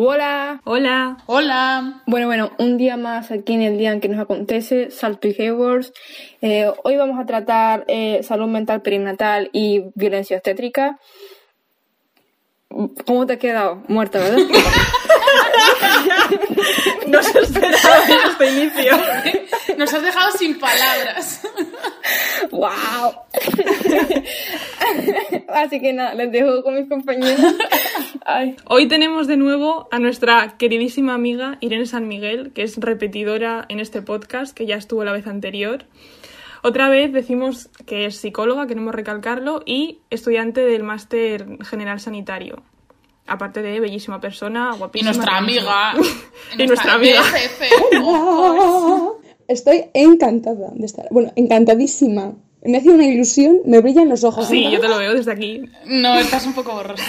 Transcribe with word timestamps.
Hola. 0.00 0.60
Hola. 0.62 1.16
Hola. 1.26 2.02
Bueno, 2.06 2.28
bueno, 2.28 2.52
un 2.58 2.78
día 2.78 2.96
más 2.96 3.32
aquí 3.32 3.54
en 3.54 3.62
el 3.62 3.78
día 3.78 3.90
en 3.90 4.00
que 4.00 4.08
nos 4.08 4.20
acontece, 4.20 4.92
Salto 4.92 5.26
y 5.26 5.34
Hayward. 5.36 5.86
Eh, 6.40 6.70
hoy 6.84 6.96
vamos 6.96 7.18
a 7.18 7.26
tratar 7.26 7.84
eh, 7.88 8.20
salud 8.22 8.46
mental 8.46 8.80
perinatal 8.80 9.50
y 9.52 9.86
violencia 9.96 10.36
obstétrica. 10.36 11.00
¿Cómo 12.68 13.26
te 13.26 13.32
has 13.32 13.38
quedado? 13.40 13.82
Muerta, 13.88 14.20
¿verdad? 14.20 14.38
no 17.06 17.22
se 17.22 17.38
esperaba 17.40 18.04
este 18.30 18.50
inicio. 18.50 18.92
Nos 19.78 19.92
has 19.94 20.02
dejado 20.02 20.32
sin 20.32 20.58
palabras. 20.58 21.42
¡Wow! 22.50 23.12
Así 25.48 25.80
que 25.80 25.92
nada, 25.92 26.14
les 26.14 26.32
dejo 26.32 26.62
con 26.62 26.74
mis 26.74 26.88
compañeros. 26.88 27.54
Ay. 28.24 28.56
Hoy 28.66 28.88
tenemos 28.88 29.26
de 29.26 29.36
nuevo 29.36 29.88
a 29.90 29.98
nuestra 29.98 30.56
queridísima 30.58 31.14
amiga 31.14 31.58
Irene 31.60 31.86
San 31.86 32.08
Miguel, 32.08 32.52
que 32.52 32.62
es 32.62 32.76
repetidora 32.76 33.66
en 33.68 33.80
este 33.80 34.02
podcast, 34.02 34.56
que 34.56 34.66
ya 34.66 34.76
estuvo 34.76 35.04
la 35.04 35.12
vez 35.12 35.26
anterior. 35.26 35.84
Otra 36.62 36.88
vez 36.88 37.12
decimos 37.12 37.68
que 37.86 38.06
es 38.06 38.16
psicóloga, 38.16 38.66
queremos 38.66 38.94
recalcarlo, 38.94 39.62
y 39.64 40.00
estudiante 40.10 40.62
del 40.62 40.82
máster 40.82 41.46
general 41.64 42.00
sanitario. 42.00 42.62
Aparte 43.28 43.62
de 43.62 43.78
bellísima 43.78 44.20
persona, 44.20 44.74
guapísima. 44.74 45.10
Y 45.10 45.14
nuestra 45.14 45.36
amiga. 45.36 45.94
y 46.58 46.66
nuestra 46.66 46.94
amiga. 46.94 47.22
Estoy 49.48 49.84
encantada 49.94 50.70
de 50.74 50.86
estar. 50.86 51.06
Bueno, 51.10 51.32
encantadísima 51.36 52.34
me 52.62 52.78
hace 52.78 52.90
una 52.90 53.06
ilusión, 53.06 53.60
me 53.66 53.80
brillan 53.80 54.08
los 54.08 54.24
ojos. 54.24 54.48
Sí, 54.48 54.70
yo 54.70 54.80
te 54.80 54.88
lo 54.88 54.98
veo 54.98 55.14
desde 55.14 55.32
aquí. 55.32 55.62
No, 55.86 56.18
estás 56.18 56.44
un 56.46 56.54
poco 56.54 56.72
borrosa. 56.72 57.04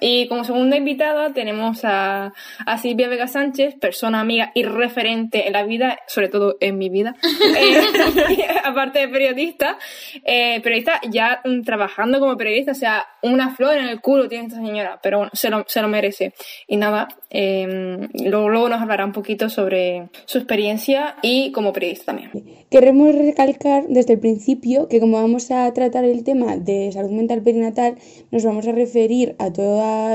Y 0.00 0.26
como 0.28 0.44
segunda 0.44 0.76
invitada 0.76 1.32
tenemos 1.32 1.84
a, 1.84 2.32
a, 2.66 2.78
Silvia 2.78 3.08
Vega 3.08 3.26
Sánchez, 3.26 3.76
persona 3.78 4.20
amiga 4.20 4.50
y 4.54 4.64
referente 4.64 5.46
en 5.46 5.52
la 5.52 5.64
vida, 5.64 5.98
sobre 6.06 6.28
todo 6.28 6.56
en 6.60 6.78
mi 6.78 6.88
vida, 6.88 7.16
eh, 7.58 8.46
aparte 8.64 9.00
de 9.00 9.08
periodista, 9.08 9.78
eh, 10.24 10.60
periodista 10.62 11.00
ya 11.10 11.42
trabajando 11.64 12.20
como 12.20 12.36
periodista, 12.36 12.72
o 12.72 12.74
sea, 12.74 13.04
una 13.22 13.54
flor 13.54 13.76
en 13.76 13.88
el 13.88 14.00
culo 14.00 14.28
tiene 14.28 14.46
esta 14.46 14.58
señora, 14.58 14.98
pero 15.02 15.18
bueno, 15.18 15.30
se 15.34 15.50
lo, 15.50 15.64
se 15.66 15.82
lo 15.82 15.88
merece. 15.88 16.32
Y 16.66 16.76
nada, 16.76 17.08
eh, 17.28 18.08
luego, 18.14 18.48
luego 18.48 18.68
nos 18.68 18.80
hablará 18.80 19.04
un 19.04 19.12
poquito 19.12 19.48
sobre 19.48 20.08
su 20.24 20.38
experiencia 20.38 21.16
y 21.22 21.52
como 21.52 21.72
periodista 21.72 22.06
también. 22.06 22.30
Queremos 22.70 23.14
recalcar 23.14 23.84
desde 23.88 24.14
el 24.14 24.20
principio 24.20 24.88
que 24.88 25.00
como 25.00 25.20
vamos 25.20 25.50
a 25.50 25.72
tratar 25.72 26.04
el 26.04 26.24
tema 26.24 26.56
de 26.56 26.90
salud 26.92 27.10
mental 27.10 27.42
perinatal, 27.42 27.96
nos 28.30 28.44
vamos 28.44 28.66
a 28.66 28.72
referir 28.72 29.34
a 29.38 29.52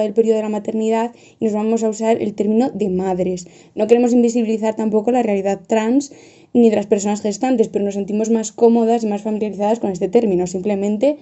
el 0.04 0.14
periodo 0.14 0.38
de 0.38 0.44
la 0.44 0.50
maternidad 0.50 1.14
y 1.40 1.46
nos 1.46 1.54
vamos 1.54 1.84
a 1.84 1.90
usar 1.90 2.22
el 2.22 2.34
término 2.34 2.70
de 2.72 2.90
madres. 2.90 3.48
No 3.76 3.88
queremos 3.88 4.14
invisibilizar 4.14 4.76
tampoco 4.76 5.12
la 5.12 5.24
realidad 5.24 5.62
trans 5.68 6.12
ni 6.54 6.70
de 6.70 6.76
las 6.78 6.88
personas 6.88 7.22
gestantes, 7.22 7.68
pero 7.68 7.84
nos 7.84 7.96
sentimos 7.96 8.30
más 8.30 8.52
cómodas 8.52 9.04
y 9.04 9.08
más 9.08 9.22
familiarizadas 9.22 9.80
con 9.80 9.92
este 9.92 10.08
término. 10.08 10.48
Simplemente 10.48 11.18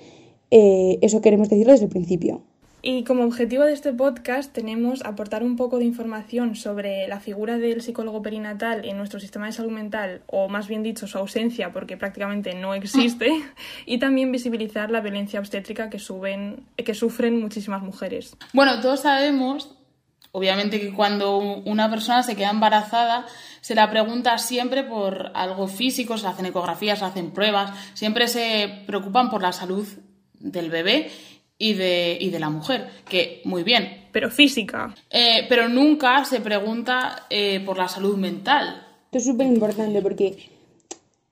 eh, 0.52 1.00
eso 1.02 1.22
queremos 1.22 1.50
decirlo 1.50 1.74
desde 1.74 1.86
el 1.86 1.92
principio. 1.92 2.42
Y 2.86 3.06
como 3.06 3.24
objetivo 3.24 3.64
de 3.64 3.72
este 3.72 3.94
podcast 3.94 4.52
tenemos 4.52 5.06
aportar 5.06 5.42
un 5.42 5.56
poco 5.56 5.80
de 5.80 5.86
información 5.86 6.58
sobre 6.58 7.08
la 7.08 7.22
figura 7.22 7.58
del 7.58 7.82
psicólogo 7.82 8.22
perinatal 8.22 8.84
en 8.84 8.98
nuestro 8.98 9.22
sistema 9.22 9.46
de 9.46 9.54
salud 9.54 9.72
mental, 9.72 10.22
o 10.28 10.50
más 10.50 10.68
bien 10.68 10.84
dicho, 10.84 11.08
su 11.08 11.18
ausencia, 11.18 11.72
porque 11.72 11.96
prácticamente 11.96 12.54
no 12.56 12.74
existe, 12.74 13.32
y 13.86 14.00
también 14.00 14.34
visibilizar 14.34 14.92
la 14.92 15.00
violencia 15.00 15.40
obstétrica 15.40 15.90
que, 15.90 15.98
suben, 15.98 16.66
que 16.76 16.94
sufren 16.94 17.40
muchísimas 17.40 17.82
mujeres. 17.84 18.36
Bueno, 18.52 18.82
todos 18.82 19.00
sabemos, 19.00 19.78
obviamente, 20.34 20.82
que 20.82 20.92
cuando 20.92 21.38
una 21.38 21.90
persona 21.90 22.22
se 22.22 22.36
queda 22.36 22.50
embarazada, 22.50 23.26
se 23.62 23.76
la 23.76 23.90
pregunta 23.90 24.38
siempre 24.38 24.84
por 24.84 25.32
algo 25.36 25.70
físico, 25.70 26.18
se 26.18 26.28
hacen 26.28 26.48
ecografías, 26.48 27.00
se 27.00 27.06
hacen 27.06 27.32
pruebas, 27.32 27.72
siempre 27.94 28.28
se 28.28 28.84
preocupan 28.86 29.30
por 29.30 29.42
la 29.42 29.54
salud 29.54 29.88
del 30.42 30.70
bebé 30.70 31.10
y 31.64 31.76
de, 31.76 32.18
y 32.20 32.30
de 32.30 32.40
la 32.42 32.50
mujer, 32.50 32.90
que 33.08 33.42
muy 33.46 33.64
bien. 33.64 33.88
Pero 34.12 34.30
física. 34.30 34.94
Eh, 35.10 35.46
pero 35.48 35.70
nunca 35.70 36.26
se 36.26 36.42
pregunta 36.42 37.26
eh, 37.30 37.62
por 37.66 37.78
la 37.78 37.88
salud 37.88 38.18
mental. 38.18 38.86
Esto 39.06 39.20
es 39.20 39.26
súper 39.26 39.48
importante 39.48 40.02
porque 40.02 40.36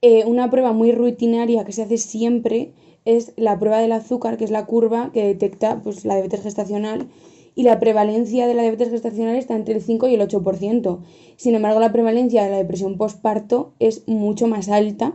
eh, 0.01 0.23
una 0.25 0.49
prueba 0.49 0.71
muy 0.71 0.93
rutinaria 0.93 1.65
que 1.65 1.73
se 1.73 1.81
hace 1.81 1.97
siempre 1.97 2.71
es 3.03 3.33
la 3.35 3.59
prueba 3.59 3.79
del 3.79 3.91
azúcar, 3.91 4.37
que 4.37 4.45
es 4.45 4.51
la 4.51 4.65
curva 4.65 5.11
que 5.13 5.25
detecta 5.25 5.81
pues, 5.83 6.05
la 6.05 6.13
diabetes 6.13 6.43
gestacional 6.43 7.09
y 7.53 7.63
la 7.63 7.81
prevalencia 7.81 8.47
de 8.47 8.53
la 8.53 8.61
diabetes 8.61 8.89
gestacional 8.89 9.35
está 9.35 9.57
entre 9.57 9.75
el 9.75 9.81
5 9.81 10.07
y 10.07 10.13
el 10.13 10.21
8%. 10.21 10.99
Sin 11.35 11.55
embargo, 11.55 11.81
la 11.81 11.91
prevalencia 11.91 12.45
de 12.45 12.51
la 12.51 12.57
depresión 12.57 12.97
postparto 12.97 13.73
es 13.79 14.07
mucho 14.07 14.47
más 14.47 14.69
alta 14.69 15.13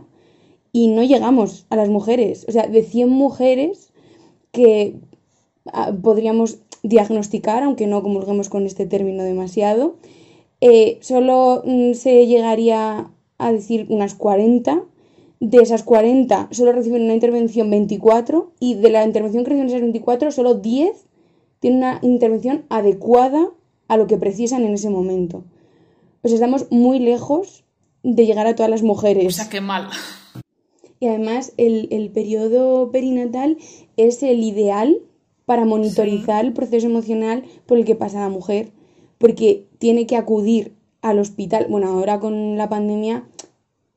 y 0.71 0.89
no 0.89 1.03
llegamos 1.03 1.65
a 1.71 1.75
las 1.75 1.89
mujeres. 1.89 2.45
O 2.47 2.51
sea, 2.51 2.67
de 2.67 2.83
100 2.83 3.09
mujeres 3.09 3.87
que 4.51 4.95
podríamos 6.01 6.59
diagnosticar, 6.83 7.63
aunque 7.63 7.87
no 7.87 8.01
comulguemos 8.01 8.49
con 8.49 8.65
este 8.65 8.85
término 8.85 9.23
demasiado, 9.23 9.95
eh, 10.61 10.97
solo 11.01 11.61
mm, 11.65 11.93
se 11.93 12.25
llegaría 12.27 13.11
a 13.37 13.51
decir 13.51 13.85
unas 13.89 14.15
40. 14.15 14.83
De 15.39 15.59
esas 15.59 15.83
40 15.83 16.49
solo 16.51 16.71
reciben 16.71 17.03
una 17.03 17.13
intervención 17.13 17.69
24 17.69 18.53
y 18.59 18.73
de 18.73 18.89
la 18.89 19.03
intervención 19.05 19.43
que 19.43 19.51
reciben 19.51 19.69
esas 19.69 19.81
24 19.81 20.31
solo 20.31 20.55
10 20.55 21.05
tienen 21.59 21.79
una 21.79 21.99
intervención 22.01 22.65
adecuada 22.69 23.49
a 23.87 23.97
lo 23.97 24.07
que 24.07 24.17
precisan 24.17 24.63
en 24.63 24.73
ese 24.73 24.89
momento. 24.89 25.43
Pues 26.21 26.33
estamos 26.33 26.71
muy 26.71 26.99
lejos 26.99 27.63
de 28.01 28.25
llegar 28.25 28.47
a 28.47 28.55
todas 28.55 28.69
las 28.69 28.81
mujeres. 28.81 29.27
O 29.27 29.31
sea, 29.31 29.49
qué 29.49 29.61
mal. 29.61 29.89
Y 30.99 31.07
además 31.07 31.53
el, 31.57 31.87
el 31.91 32.09
periodo 32.09 32.91
perinatal 32.91 33.57
es 33.95 34.23
el 34.23 34.43
ideal 34.43 35.01
para 35.47 35.63
monitorizar 35.63 36.43
el 36.43 36.51
proceso 36.51 36.87
emocional 36.87 37.45
por 37.65 37.77
el 37.77 37.85
que 37.85 37.95
pasa 37.95 38.19
la 38.19 38.27
mujer, 38.27 38.71
porque 39.17 39.63
tiene 39.79 40.05
que 40.05 40.17
acudir 40.17 40.73
al 41.01 41.19
hospital. 41.19 41.67
Bueno, 41.69 41.87
ahora 41.87 42.19
con 42.19 42.57
la 42.57 42.67
pandemia 42.67 43.23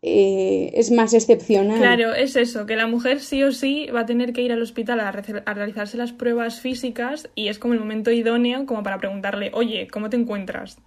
eh, 0.01 0.71
es 0.75 0.93
más 0.93 1.13
excepcional. 1.13 1.79
Claro, 1.79 2.15
es 2.15 2.37
eso, 2.37 2.67
que 2.67 2.77
la 2.77 2.87
mujer 2.87 3.19
sí 3.19 3.43
o 3.43 3.51
sí 3.51 3.89
va 3.93 4.03
a 4.03 4.07
tener 4.07 4.33
que 4.33 4.43
ir 4.43 4.53
al 4.53 4.63
hospital 4.63 5.01
a, 5.01 5.09
a, 5.09 5.55
realizarse 5.55 5.97
las 5.97 6.13
pruebas 6.13 6.61
físicas 6.61 7.29
y 7.35 7.49
es 7.49 7.59
como 7.59 7.75
el 7.75 7.81
momento 7.81 8.13
idóneo 8.13 8.65
como 8.65 8.85
para 8.85 8.99
preguntarle, 8.99 9.51
oye, 9.53 9.89
¿cómo 9.89 10.09
te 10.09 10.17
encuentras? 10.17 10.79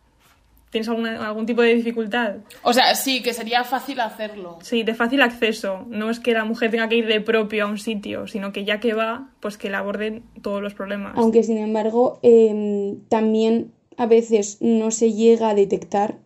¿Tienes 0.73 0.89
algún 0.89 1.45
tipo 1.45 1.61
de 1.61 1.75
dificultad? 1.75 2.38
O 2.63 2.73
sea, 2.73 2.95
sí, 2.95 3.22
que 3.22 3.31
sería 3.31 3.63
fácil 3.63 4.00
hacerlo. 4.00 4.57
Sí, 4.63 4.81
de 4.81 4.95
fácil 4.95 5.22
acceso. 5.22 5.85
No 5.88 6.09
es 6.09 6.19
que 6.19 6.34
la 6.34 6.45
mujer 6.45 6.72
tenga 6.72 6.89
que 6.89 6.95
ir 6.95 7.06
de 7.06 7.22
propio 7.22 7.66
a 7.66 7.67
un 7.67 7.78
sitio, 7.78 8.25
sino 8.25 8.51
que 8.51 8.66
ya 8.66 8.79
que 8.79 8.95
va, 8.95 9.29
pues 9.39 9.59
que 9.59 9.69
le 9.69 9.75
aborden 9.75 10.23
todos 10.41 10.63
los 10.63 10.73
problemas. 10.73 11.13
Aunque, 11.16 11.44
sin 11.44 11.59
embargo, 11.59 12.17
em, 12.23 13.01
también 13.07 13.72
a 13.97 14.07
veces 14.07 14.57
no 14.61 14.89
se 14.89 15.13
llega 15.13 15.50
a 15.50 15.53
detectar 15.53 16.17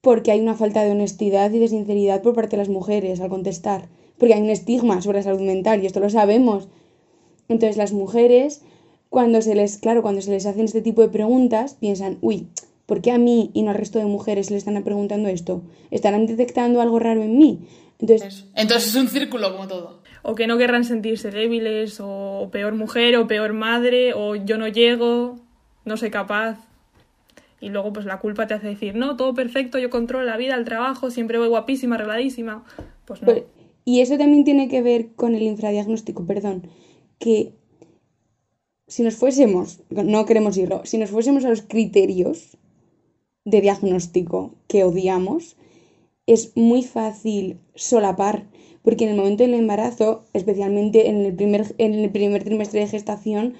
porque 0.00 0.32
hay 0.32 0.40
una 0.40 0.54
falta 0.54 0.82
de 0.82 0.90
honestidad 0.90 1.52
y 1.52 1.60
de 1.60 1.68
sinceridad 1.68 2.22
por 2.22 2.34
parte 2.34 2.56
de 2.56 2.62
las 2.62 2.68
mujeres 2.68 3.20
al 3.20 3.28
contestar. 3.28 3.88
Porque 4.18 4.34
hay 4.34 4.42
un 4.42 4.50
estigma 4.50 5.00
sobre 5.00 5.18
la 5.18 5.22
salud 5.22 5.42
mental 5.42 5.80
y 5.80 5.86
esto 5.86 6.00
lo 6.00 6.10
sabemos. 6.10 6.66
Entonces 7.48 7.76
las 7.76 7.92
mujeres, 7.92 8.62
cuando 9.10 9.40
se 9.42 9.54
les, 9.54 9.78
claro, 9.78 10.02
cuando 10.02 10.22
se 10.22 10.32
les 10.32 10.44
hacen 10.44 10.64
este 10.64 10.82
tipo 10.82 11.02
de 11.02 11.08
preguntas, 11.08 11.76
piensan, 11.78 12.18
uy, 12.20 12.48
¿Por 12.86 13.00
qué 13.00 13.12
a 13.12 13.18
mí 13.18 13.50
y 13.54 13.62
no 13.62 13.70
al 13.70 13.76
resto 13.76 13.98
de 13.98 14.04
mujeres 14.04 14.50
le 14.50 14.56
están 14.56 14.82
preguntando 14.82 15.28
esto? 15.28 15.62
¿Estarán 15.90 16.26
detectando 16.26 16.80
algo 16.80 16.98
raro 16.98 17.22
en 17.22 17.38
mí? 17.38 17.66
Entonces, 17.98 18.46
Entonces 18.54 18.88
es 18.90 18.94
un 18.96 19.08
círculo 19.08 19.52
como 19.52 19.68
todo. 19.68 20.02
O 20.22 20.34
que 20.34 20.46
no 20.46 20.58
querrán 20.58 20.84
sentirse 20.84 21.30
débiles, 21.30 21.98
o 22.00 22.48
peor 22.52 22.74
mujer, 22.74 23.16
o 23.16 23.26
peor 23.26 23.52
madre, 23.52 24.12
o 24.14 24.34
yo 24.36 24.58
no 24.58 24.68
llego, 24.68 25.36
no 25.84 25.96
soy 25.96 26.10
capaz. 26.10 26.58
Y 27.60 27.70
luego 27.70 27.92
pues 27.92 28.04
la 28.04 28.18
culpa 28.18 28.46
te 28.46 28.54
hace 28.54 28.68
decir, 28.68 28.94
no, 28.94 29.16
todo 29.16 29.32
perfecto, 29.32 29.78
yo 29.78 29.88
controlo 29.88 30.24
la 30.24 30.36
vida, 30.36 30.54
el 30.54 30.64
trabajo, 30.64 31.10
siempre 31.10 31.38
voy 31.38 31.48
guapísima, 31.48 31.94
arregladísima. 31.94 32.64
Pues 33.06 33.22
no. 33.22 33.26
Pues, 33.26 33.44
y 33.86 34.00
eso 34.00 34.18
también 34.18 34.44
tiene 34.44 34.68
que 34.68 34.82
ver 34.82 35.14
con 35.14 35.34
el 35.34 35.42
infradiagnóstico, 35.42 36.26
perdón, 36.26 36.68
que 37.18 37.54
si 38.86 39.02
nos 39.02 39.16
fuésemos, 39.16 39.80
no 39.88 40.26
queremos 40.26 40.56
irlo, 40.56 40.82
si 40.84 40.98
nos 40.98 41.10
fuésemos 41.10 41.44
a 41.44 41.50
los 41.50 41.62
criterios 41.62 42.58
de 43.44 43.60
diagnóstico 43.60 44.54
que 44.68 44.84
odiamos, 44.84 45.56
es 46.26 46.56
muy 46.56 46.82
fácil 46.82 47.58
solapar, 47.74 48.46
porque 48.82 49.04
en 49.04 49.10
el 49.10 49.16
momento 49.16 49.42
del 49.42 49.54
embarazo, 49.54 50.24
especialmente 50.32 51.08
en 51.08 51.24
el 51.24 51.34
primer, 51.34 51.74
en 51.78 51.94
el 51.94 52.10
primer 52.10 52.44
trimestre 52.44 52.80
de 52.80 52.88
gestación, 52.88 53.54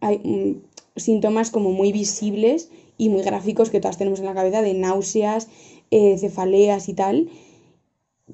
hay 0.00 0.18
mm, 0.18 0.62
síntomas 0.96 1.50
como 1.50 1.72
muy 1.72 1.92
visibles 1.92 2.70
y 2.96 3.08
muy 3.08 3.22
gráficos 3.22 3.70
que 3.70 3.80
todas 3.80 3.98
tenemos 3.98 4.18
en 4.18 4.26
la 4.26 4.34
cabeza 4.34 4.62
de 4.62 4.74
náuseas, 4.74 5.48
eh, 5.90 6.18
cefaleas 6.18 6.88
y 6.88 6.94
tal, 6.94 7.30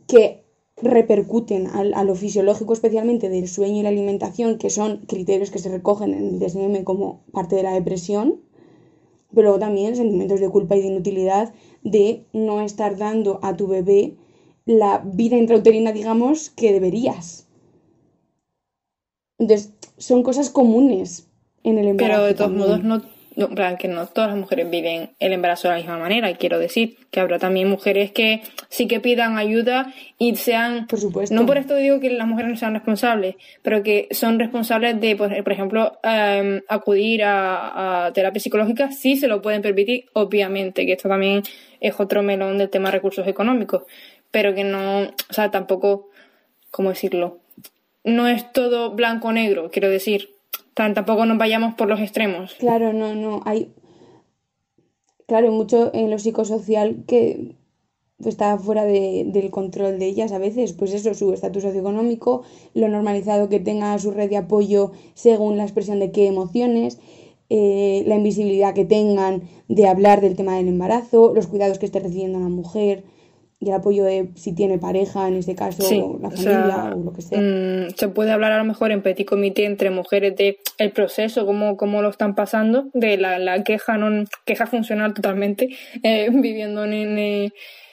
que 0.06 0.44
repercuten 0.76 1.68
a, 1.68 2.04
lo 2.04 2.14
fisiológico 2.14 2.72
especialmente 2.72 3.28
del 3.28 3.48
sueño 3.48 3.80
y 3.80 3.82
la 3.82 3.90
alimentación, 3.90 4.58
que 4.58 4.70
son 4.70 4.98
criterios 5.06 5.50
que 5.50 5.60
se 5.60 5.68
recogen 5.68 6.14
en 6.14 6.28
el 6.28 6.38
DSM 6.40 6.82
como 6.82 7.22
parte 7.32 7.56
de 7.56 7.62
la 7.62 7.72
depresión, 7.72 8.40
pero 9.34 9.48
luego 9.48 9.58
también 9.58 9.96
sentimientos 9.96 10.40
de 10.40 10.48
culpa 10.48 10.76
y 10.76 10.80
de 10.80 10.88
inutilidad 10.88 11.52
de 11.82 12.24
no 12.32 12.60
estar 12.60 12.96
dando 12.96 13.40
a 13.42 13.56
tu 13.56 13.66
bebé 13.66 14.16
la 14.66 15.02
vida 15.04 15.36
intrauterina, 15.36 15.92
digamos, 15.92 16.50
que 16.50 16.72
deberías. 16.72 17.46
Entonces, 19.38 19.74
son 19.98 20.22
cosas 20.22 20.48
comunes 20.48 21.28
en 21.62 21.78
el 21.78 21.88
embarazo. 21.88 22.12
Pero 22.14 22.26
de 22.26 22.34
todos 22.34 22.50
también. 22.50 22.68
modos, 22.68 22.84
no, 22.84 23.13
no, 23.36 23.46
en 23.46 23.54
plan, 23.54 23.76
que 23.76 23.88
no 23.88 24.06
todas 24.06 24.30
las 24.30 24.38
mujeres 24.38 24.70
viven 24.70 25.10
el 25.18 25.32
embarazo 25.32 25.68
de 25.68 25.74
la 25.74 25.80
misma 25.80 25.98
manera. 25.98 26.30
Y 26.30 26.34
quiero 26.34 26.58
decir 26.58 26.96
que 27.10 27.20
habrá 27.20 27.38
también 27.38 27.68
mujeres 27.68 28.12
que 28.12 28.42
sí 28.68 28.86
que 28.86 29.00
pidan 29.00 29.38
ayuda 29.38 29.92
y 30.18 30.36
sean. 30.36 30.86
Por 30.86 31.00
supuesto. 31.00 31.34
No 31.34 31.46
por 31.46 31.58
esto 31.58 31.76
digo 31.76 32.00
que 32.00 32.10
las 32.10 32.26
mujeres 32.26 32.50
no 32.50 32.56
sean 32.56 32.74
responsables, 32.74 33.36
pero 33.62 33.82
que 33.82 34.08
son 34.12 34.38
responsables 34.38 35.00
de, 35.00 35.16
por, 35.16 35.42
por 35.42 35.52
ejemplo, 35.52 35.98
em, 36.02 36.62
acudir 36.68 37.24
a, 37.24 38.06
a 38.06 38.12
terapia 38.12 38.40
psicológica, 38.40 38.92
sí 38.92 39.16
se 39.16 39.28
lo 39.28 39.42
pueden 39.42 39.62
permitir, 39.62 40.06
obviamente, 40.12 40.86
que 40.86 40.92
esto 40.92 41.08
también 41.08 41.42
es 41.80 41.98
otro 41.98 42.22
melón 42.22 42.58
del 42.58 42.70
tema 42.70 42.88
de 42.88 42.96
recursos 42.96 43.26
económicos, 43.26 43.82
pero 44.30 44.54
que 44.54 44.64
no, 44.64 45.02
o 45.02 45.32
sea, 45.32 45.50
tampoco, 45.50 46.10
¿cómo 46.70 46.90
decirlo? 46.90 47.38
No 48.04 48.28
es 48.28 48.52
todo 48.52 48.90
blanco 48.90 49.28
o 49.28 49.32
negro, 49.32 49.70
quiero 49.70 49.88
decir. 49.90 50.33
Tampoco 50.74 51.24
nos 51.26 51.38
vayamos 51.38 51.74
por 51.74 51.88
los 51.88 52.00
extremos. 52.00 52.54
Claro, 52.54 52.92
no, 52.92 53.14
no. 53.14 53.40
Hay. 53.44 53.72
Claro, 55.26 55.52
mucho 55.52 55.90
en 55.94 56.10
lo 56.10 56.18
psicosocial 56.18 57.04
que 57.06 57.54
pues, 58.18 58.28
está 58.34 58.58
fuera 58.58 58.84
de- 58.84 59.24
del 59.26 59.50
control 59.50 59.98
de 59.98 60.06
ellas 60.06 60.32
a 60.32 60.38
veces. 60.38 60.72
Pues 60.72 60.92
eso, 60.92 61.14
su 61.14 61.32
estatus 61.32 61.62
socioeconómico, 61.62 62.42
lo 62.74 62.88
normalizado 62.88 63.48
que 63.48 63.60
tenga 63.60 63.98
su 63.98 64.10
red 64.10 64.28
de 64.28 64.36
apoyo 64.36 64.92
según 65.14 65.56
la 65.56 65.62
expresión 65.62 65.98
de 66.00 66.10
qué 66.12 66.26
emociones, 66.26 66.98
eh, 67.50 68.02
la 68.06 68.16
invisibilidad 68.16 68.74
que 68.74 68.84
tengan 68.84 69.42
de 69.68 69.86
hablar 69.86 70.20
del 70.20 70.36
tema 70.36 70.56
del 70.56 70.68
embarazo, 70.68 71.32
los 71.34 71.46
cuidados 71.46 71.78
que 71.78 71.86
esté 71.86 72.00
recibiendo 72.00 72.38
la 72.40 72.48
mujer 72.48 73.04
y 73.60 73.68
el 73.68 73.74
apoyo 73.74 74.04
de 74.04 74.28
si 74.34 74.54
tiene 74.54 74.78
pareja, 74.78 75.28
en 75.28 75.36
este 75.36 75.54
caso, 75.54 75.82
Sí, 75.82 75.98
la 75.98 76.28
o 76.28 76.30
familia 76.30 76.36
sea, 76.36 76.92
o 76.94 76.98
lo 77.04 77.12
que 77.12 77.22
sea. 77.22 77.40
mm, 77.40 77.90
se 77.96 78.08
puede 78.08 78.30
hablar 78.32 78.52
a 78.52 78.58
lo 78.58 78.64
mejor 78.64 78.90
en 78.92 79.02
petit 79.02 79.26
comité 79.26 79.64
entre 79.64 79.90
mujeres 79.90 80.36
de 80.36 80.58
el 80.78 80.90
proceso, 80.92 81.46
cómo, 81.46 81.76
cómo 81.76 82.02
lo 82.02 82.10
están 82.10 82.34
pasando, 82.34 82.88
de 82.92 83.16
la, 83.16 83.38
la 83.38 83.62
queja 83.64 83.96
no 83.96 84.24
queja 84.44 84.66
funcional 84.66 85.14
totalmente, 85.14 85.68
eh, 86.02 86.28
viviendo 86.32 86.84
en, 86.84 86.92
en, 86.92 87.18
eh, 87.18 87.52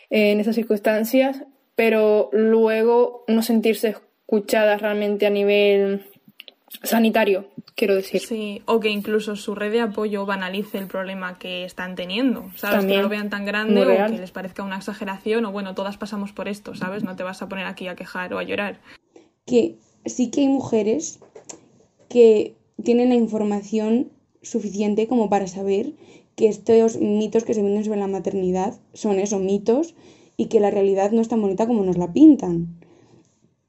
en 0.09 0.39
esas 0.39 0.55
circunstancias, 0.55 1.43
pero 1.75 2.29
luego 2.33 3.23
no 3.27 3.41
sentirse 3.41 3.95
escuchadas 4.27 4.81
realmente 4.81 5.25
a 5.25 5.29
nivel 5.29 6.05
sanitario, 6.83 7.45
quiero 7.75 7.95
decir. 7.95 8.21
Sí, 8.21 8.61
o 8.65 8.79
que 8.79 8.89
incluso 8.89 9.35
su 9.35 9.55
red 9.55 9.71
de 9.71 9.81
apoyo 9.81 10.25
banalice 10.25 10.77
el 10.77 10.87
problema 10.87 11.37
que 11.37 11.65
están 11.65 11.95
teniendo, 11.95 12.51
¿sabes? 12.55 12.79
También. 12.79 12.99
Que 12.99 13.03
lo 13.03 13.09
vean 13.09 13.29
tan 13.29 13.45
grande 13.45 13.81
o 13.81 14.07
que 14.07 14.17
les 14.17 14.31
parezca 14.31 14.63
una 14.63 14.77
exageración 14.77 15.45
o 15.45 15.51
bueno, 15.51 15.75
todas 15.75 15.97
pasamos 15.97 16.31
por 16.31 16.47
esto, 16.47 16.75
¿sabes? 16.75 17.03
No 17.03 17.15
te 17.15 17.23
vas 17.23 17.41
a 17.41 17.49
poner 17.49 17.65
aquí 17.65 17.87
a 17.87 17.95
quejar 17.95 18.33
o 18.33 18.39
a 18.39 18.43
llorar. 18.43 18.79
que 19.45 19.77
sí 20.05 20.31
que 20.31 20.41
hay 20.41 20.47
mujeres 20.47 21.19
que 22.09 22.55
tienen 22.83 23.09
la 23.09 23.15
información 23.15 24.11
suficiente 24.41 25.07
como 25.07 25.29
para 25.29 25.47
saber 25.47 25.93
que 26.35 26.47
estos 26.47 26.97
mitos 26.97 27.43
que 27.43 27.53
se 27.53 27.61
venden 27.61 27.83
sobre 27.83 27.99
la 27.99 28.07
maternidad 28.07 28.79
son 28.93 29.19
eso, 29.19 29.39
mitos, 29.39 29.95
y 30.37 30.47
que 30.47 30.59
la 30.59 30.71
realidad 30.71 31.11
no 31.11 31.21
es 31.21 31.27
tan 31.27 31.41
bonita 31.41 31.67
como 31.67 31.83
nos 31.83 31.97
la 31.97 32.13
pintan. 32.13 32.79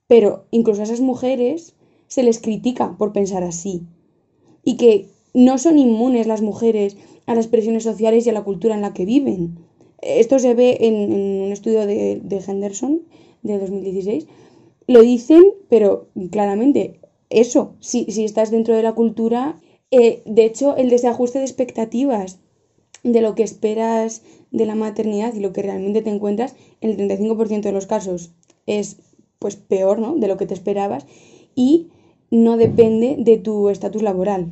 Pero 0.06 0.46
incluso 0.50 0.80
a 0.80 0.84
esas 0.84 1.00
mujeres 1.00 1.74
se 2.12 2.22
les 2.22 2.40
critica 2.40 2.94
por 2.98 3.14
pensar 3.14 3.42
así. 3.42 3.84
Y 4.62 4.76
que 4.76 5.08
no 5.32 5.56
son 5.56 5.78
inmunes 5.78 6.26
las 6.26 6.42
mujeres 6.42 6.98
a 7.24 7.34
las 7.34 7.46
presiones 7.46 7.84
sociales 7.84 8.26
y 8.26 8.30
a 8.30 8.34
la 8.34 8.44
cultura 8.44 8.74
en 8.74 8.82
la 8.82 8.92
que 8.92 9.06
viven. 9.06 9.56
Esto 10.02 10.38
se 10.38 10.52
ve 10.52 10.76
en, 10.80 10.94
un 11.44 11.52
estudio 11.52 11.86
de, 11.86 12.20
de 12.22 12.42
Henderson 12.46 13.00
de 13.42 13.58
2016 13.58 14.26
lo 14.88 15.00
dicen, 15.00 15.42
pero 15.70 16.08
claramente, 16.30 17.00
eso, 17.30 17.76
si, 17.80 18.04
si 18.10 18.24
estás 18.24 18.50
dentro 18.50 18.76
de 18.76 18.82
la 18.82 18.92
cultura, 18.92 19.58
eh, 19.90 20.22
de 20.26 20.44
hecho, 20.44 20.76
el 20.76 20.90
desajuste 20.90 21.38
de 21.38 21.46
expectativas 21.46 22.40
de 23.04 23.22
lo 23.22 23.34
que 23.34 23.42
esperas 23.42 24.20
de 24.50 24.66
la 24.66 24.74
maternidad 24.74 25.32
y 25.34 25.40
lo 25.40 25.54
que 25.54 25.62
realmente 25.62 26.02
te 26.02 26.10
encuentras, 26.10 26.56
en 26.82 26.90
el 26.90 27.08
35% 27.08 27.62
de 27.62 27.72
los 27.72 27.86
casos 27.86 28.32
es 28.66 28.98
pues 29.38 29.56
peor, 29.56 29.98
¿no? 29.98 30.14
De 30.16 30.28
lo 30.28 30.36
que 30.36 30.46
te 30.46 30.52
esperabas 30.52 31.06
y 31.54 31.88
no 32.32 32.56
depende 32.56 33.14
de 33.18 33.36
tu 33.38 33.68
estatus 33.68 34.02
laboral. 34.02 34.46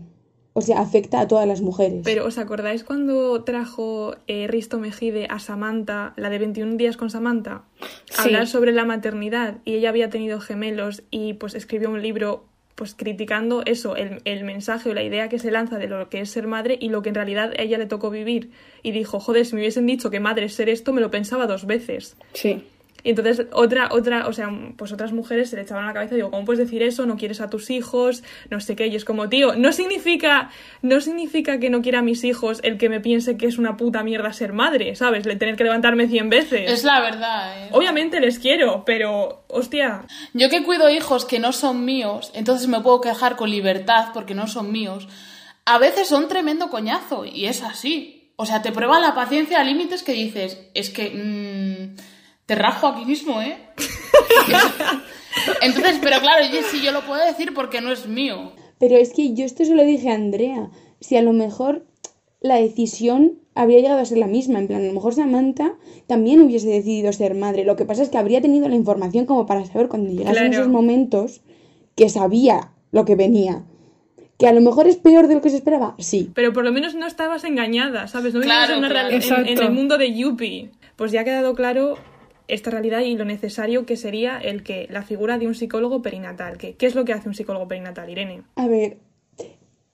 O 0.53 0.61
sea, 0.62 0.81
afecta 0.81 1.21
a 1.21 1.29
todas 1.29 1.47
las 1.47 1.61
mujeres. 1.62 2.03
Pero 2.05 2.27
¿os 2.27 2.37
acordáis 2.37 2.85
cuando 2.85 3.43
trajo 3.44 4.17
eh, 4.27 4.47
Risto 4.49 4.79
Mejide 4.79 5.27
a 5.31 5.38
Samantha, 5.38 6.12
la 6.17 6.29
de 6.29 6.38
21 6.38 6.77
días 6.77 6.97
con 6.97 7.09
Samantha, 7.09 7.62
a 7.81 8.23
Sí. 8.23 8.29
hablar 8.29 8.47
sobre 8.49 8.73
la 8.73 8.85
maternidad 8.85 9.59
y 9.65 9.75
ella 9.75 9.88
había 9.88 10.11
tenido 10.11 10.41
gemelos 10.41 11.03
y 11.11 11.35
pues 11.35 11.55
escribió 11.55 11.88
un 11.91 12.03
libro 12.03 12.44
pues 12.75 12.94
criticando 12.94 13.62
eso, 13.67 13.94
el, 13.94 14.23
el 14.25 14.43
mensaje 14.44 14.91
o 14.91 14.94
la 14.94 15.03
idea 15.03 15.29
que 15.29 15.38
se 15.38 15.50
lanza 15.50 15.79
de 15.79 15.87
lo 15.87 16.09
que 16.09 16.21
es 16.23 16.31
ser 16.31 16.47
madre 16.47 16.79
y 16.81 16.88
lo 16.88 17.03
que 17.03 17.11
en 17.11 17.15
realidad 17.15 17.53
a 17.59 17.62
ella 17.62 17.76
le 17.79 17.87
tocó 17.87 18.11
vivir. 18.11 18.50
Y 18.83 18.91
dijo, 18.93 19.21
joder, 19.21 19.44
si 19.47 19.55
me 19.55 19.61
hubiesen 19.61 19.85
dicho 19.87 20.11
que 20.11 20.19
madre 20.19 20.47
es 20.47 20.55
ser 20.55 20.69
esto, 20.71 20.93
me 20.93 21.00
lo 21.03 21.11
pensaba 21.11 21.47
dos 21.47 21.67
veces. 21.67 22.17
Sí. 22.33 22.65
Y 23.02 23.11
entonces 23.11 23.47
otra, 23.52 23.88
otra, 23.93 24.26
o 24.26 24.32
sea, 24.32 24.50
pues 24.76 24.93
otras 24.93 25.12
mujeres 25.12 25.50
se 25.50 25.56
le 25.56 25.62
echaban 25.62 25.85
a 25.85 25.88
la 25.88 25.94
cabeza, 25.94 26.14
digo, 26.14 26.31
¿cómo 26.31 26.44
puedes 26.44 26.58
decir 26.58 26.82
eso? 26.82 27.06
No 27.06 27.17
quieres 27.17 27.41
a 27.41 27.50
tus 27.50 27.70
hijos, 27.70 28.23
no 28.50 28.61
sé 28.61 28.76
qué, 28.76 28.87
y 28.87 28.97
es 28.97 29.05
como, 29.05 29.29
tío, 29.29 29.55
no 29.56 29.73
significa, 29.73 30.50
no 30.82 31.00
significa 31.00 31.58
que 31.58 31.70
no 31.70 31.82
quiera 31.82 32.00
a 32.00 32.02
mis 32.02 32.25
hijos 32.25 32.61
el 32.62 32.79
que 32.79 32.88
me 32.88 33.00
piense 33.00 33.37
que 33.37 33.47
es 33.47 33.58
una 33.58 33.76
puta 33.76 34.02
mierda 34.02 34.32
ser 34.32 34.52
madre, 34.52 34.94
¿sabes? 34.97 35.26
Le 35.26 35.37
tener 35.37 35.56
que 35.56 35.64
levantarme 35.64 36.08
cien 36.08 36.31
veces. 36.31 36.70
Es 36.70 36.85
la 36.85 37.00
verdad, 37.00 37.64
¿eh? 37.64 37.69
Obviamente 37.73 38.20
les 38.20 38.38
quiero, 38.38 38.85
pero, 38.85 39.44
hostia, 39.49 40.05
Yo 40.35 40.49
que 40.49 40.62
cuido 40.62 40.91
hijos 40.91 41.25
que 41.25 41.38
no 41.38 41.52
son 41.52 41.85
míos, 41.85 42.31
entonces 42.35 42.69
me 42.69 42.81
puedo 42.81 43.00
quejar 43.00 43.37
con 43.37 43.50
libertad 43.50 44.08
porque 44.12 44.35
no 44.35 44.47
son 44.47 44.70
míos. 44.70 45.08
A 45.64 45.79
veces 45.79 46.08
son 46.08 46.29
tremendo 46.29 46.70
coñazo 46.70 47.25
y 47.25 47.47
es 47.47 47.62
así. 47.62 48.32
O 48.37 48.47
sea, 48.47 48.62
te 48.62 48.73
prueba 48.73 49.00
la 49.00 49.14
paciencia 49.14 49.61
a 49.61 49.64
límites 49.64 50.02
que 50.02 50.12
dices, 50.12 50.58
es 50.75 50.91
que 50.91 51.11
mm, 51.11 52.00
te 52.50 52.56
rajo 52.56 52.88
aquí 52.88 53.05
mismo, 53.05 53.41
¿eh? 53.41 53.56
entonces, 55.62 55.99
pero 56.02 56.19
claro, 56.20 56.44
yo, 56.52 56.58
sí, 56.69 56.81
yo 56.82 56.91
lo 56.91 57.02
puedo 57.07 57.25
decir 57.25 57.52
porque 57.54 57.80
no 57.80 57.92
es 57.92 58.09
mío. 58.09 58.50
Pero 58.80 58.97
es 58.97 59.12
que 59.12 59.35
yo 59.35 59.45
esto 59.45 59.64
se 59.64 59.75
lo 59.76 59.85
dije 59.85 60.11
a 60.11 60.14
Andrea. 60.14 60.69
Si 61.00 61.16
a 61.16 61.23
lo 61.23 61.33
mejor 61.33 61.87
la 62.40 62.57
decisión 62.57 63.38
habría 63.54 63.78
llegado 63.80 64.00
a 64.00 64.04
ser 64.04 64.19
la 64.19 64.26
misma. 64.26 64.59
En 64.59 64.66
plan, 64.66 64.83
a 64.83 64.87
lo 64.88 64.92
mejor 64.92 65.14
Samantha 65.14 65.75
también 66.09 66.40
hubiese 66.42 66.66
decidido 66.69 67.12
ser 67.12 67.35
madre. 67.37 67.64
Lo 67.64 67.76
que 67.76 67.85
pasa 67.85 68.02
es 68.02 68.09
que 68.09 68.19
habría 68.19 68.40
tenido 68.40 68.69
la 68.69 68.75
información 68.75 69.26
como 69.26 69.47
para 69.47 69.64
saber 69.64 69.88
cuando 69.88 70.11
llegasen 70.11 70.35
Claro. 70.35 70.50
esos 70.52 70.69
momentos 70.69 71.42
que 71.95 72.09
sabía 72.09 72.73
lo 72.90 73.04
que 73.04 73.14
venía. 73.14 73.62
Que 74.38 74.49
a 74.49 74.52
lo 74.52 74.61
mejor 74.62 74.88
es 74.88 74.97
peor 74.97 75.28
de 75.28 75.35
lo 75.37 75.40
que 75.42 75.50
se 75.50 75.57
esperaba. 75.57 75.95
Sí. 75.99 76.33
pero 76.35 76.52
por 76.52 76.64
lo 76.64 76.73
menos 76.73 76.97
no 76.97 77.07
estabas 77.07 77.45
engañada, 77.45 78.09
¿sabes? 78.09 78.35
No 78.35 78.40
vivías 78.40 78.57
Claro, 78.66 78.73
en, 78.73 78.78
una 78.80 78.88
claro. 78.88 79.11
en- 79.11 79.47
en, 79.49 79.59
el 79.62 79.71
mundo 79.71 79.99
de 79.99 80.12
Yuppie. 80.14 80.71
Pues 80.97 81.12
ya 81.12 81.21
ha 81.21 81.25
quedado 81.25 81.54
claro 81.54 81.95
esta 82.54 82.71
realidad 82.71 83.00
y 83.00 83.16
lo 83.16 83.25
necesario 83.25 83.87
que 83.87 83.97
sería 83.97 84.38
el 84.38 84.62
que 84.62 84.87
la 84.90 85.02
figura 85.02 85.38
de 85.38 85.47
un 85.47 85.54
psicólogo 85.54 86.02
perinatal. 86.02 86.59
Que, 86.59 86.75
¿Qué 86.75 86.87
es 86.87 86.95
lo 86.95 87.04
que 87.04 87.12
hace 87.12 87.28
un 87.28 87.35
psicólogo 87.35 87.69
perinatal, 87.69 88.11
Irene? 88.11 88.42
A 88.57 88.66
ver, 88.66 88.99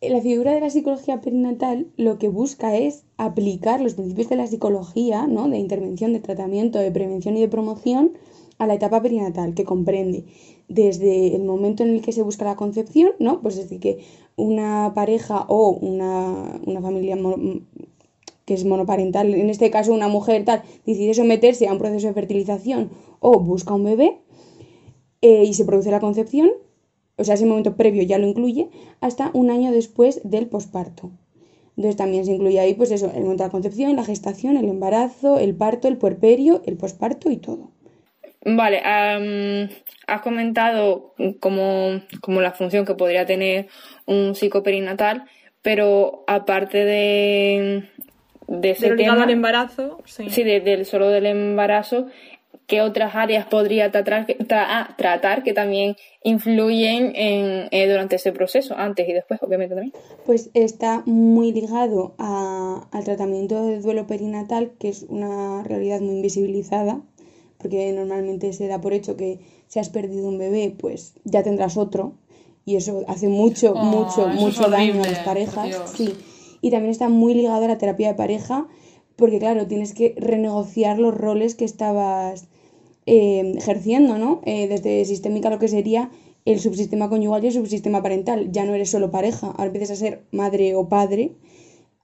la 0.01 0.21
figura 0.21 0.53
de 0.53 0.61
la 0.61 0.71
psicología 0.71 1.21
perinatal 1.21 1.87
lo 1.97 2.19
que 2.19 2.29
busca 2.29 2.77
es 2.77 3.05
aplicar 3.17 3.81
los 3.81 3.95
principios 3.95 4.29
de 4.29 4.37
la 4.37 4.47
psicología, 4.47 5.27
¿no? 5.27 5.49
De 5.49 5.59
intervención, 5.59 6.13
de 6.13 6.21
tratamiento, 6.21 6.79
de 6.79 6.91
prevención 6.91 7.37
y 7.37 7.41
de 7.41 7.49
promoción 7.49 8.13
a 8.59 8.67
la 8.67 8.75
etapa 8.75 9.03
perinatal, 9.03 9.55
que 9.55 9.65
comprende 9.65 10.25
desde 10.69 11.37
el 11.37 11.45
momento 11.45 11.83
en 11.83 11.91
el 11.91 12.03
que 12.03 12.13
se 12.13 12.23
busca 12.23 12.45
la 12.45 12.57
concepción, 12.57 13.13
¿no? 13.19 13.41
Pues 13.41 13.57
desde 13.57 13.79
que 13.79 13.99
una 14.37 14.93
pareja 14.95 15.45
o 15.49 15.71
una, 15.71 16.61
una 16.65 16.81
familia 16.81 17.17
que 18.47 18.55
es 18.55 18.65
monoparental, 18.65 19.35
en 19.35 19.51
este 19.51 19.71
caso 19.71 19.93
una 19.93 20.09
mujer 20.09 20.45
tal, 20.45 20.63
decide 20.87 21.13
someterse 21.13 21.69
a 21.69 21.73
un 21.73 21.79
proceso 21.79 22.07
de 22.07 22.15
fertilización 22.15 22.91
o 23.21 23.41
busca 23.41 23.75
un 23.75 23.85
bebé 23.85 24.19
eh, 25.21 25.45
y 25.45 25.53
se 25.55 25.65
produce 25.65 25.91
la 25.91 26.01
concepción, 26.01 26.51
o 27.17 27.25
sea, 27.25 27.35
ese 27.35 27.45
momento 27.45 27.77
previo 27.77 28.03
ya 28.05 28.19
lo 28.19 28.27
incluye, 28.27 28.71
hasta 29.01 29.31
un 29.35 29.51
año 29.51 29.73
después 29.73 30.21
del 30.25 30.47
posparto. 30.47 31.11
Entonces 31.77 31.97
también 31.97 32.25
se 32.25 32.33
incluye 32.33 32.59
ahí, 32.59 32.75
pues 32.75 32.91
eso, 32.91 33.13
el 33.15 33.23
momento 33.23 33.43
de 33.43 33.49
la 33.49 33.53
concepción, 33.53 33.97
la 33.97 34.05
gestación, 34.05 34.57
el 34.57 34.69
embarazo, 34.69 35.39
el 35.39 35.55
parto, 35.55 35.89
el 35.89 35.99
puerperio, 35.99 36.63
el 36.65 36.77
posparto 36.77 37.31
y 37.31 37.37
todo. 37.37 37.73
Vale, 38.45 38.81
has 38.85 40.21
comentado 40.23 41.15
como, 41.41 42.01
como 42.21 42.41
la 42.41 42.53
función 42.53 42.87
que 42.87 42.95
podría 42.95 43.27
tener 43.27 43.67
un 44.07 44.37
psicoperinatal, 44.37 45.25
pero 45.63 46.23
aparte 46.29 46.85
de, 46.85 47.91
de 48.49 48.71
ese 48.71 48.85
De 48.85 48.91
lo 48.91 48.97
ligado 48.97 49.15
tema, 49.17 49.25
al 49.25 49.31
embarazo, 49.31 49.99
sí. 50.05 50.31
sí, 50.31 50.43
de- 50.45 50.61
del 50.61 50.85
solo 50.87 51.09
del 51.09 51.27
embarazo, 51.27 52.07
qué 52.67 52.81
otras 52.81 53.15
áreas 53.15 53.47
podría 53.47 53.93
tratar, 53.93 54.27
ah, 54.51 54.95
tratar 54.99 55.43
que 55.45 55.53
también 55.53 55.95
influyen 56.25 57.13
en, 57.15 57.69
eh, 57.71 57.89
durante 57.89 58.17
ese 58.17 58.33
proceso, 58.33 58.75
antes 58.77 59.09
y 59.09 59.13
después, 59.13 59.41
obviamente 59.43 59.75
también. 59.77 59.93
Pues 60.25 60.51
está 60.55 61.03
muy 61.07 61.53
ligado 61.53 62.15
al 62.19 63.05
tratamiento 63.05 63.65
de 63.67 63.81
duelo 63.81 64.07
perinatal, 64.09 64.73
que 64.81 64.89
es 64.89 65.05
una 65.09 65.63
realidad 65.63 66.01
muy 66.01 66.17
invisibilizada, 66.17 67.01
porque 67.59 67.93
normalmente 67.93 68.53
se 68.53 68.67
da 68.69 68.81
por 68.81 68.93
hecho 68.93 69.17
que 69.17 69.39
si 69.69 69.79
has 69.79 69.89
perdido 69.89 70.29
un 70.29 70.39
bebé, 70.39 70.75
pues 70.79 71.15
ya 71.25 71.43
tendrás 71.43 71.77
otro, 71.77 72.15
y 72.65 72.75
eso 72.77 73.05
hace 73.07 73.29
mucho, 73.29 73.75
Oh, 73.77 73.83
mucho, 73.85 74.27
mucho 74.29 74.69
daño 74.69 75.03
a 75.05 75.07
las 75.07 75.21
parejas. 75.21 75.67
Dios. 75.69 75.91
Sí. 75.91 76.13
Y 76.67 76.71
también 76.73 76.91
está 76.91 77.09
muy 77.09 77.33
ligado 77.33 77.65
a 77.65 77.69
la 77.69 77.79
terapia 77.79 78.09
de 78.09 78.15
pareja, 78.15 78.67
porque 79.15 79.39
claro, 79.39 79.69
tienes 79.69 79.95
que 79.95 80.15
renegociar 80.19 80.99
los 80.99 81.15
roles 81.15 81.55
que 81.55 81.65
estabas 81.65 82.49
eh, 83.07 83.53
ejerciendo, 83.57 84.19
¿no? 84.19 84.41
Eh, 84.45 84.67
desde 84.67 85.05
sistémica 85.05 85.49
lo 85.49 85.61
que 85.61 85.69
sería 85.69 86.11
el 86.45 86.59
subsistema 86.59 87.09
conyugal 87.09 87.45
y 87.45 87.49
el 87.49 87.53
subsistema 87.53 88.03
parental. 88.03 88.51
Ya 88.51 88.65
no 88.65 88.75
eres 88.75 88.91
solo 88.91 89.13
pareja, 89.13 89.47
ahora 89.49 89.67
empiezas 89.67 89.93
a 89.93 90.01
ser 90.05 90.25
madre 90.33 90.75
o 90.75 90.89
padre 90.89 91.37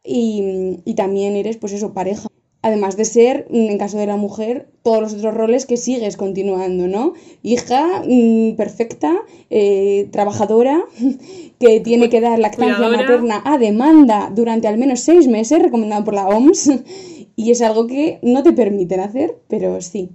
y, 0.05 0.79
y 0.85 0.95
también 0.95 1.35
eres, 1.35 1.57
pues 1.57 1.73
eso, 1.73 1.93
pareja. 1.93 2.29
Además 2.63 2.97
de 2.97 3.05
ser, 3.05 3.47
mm, 3.51 3.71
en 3.71 3.79
caso 3.79 3.99
de 3.99 4.07
la 4.07 4.17
mujer, 4.17 4.69
todos 4.83 5.01
los 5.03 5.15
otros 5.15 5.35
roles 5.35 5.67
que 5.67 5.77
sigues 5.77 6.17
continuando, 6.17 6.87
¿no? 6.87 7.15
Hija, 7.43 8.05
mm, 8.07 8.55
perfecta, 8.55 9.13
eh, 9.51 10.09
trabajadora, 10.13 10.85
que 11.59 11.81
tiene 11.81 12.09
que 12.09 12.21
dar 12.21 12.39
lactancia 12.39 12.77
Cuidadora. 12.77 12.99
materna 12.99 13.43
a 13.45 13.59
demanda 13.59 14.31
durante 14.33 14.69
al 14.69 14.79
menos 14.79 15.01
seis 15.01 15.27
meses, 15.27 15.61
recomendado 15.61 16.05
por 16.05 16.15
la 16.15 16.29
OMS, 16.29 16.71
y 17.37 17.51
es 17.51 17.63
algo 17.63 17.89
que 17.89 18.21
no 18.23 18.43
te 18.45 18.53
permiten 18.53 19.01
hacer, 19.01 19.39
pero 19.49 19.81
sí. 19.81 20.11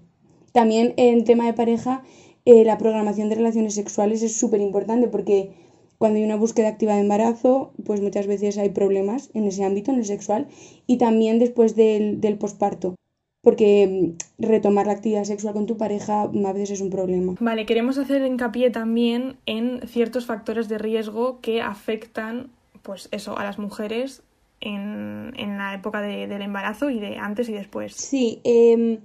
También 0.53 0.93
en 0.95 1.25
tema 1.25 1.45
de 1.45 1.53
pareja, 1.53 2.03
eh, 2.45 2.63
la 2.63 2.77
programación 2.77 3.27
de 3.27 3.35
relaciones 3.35 3.75
sexuales 3.75 4.23
es 4.23 4.37
súper 4.37 4.61
importante 4.61 5.09
porque 5.09 5.51
cuando 5.97 6.17
hay 6.19 6.25
una 6.25 6.35
búsqueda 6.35 6.67
activa 6.69 6.93
de 6.95 7.01
embarazo, 7.01 7.71
pues 7.85 8.01
muchas 8.01 8.27
veces 8.27 8.57
hay 8.57 8.69
problemas 8.69 9.29
en 9.33 9.45
ese 9.45 9.63
ámbito, 9.63 9.91
en 9.91 9.97
el 9.99 10.05
sexual, 10.05 10.47
y 10.85 10.97
también 10.97 11.39
después 11.39 11.75
del, 11.75 12.21
del 12.21 12.37
posparto, 12.37 12.95
porque 13.41 14.15
mm, 14.39 14.43
retomar 14.45 14.87
la 14.87 14.93
actividad 14.93 15.23
sexual 15.23 15.53
con 15.53 15.65
tu 15.65 15.77
pareja 15.77 16.23
a 16.23 16.53
veces 16.53 16.71
es 16.71 16.81
un 16.81 16.89
problema. 16.89 17.35
Vale, 17.39 17.65
queremos 17.65 17.97
hacer 17.97 18.25
hincapié 18.25 18.69
también 18.69 19.37
en 19.45 19.81
ciertos 19.87 20.25
factores 20.25 20.67
de 20.69 20.77
riesgo 20.77 21.39
que 21.41 21.61
afectan, 21.61 22.49
pues 22.83 23.09
eso, 23.11 23.37
a 23.37 23.43
las 23.43 23.57
mujeres 23.59 24.21
en, 24.59 25.33
en 25.37 25.57
la 25.57 25.75
época 25.75 26.01
de- 26.01 26.27
del 26.27 26.41
embarazo 26.41 26.89
y 26.89 26.99
de 26.99 27.17
antes 27.17 27.47
y 27.49 27.53
después. 27.53 27.93
Sí, 27.95 28.39
em, 28.43 28.99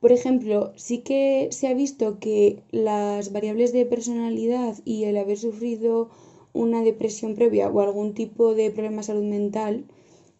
por 0.00 0.12
ejemplo, 0.12 0.72
sí 0.76 0.98
que 0.98 1.48
se 1.52 1.68
ha 1.68 1.74
visto 1.74 2.18
que 2.18 2.60
las 2.70 3.32
variables 3.32 3.72
de 3.72 3.86
personalidad 3.86 4.74
y 4.84 5.04
el 5.04 5.16
haber 5.16 5.38
sufrido 5.38 6.10
una 6.56 6.82
depresión 6.82 7.34
previa 7.34 7.68
o 7.68 7.80
algún 7.80 8.14
tipo 8.14 8.54
de 8.54 8.70
problema 8.70 8.98
de 8.98 9.02
salud 9.04 9.24
mental 9.24 9.84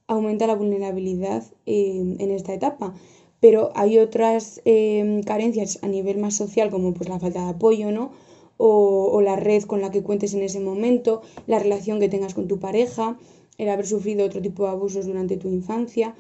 aumenta 0.07 0.47
la 0.47 0.55
vulnerabilidad 0.55 1.45
em, 1.67 2.17
en 2.21 2.31
esta 2.31 2.55
etapa. 2.55 2.95
Pero 3.41 3.71
hay 3.75 3.99
otras 3.99 4.63
em, 4.65 5.23
carencias 5.23 5.79
a 5.83 5.89
nivel 5.89 6.19
más 6.19 6.35
social, 6.35 6.71
como 6.71 6.95
pues 6.95 7.09
la 7.09 7.21
falta 7.21 7.45
de 7.45 7.51
apoyo, 7.51 7.91
¿no? 7.93 8.11
O, 8.59 9.21
la 9.21 9.37
red 9.37 9.65
con 9.65 9.83
la 9.83 9.91
que 9.91 10.03
cuentes 10.03 10.33
en 10.33 10.43
ese 10.43 10.61
momento, 10.61 11.21
la 11.47 11.59
relación 11.59 12.01
que 12.01 12.09
tengas 12.09 12.33
con 12.35 12.49
tu 12.49 12.59
pareja, 12.59 13.19
el 13.59 13.69
haber 13.69 13.87
sufrido 13.87 14.25
otro 14.25 14.41
tipo 14.41 14.65
de 14.65 14.71
abusos 14.71 15.07
durante 15.07 15.37
tu 15.37 15.49
infancia 15.49 16.15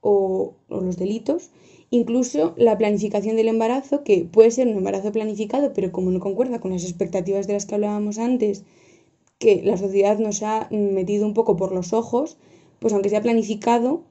o 0.00 0.54
los 0.68 0.96
delitos. 0.96 1.50
Incluso 1.90 2.54
la 2.56 2.78
planificación 2.78 3.36
del 3.36 3.48
embarazo, 3.48 4.02
que 4.02 4.24
puede 4.24 4.50
ser 4.50 4.66
un 4.66 4.78
embarazo 4.78 5.12
planificado, 5.12 5.74
pero 5.74 5.92
como 5.92 6.10
no 6.10 6.20
concuerda 6.20 6.58
con 6.58 6.70
las 6.72 6.84
expectativas 6.84 7.46
de 7.46 7.52
las 7.52 7.66
que 7.66 7.74
hablábamos 7.74 8.18
antes, 8.18 8.64
que 9.42 9.60
la 9.64 9.76
sociedad 9.76 10.18
nos 10.18 10.42
ha 10.42 10.68
metido 10.70 11.26
un 11.26 11.34
poco 11.34 11.56
por 11.56 11.72
los 11.72 11.92
ojos, 11.92 12.38
pues 12.78 12.92
aunque 12.94 13.08
sea 13.10 13.20
planificado, 13.22 14.02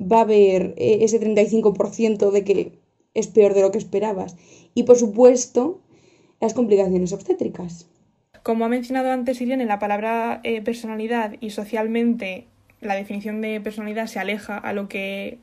va 0.00 0.18
a 0.18 0.22
haber 0.22 0.74
eh, 0.76 0.98
ese 1.02 1.20
35% 1.20 2.30
de 2.32 2.44
que 2.44 2.72
es 3.14 3.26
peor 3.28 3.54
de 3.54 3.62
lo 3.62 3.70
que 3.70 3.78
esperabas. 3.78 4.36
Y 4.74 4.82
por 4.82 4.96
supuesto, 4.96 5.80
las 6.40 6.54
complicaciones 6.54 7.12
obstétricas. 7.12 7.86
Como 8.42 8.64
ha 8.64 8.68
mencionado 8.68 9.10
antes 9.12 9.40
Irene, 9.40 9.66
la 9.66 9.78
palabra 9.78 10.40
eh, 10.42 10.60
personalidad 10.62 11.34
y 11.40 11.50
socialmente 11.50 12.46
la 12.80 12.94
definición 12.94 13.40
de 13.40 13.60
personalidad 13.60 14.06
se 14.08 14.18
aleja 14.18 14.58
a 14.58 14.72
lo 14.72 14.88
que 14.88 15.38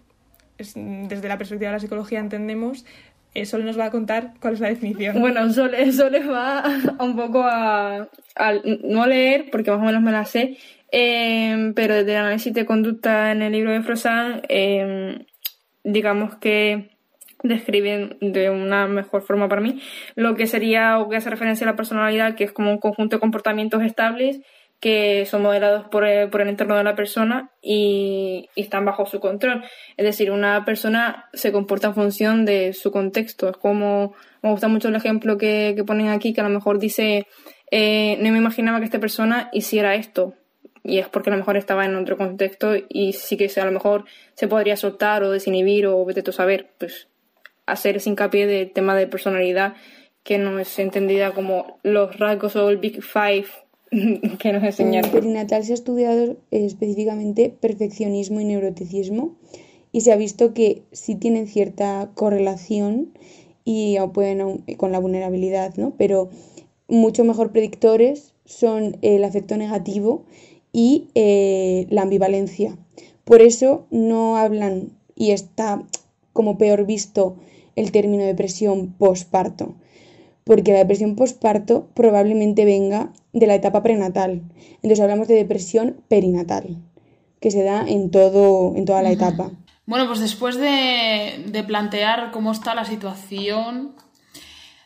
es- 0.58 0.74
desde 0.76 1.30
la 1.30 1.38
perspectiva 1.38 1.70
de 1.72 1.78
la 1.78 1.80
psicología 1.80 2.20
entendemos. 2.20 2.86
Eh, 3.36 3.46
Sol 3.46 3.64
nos 3.66 3.78
va 3.80 3.86
a 3.86 3.92
contar 3.92 4.34
cuál 4.42 4.56
es 4.56 4.60
la 4.60 4.70
definición. 4.70 5.20
Bueno, 5.22 5.46
eso, 5.46 5.68
le- 5.68 5.84
eso 5.84 6.10
les 6.10 6.28
va 6.28 6.64
un 7.00 7.16
poco 7.16 7.44
a, 7.44 8.10
a 8.36 8.54
no 8.84 9.06
leer, 9.06 9.50
porque 9.52 9.70
más 9.72 9.80
o 9.80 9.84
menos 9.84 10.02
me 10.02 10.12
la 10.12 10.26
sé, 10.26 10.58
eh, 10.92 11.72
pero 11.76 11.94
desde 11.96 12.12
el 12.14 12.18
análisis 12.18 12.54
de 12.54 12.66
conducta 12.66 13.32
en 13.32 13.42
el 13.44 13.52
libro 13.52 13.72
de 13.72 13.82
Frosan, 13.84 14.42
eh, 14.50 15.26
digamos 15.84 16.36
que 16.38 16.90
describen 17.44 18.18
de 18.20 18.50
una 18.50 18.88
mejor 18.88 19.22
forma 19.22 19.48
para 19.48 19.62
mí 19.62 19.80
lo 20.16 20.36
que 20.36 20.46
sería 20.46 21.00
o 21.00 21.08
que 21.08 21.16
hace 21.16 21.30
referencia 21.30 21.66
a 21.66 21.70
la 21.72 21.76
personalidad, 21.78 22.36
que 22.36 22.44
es 22.44 22.52
como 22.52 22.72
un 22.72 22.80
conjunto 22.80 23.16
de 23.16 23.20
comportamientos 23.22 23.82
estables 23.84 24.42
que 24.80 25.26
son 25.26 25.42
modelados 25.42 25.86
por 25.90 26.06
el, 26.06 26.30
por 26.30 26.42
el 26.42 26.50
entorno 26.50 26.78
de 26.78 26.84
la 26.84 26.96
persona 26.96 27.52
y, 27.62 28.50
están 28.56 28.86
bajo 28.86 29.06
su 29.06 29.20
control. 29.20 29.64
Es 29.98 30.06
decir, 30.06 30.32
una 30.32 30.64
persona 30.66 31.30
se 31.34 31.52
comporta 31.52 31.88
en 31.88 31.96
función 31.96 32.46
de 32.46 32.74
su 32.74 32.92
contexto. 32.92 33.50
Es 33.50 33.58
como, 33.58 34.14
me 34.42 34.52
gusta 34.52 34.68
mucho 34.68 34.88
el 34.88 34.96
ejemplo 34.96 35.38
que, 35.38 35.74
que 35.76 35.84
ponen 35.84 36.10
aquí, 36.10 36.34
que 36.34 36.42
a 36.42 36.46
lo 36.46 36.50
mejor 36.50 36.80
dice, 36.80 37.28
eh, 37.72 38.18
no 38.22 38.32
me 38.32 38.38
imaginaba 38.38 38.80
que 38.80 38.86
esta 38.86 39.00
persona 39.00 39.50
hiciera 39.52 39.96
esto. 39.96 40.34
Y 40.84 41.00
es 41.00 41.10
porque 41.10 41.30
a 41.30 41.34
lo 41.34 41.40
mejor 41.40 41.58
estaba 41.58 41.86
en 41.86 41.96
otro 41.96 42.18
contexto 42.18 42.74
y 42.88 43.14
sí 43.14 43.36
que 43.36 43.52
a 43.60 43.66
lo 43.66 43.72
mejor 43.72 44.06
se 44.34 44.48
podría 44.48 44.78
soltar 44.78 45.24
o 45.24 45.32
desinhibir 45.32 45.88
o 45.88 46.06
vete 46.06 46.24
tú 46.24 46.32
a 46.32 46.34
saber, 46.34 46.72
pues 46.78 47.10
hacer 47.66 47.98
ese 47.98 48.10
hincapié 48.10 48.48
del 48.48 48.72
tema 48.72 48.96
de 48.96 49.08
personalidad 49.08 49.76
que 50.24 50.38
no 50.38 50.58
es 50.58 50.80
entendida 50.80 51.32
como 51.32 51.80
los 51.84 52.18
rasgos 52.18 52.56
o 52.56 52.70
el 52.70 52.78
Big 52.78 53.04
Five 53.04 53.48
que 54.40 54.54
nos 54.54 54.64
En 54.64 54.94
enseñaron. 54.94 55.12
perinatal 55.12 55.64
se 55.64 55.72
ha 55.72 55.76
estudiado 55.76 56.24
eh, 56.52 56.66
específicamente 56.66 57.50
perfeccionismo 57.50 58.40
y 58.40 58.46
neuroticismo 58.46 59.36
y 59.92 60.02
se 60.02 60.12
ha 60.12 60.16
visto 60.16 60.54
que 60.54 60.84
sí 60.92 61.16
tienen 61.16 61.48
cierta 61.48 62.12
correlación 62.14 63.10
y 63.66 63.98
pueden 64.14 64.40
au- 64.40 64.78
con 64.78 64.92
la 64.92 65.00
vulnerabilidad, 65.00 65.76
¿no? 65.76 65.94
Pero 65.98 66.30
mucho 66.88 67.24
mejor 67.24 67.52
predictores 67.52 68.34
son 68.46 68.98
el 69.02 69.24
afecto 69.24 69.58
negativo 69.58 70.24
y 70.72 71.08
eh, 71.16 71.88
la 71.90 72.04
ambivalencia. 72.04 72.78
Por 73.26 73.42
eso 73.42 73.86
no 73.92 74.38
hablan 74.38 74.90
y 75.16 75.32
está 75.32 75.84
como 76.34 76.58
peor 76.58 76.86
visto 76.86 77.36
el 77.76 77.92
término 77.92 78.24
depresión 78.24 78.94
posparto 78.98 79.76
porque 80.50 80.74
la 80.74 80.80
depresión 80.80 81.16
postparto 81.16 81.90
probablemente 81.94 82.66
venga 82.66 83.14
de 83.34 83.46
la 83.46 83.54
etapa 83.54 83.84
prenatal. 83.84 84.42
Entonces 84.78 85.00
hablamos 85.00 85.28
de 85.28 85.36
depresión 85.36 86.02
perinatal, 86.08 86.76
que 87.40 87.52
se 87.52 87.62
da 87.62 87.88
en, 87.88 88.10
todo, 88.10 88.76
en 88.76 88.84
toda 88.84 89.04
la 89.04 89.12
etapa. 89.12 89.52
Bueno, 89.86 90.08
pues 90.08 90.22
después 90.22 90.56
de, 90.56 91.46
de 91.46 91.64
plantear 91.64 92.32
cómo 92.32 92.52
está 92.52 92.74
la 92.74 92.84
situación 92.84 93.94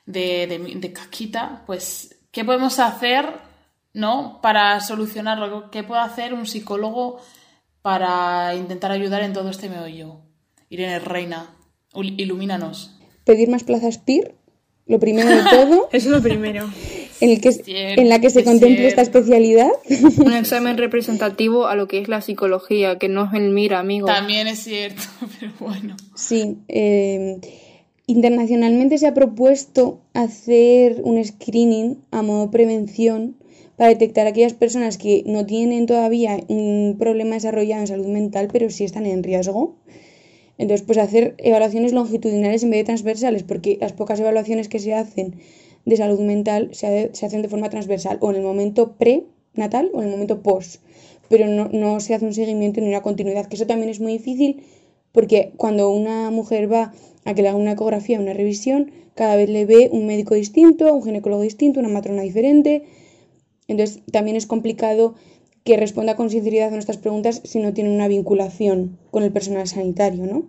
de, 0.06 0.48
de, 0.48 0.60
de 0.76 0.92
Caquita, 0.92 1.64
pues, 1.66 2.20
¿qué 2.32 2.44
podemos 2.44 2.80
hacer, 2.80 3.30
no? 3.94 4.42
Para 4.42 4.82
solucionarlo. 4.82 5.72
¿Qué 5.72 5.84
puede 5.84 6.02
hacer 6.02 6.34
un 6.34 6.46
psicólogo 6.46 7.22
para 7.82 8.54
intentar 8.54 8.92
ayudar 8.92 9.22
en 9.24 9.32
todo 9.32 9.50
este 9.50 9.70
meollo? 9.70 10.24
Irene 10.68 11.00
Reina, 11.00 11.56
ilumínanos. 11.94 13.00
Pedir 13.24 13.48
más 13.48 13.64
plazas 13.64 13.98
PIR, 13.98 14.36
lo 14.86 15.00
primero 15.00 15.30
de 15.30 15.44
todo, 15.50 15.90
Eso 15.92 16.10
es 16.10 16.16
lo 16.16 16.22
primero. 16.22 16.70
en, 17.22 17.30
el 17.30 17.42
que, 17.42 17.52
Cierto, 17.52 18.02
en 18.02 18.10
la 18.10 18.20
que 18.20 18.30
se 18.30 18.40
es 18.40 18.46
contemple 18.46 18.88
esta 18.88 19.04
cierto. 19.04 19.20
especialidad. 19.20 19.70
Un 20.26 20.34
examen 20.34 20.78
representativo 20.78 21.68
a 21.68 21.76
lo 21.76 21.88
que 21.88 22.00
es 22.00 22.08
la 22.08 22.22
psicología, 22.22 22.98
que 22.98 23.08
no 23.10 23.26
es 23.26 23.34
el 23.34 23.50
mira, 23.52 23.80
amigo. 23.80 24.08
También 24.08 24.48
es 24.48 24.60
cierto, 24.64 25.02
pero 25.40 25.52
bueno. 25.60 25.96
Sí, 26.16 26.58
eh, 26.68 27.40
internacionalmente 28.08 28.98
se 28.98 29.08
ha 29.08 29.14
propuesto 29.14 30.02
hacer 30.14 31.02
un 31.04 31.24
screening 31.24 32.04
a 32.12 32.22
modo 32.22 32.52
prevención 32.52 33.38
para 33.78 33.90
detectar 33.90 34.28
a 34.28 34.30
aquellas 34.30 34.54
personas 34.54 34.98
que 34.98 35.24
no 35.26 35.46
tienen 35.46 35.86
todavía 35.88 36.38
un 36.48 36.96
problema 37.00 37.36
desarrollado 37.36 37.82
en 37.82 37.88
salud 37.88 38.08
mental, 38.08 38.50
pero 38.52 38.70
sí 38.70 38.84
están 38.84 39.06
en 39.06 39.24
riesgo. 39.24 39.76
Entonces, 40.58 40.86
pues 40.86 40.98
hacer 40.98 41.36
evaluaciones 41.38 41.94
longitudinales 41.94 42.64
en 42.64 42.70
vez 42.70 42.80
de 42.80 42.86
transversales, 42.86 43.44
porque 43.44 43.78
las 43.82 43.94
pocas 43.94 44.20
evaluaciones 44.20 44.70
que 44.70 44.80
se 44.80 44.94
hacen 44.94 45.36
de 45.86 45.98
salud 45.98 46.20
mental 46.20 46.70
se, 46.74 47.10
se 47.14 47.26
hacen 47.26 47.42
de 47.42 47.50
forma 47.50 47.70
transversal, 47.70 48.18
o 48.22 48.30
en 48.30 48.38
el 48.38 48.44
momento 48.44 48.94
prenatal 48.94 49.90
o 49.94 50.00
en 50.00 50.08
el 50.08 50.12
momento 50.12 50.42
post, 50.42 50.82
pero 51.30 51.48
no, 51.48 51.70
no 51.70 52.00
se 52.00 52.14
hace 52.14 52.26
un 52.26 52.34
seguimiento 52.34 52.82
ni 52.82 52.88
una 52.88 53.02
continuidad, 53.02 53.48
que 53.48 53.56
eso 53.56 53.66
también 53.66 53.90
es 53.90 54.00
muy 54.00 54.14
difícil 54.14 54.64
porque 55.14 55.54
cuando 55.56 55.92
una 55.92 56.32
mujer 56.32 56.72
va 56.72 56.92
a 57.24 57.34
que 57.34 57.44
le 57.44 57.48
haga 57.50 57.58
una 57.58 57.74
ecografía, 57.74 58.20
una 58.20 58.34
revisión, 58.34 58.92
cada 59.16 59.36
vez 59.36 59.48
le 59.48 59.66
ve 59.66 59.90
un 59.94 60.08
médico 60.08 60.34
distinto, 60.34 60.94
un 60.94 61.04
ginecólogo 61.04 61.44
distinto, 61.44 61.80
una 61.80 61.88
matrona 61.88 62.24
diferente. 62.24 62.84
Entonces 63.68 64.02
también 64.12 64.36
es 64.36 64.48
complicado 64.48 65.14
que 65.64 65.78
responda 65.78 66.16
con 66.16 66.30
sinceridad 66.30 66.70
a 66.70 66.72
nuestras 66.72 66.98
preguntas 66.98 67.42
si 67.44 67.60
no 67.60 67.74
tiene 67.74 67.94
una 67.94 68.08
vinculación 68.08 68.98
con 69.12 69.24
el 69.24 69.32
personal 69.32 69.68
sanitario, 69.68 70.26
¿no? 70.26 70.46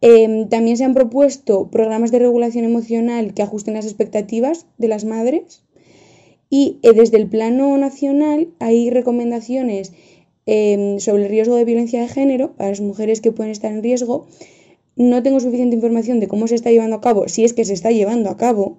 Em, 0.00 0.48
también 0.48 0.76
se 0.76 0.84
han 0.84 0.92
propuesto 0.92 1.70
programas 1.70 2.10
de 2.10 2.18
regulación 2.18 2.64
emocional 2.64 3.32
que 3.32 3.42
ajusten 3.42 3.74
las 3.74 3.86
expectativas 3.86 4.66
de 4.76 4.88
las 4.88 5.04
madres 5.04 5.62
y 6.50 6.78
eh, 6.82 6.92
desde 6.92 7.16
el 7.16 7.26
plano 7.26 7.76
nacional 7.78 8.48
hay 8.58 8.90
recomendaciones 8.90 9.92
em, 10.46 10.98
sobre 10.98 11.22
el 11.24 11.30
riesgo 11.30 11.56
de 11.56 11.64
violencia 11.64 12.02
de 12.02 12.08
género 12.08 12.52
para 12.54 12.68
las 12.70 12.80
mujeres 12.82 13.20
que 13.20 13.32
pueden 13.32 13.50
estar 13.50 13.72
en 13.72 13.82
riesgo. 13.82 14.26
No 14.94 15.22
tengo 15.22 15.40
suficiente 15.40 15.74
información 15.74 16.20
de 16.20 16.28
cómo 16.28 16.48
se 16.48 16.56
está 16.56 16.70
llevando 16.70 16.96
a 16.96 17.00
cabo, 17.00 17.28
si 17.28 17.44
es 17.44 17.54
que 17.54 17.64
se 17.64 17.72
está 17.72 17.90
llevando 17.90 18.28
a 18.28 18.36
cabo, 18.36 18.78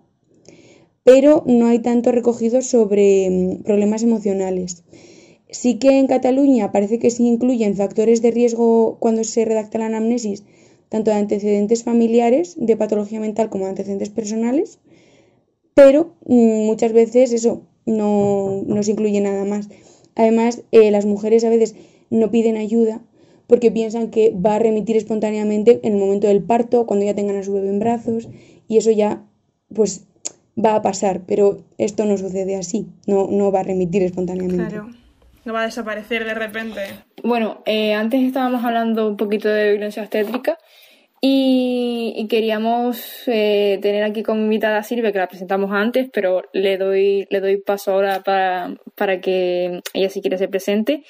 pero 1.04 1.44
no 1.48 1.66
hay 1.66 1.80
tanto 1.80 2.12
recogido 2.12 2.62
sobre 2.62 3.26
em, 3.26 3.64
problemas 3.64 4.04
emocionales. 4.04 4.84
Sí 5.50 5.76
que 5.76 6.00
en 6.00 6.08
Cataluña 6.08 6.72
parece 6.72 7.00
que 7.00 7.12
se 7.12 7.24
incluyen 7.24 7.76
factores 7.76 8.22
de 8.22 8.32
riesgo 8.32 8.98
cuando 9.00 9.24
se 9.24 9.46
redacta 9.46 9.78
la 9.78 9.86
anamnesis, 9.86 10.44
tanto 10.90 11.12
de 11.12 11.18
antecedentes 11.18 11.84
familiares, 11.84 12.56
de 12.58 12.78
patología 12.78 13.20
mental 13.20 13.50
como 13.50 13.66
de 13.66 13.72
antecedentes 13.72 14.10
personales, 14.10 14.80
pero 15.74 16.16
mm, 16.26 16.66
muchas 16.66 16.94
veces 16.94 17.32
eso 17.32 17.62
no, 17.86 18.64
se 18.82 18.92
incluye 18.92 19.22
nada 19.22 19.46
más. 19.46 19.70
Además, 20.16 20.64
eh, 20.72 20.90
las 20.92 21.06
mujeres 21.06 21.44
a 21.44 21.50
veces 21.50 21.76
no 22.10 22.32
piden 22.32 22.58
ayuda 22.58 23.02
porque 23.48 23.70
piensan 23.70 24.10
que 24.10 24.32
va 24.32 24.56
a 24.56 24.60
remitir 24.60 24.98
espontáneamente 24.98 25.80
en 25.84 25.94
el 25.94 26.00
momento 26.00 26.28
del 26.28 26.42
parto, 26.42 26.88
cuando 26.88 27.06
ya 27.06 27.14
tengan 27.14 27.36
a 27.36 27.44
su 27.44 27.54
bebé 27.54 27.70
en 27.70 27.80
brazos, 27.80 28.28
y 28.68 28.78
eso 28.78 28.90
ya 28.90 29.24
pues 29.74 30.06
va 30.58 30.76
a 30.76 30.82
pasar, 30.82 31.22
pero 31.28 31.60
esto 31.78 32.06
no 32.06 32.18
sucede 32.18 32.56
así, 32.56 32.88
no, 33.06 33.28
no 33.30 33.52
va 33.52 33.60
a 33.60 33.64
remitir 33.64 34.02
espontáneamente. 34.02 34.70
Claro 34.70 35.05
no 35.46 35.54
va 35.54 35.62
a 35.62 35.66
desaparecer 35.66 36.26
de 36.26 36.34
repente. 36.34 36.82
Bueno, 37.24 37.62
eh, 37.66 37.94
antes 37.94 38.22
estábamos 38.22 38.66
hablando 38.66 39.08
un 39.08 39.16
poquito 39.16 39.48
de 39.48 39.72
violencia 39.72 40.02
obstétrica 40.02 40.58
y, 41.22 42.28
queríamos 42.30 43.24
eh, 43.28 43.80
tener 43.82 44.04
aquí 44.04 44.24
como 44.24 44.42
invitada 44.42 44.80
a 44.80 44.84
Silvia, 44.84 45.12
que 45.12 45.20
la 45.20 45.28
presentamos 45.28 45.72
antes, 45.72 46.10
pero 46.12 46.44
le 46.52 46.78
doy, 46.78 47.28
le 47.30 47.40
doy 47.40 47.58
paso 47.58 47.94
ahora 47.94 48.24
para, 48.24 48.76
para 48.96 49.22
que 49.22 49.82
ella 49.94 50.10
si 50.10 50.22
quiere 50.22 50.38
se 50.38 50.48
presente 50.48 51.04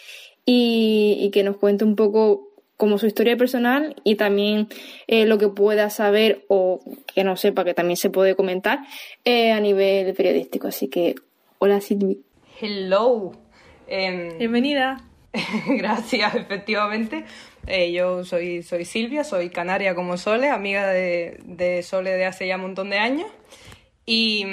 y, 0.45 1.29
que 1.33 1.43
nos 1.43 1.57
cuente 1.57 1.85
un 1.85 1.95
poco 1.95 2.49
como 2.77 2.97
su 2.97 3.07
historia 3.07 3.37
personal 3.37 3.95
y 4.03 4.15
también 4.15 4.67
eh, 5.07 5.25
lo 5.25 5.37
que 5.37 5.47
pueda 5.47 5.89
saber 5.89 6.43
o 6.49 6.81
que 7.13 7.23
no 7.23 7.37
sepa, 7.37 7.63
que 7.63 7.73
también 7.73 7.95
se 7.95 8.09
puede 8.09 8.35
comentar 8.35 8.79
a 9.25 9.59
nivel 9.61 10.13
periodístico. 10.13 10.67
Así 10.67 10.89
que, 10.89 11.15
hola 11.59 11.79
Silvia. 11.79 12.17
Hello. 12.59 13.44
Em, 13.87 14.37
Bienvenida. 14.37 15.01
Gracias, 15.67 16.35
efectivamente. 16.35 17.25
Eh, 17.67 17.91
yo 17.91 18.23
soy, 18.23 18.63
soy 18.63 18.85
Silvia, 18.85 19.23
soy 19.23 19.49
canaria 19.49 19.95
como 19.95 20.17
Sole, 20.17 20.49
amiga 20.49 20.87
de, 20.87 21.81
Sole 21.83 22.11
de 22.11 22.25
hace 22.25 22.47
ya 22.47 22.55
un 22.55 22.63
montón 22.63 22.89
de 22.89 22.97
años. 22.97 23.27
Y, 24.05 24.45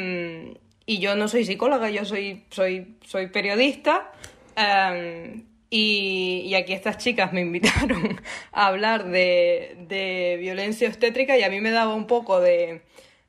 yo 0.86 1.16
no 1.16 1.28
soy 1.28 1.44
psicóloga, 1.44 1.88
yo 1.90 2.04
soy, 2.04 2.44
soy, 2.50 2.96
soy 3.06 3.28
periodista. 3.28 4.12
Em, 4.56 5.44
y, 5.70 6.54
aquí 6.54 6.74
estas 6.74 6.98
chicas 6.98 7.32
me 7.32 7.40
invitaron 7.42 8.20
a 8.52 8.66
hablar 8.66 9.04
de, 9.06 9.76
de, 9.88 10.36
violencia 10.38 10.88
obstétrica 10.88 11.38
y 11.38 11.42
a 11.42 11.48
mí 11.48 11.60
me 11.60 11.70
daba 11.70 11.94
un 11.94 12.06
poco 12.06 12.40
de, 12.40 12.82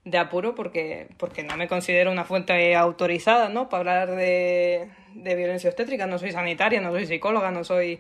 de 0.04 0.18
apuro 0.18 0.56
porque, 0.56 1.08
porque 1.18 1.44
no 1.44 1.56
me 1.56 1.68
considero 1.68 2.12
una 2.12 2.26
fuente 2.26 2.76
autorizada 2.76 3.48
¿no? 3.50 3.70
para 3.70 4.02
hablar 4.02 4.16
de, 4.18 4.90
de 5.16 5.36
violencia 5.36 5.70
obstétrica, 5.70 6.08
no 6.08 6.20
soy 6.20 6.32
sanitaria, 6.32 6.82
no 6.82 6.92
soy 6.92 7.06
psicóloga, 7.06 7.52
no 7.52 7.64
soy 7.64 8.00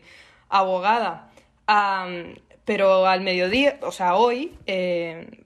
abogada. 0.49 1.31
pero 2.65 3.05
al 3.05 3.21
mediodía, 3.21 3.79
o 3.81 3.91
sea, 3.91 4.15
hoy, 4.15 4.53
eh, 4.67 5.43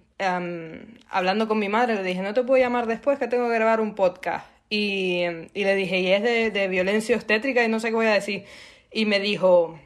hablando 1.10 1.48
con 1.48 1.60
mi 1.60 1.70
madre, 1.70 1.96
le 1.96 2.04
dije, 2.04 2.22
no 2.22 2.34
te 2.34 2.44
puedo 2.44 2.62
llamar 2.62 2.88
después 2.88 3.20
que 3.20 3.28
tengo 3.28 3.48
que 3.48 3.56
grabar 3.56 3.82
un 3.82 3.96
podcast. 3.96 4.46
Y, 4.70 5.24
y 5.54 5.64
le 5.64 5.76
dije, 5.76 6.00
y 6.00 6.12
es 6.12 6.22
de, 6.22 6.52
de, 6.52 6.68
violencia 6.68 7.16
obstétrica 7.16 7.64
y 7.64 7.70
no 7.70 7.80
sé 7.80 7.90
qué 7.90 7.96
voy 7.96 8.08
a 8.08 8.14
decir. 8.14 8.44
Y 8.92 9.06
me 9.06 9.20
dijo, 9.20 9.80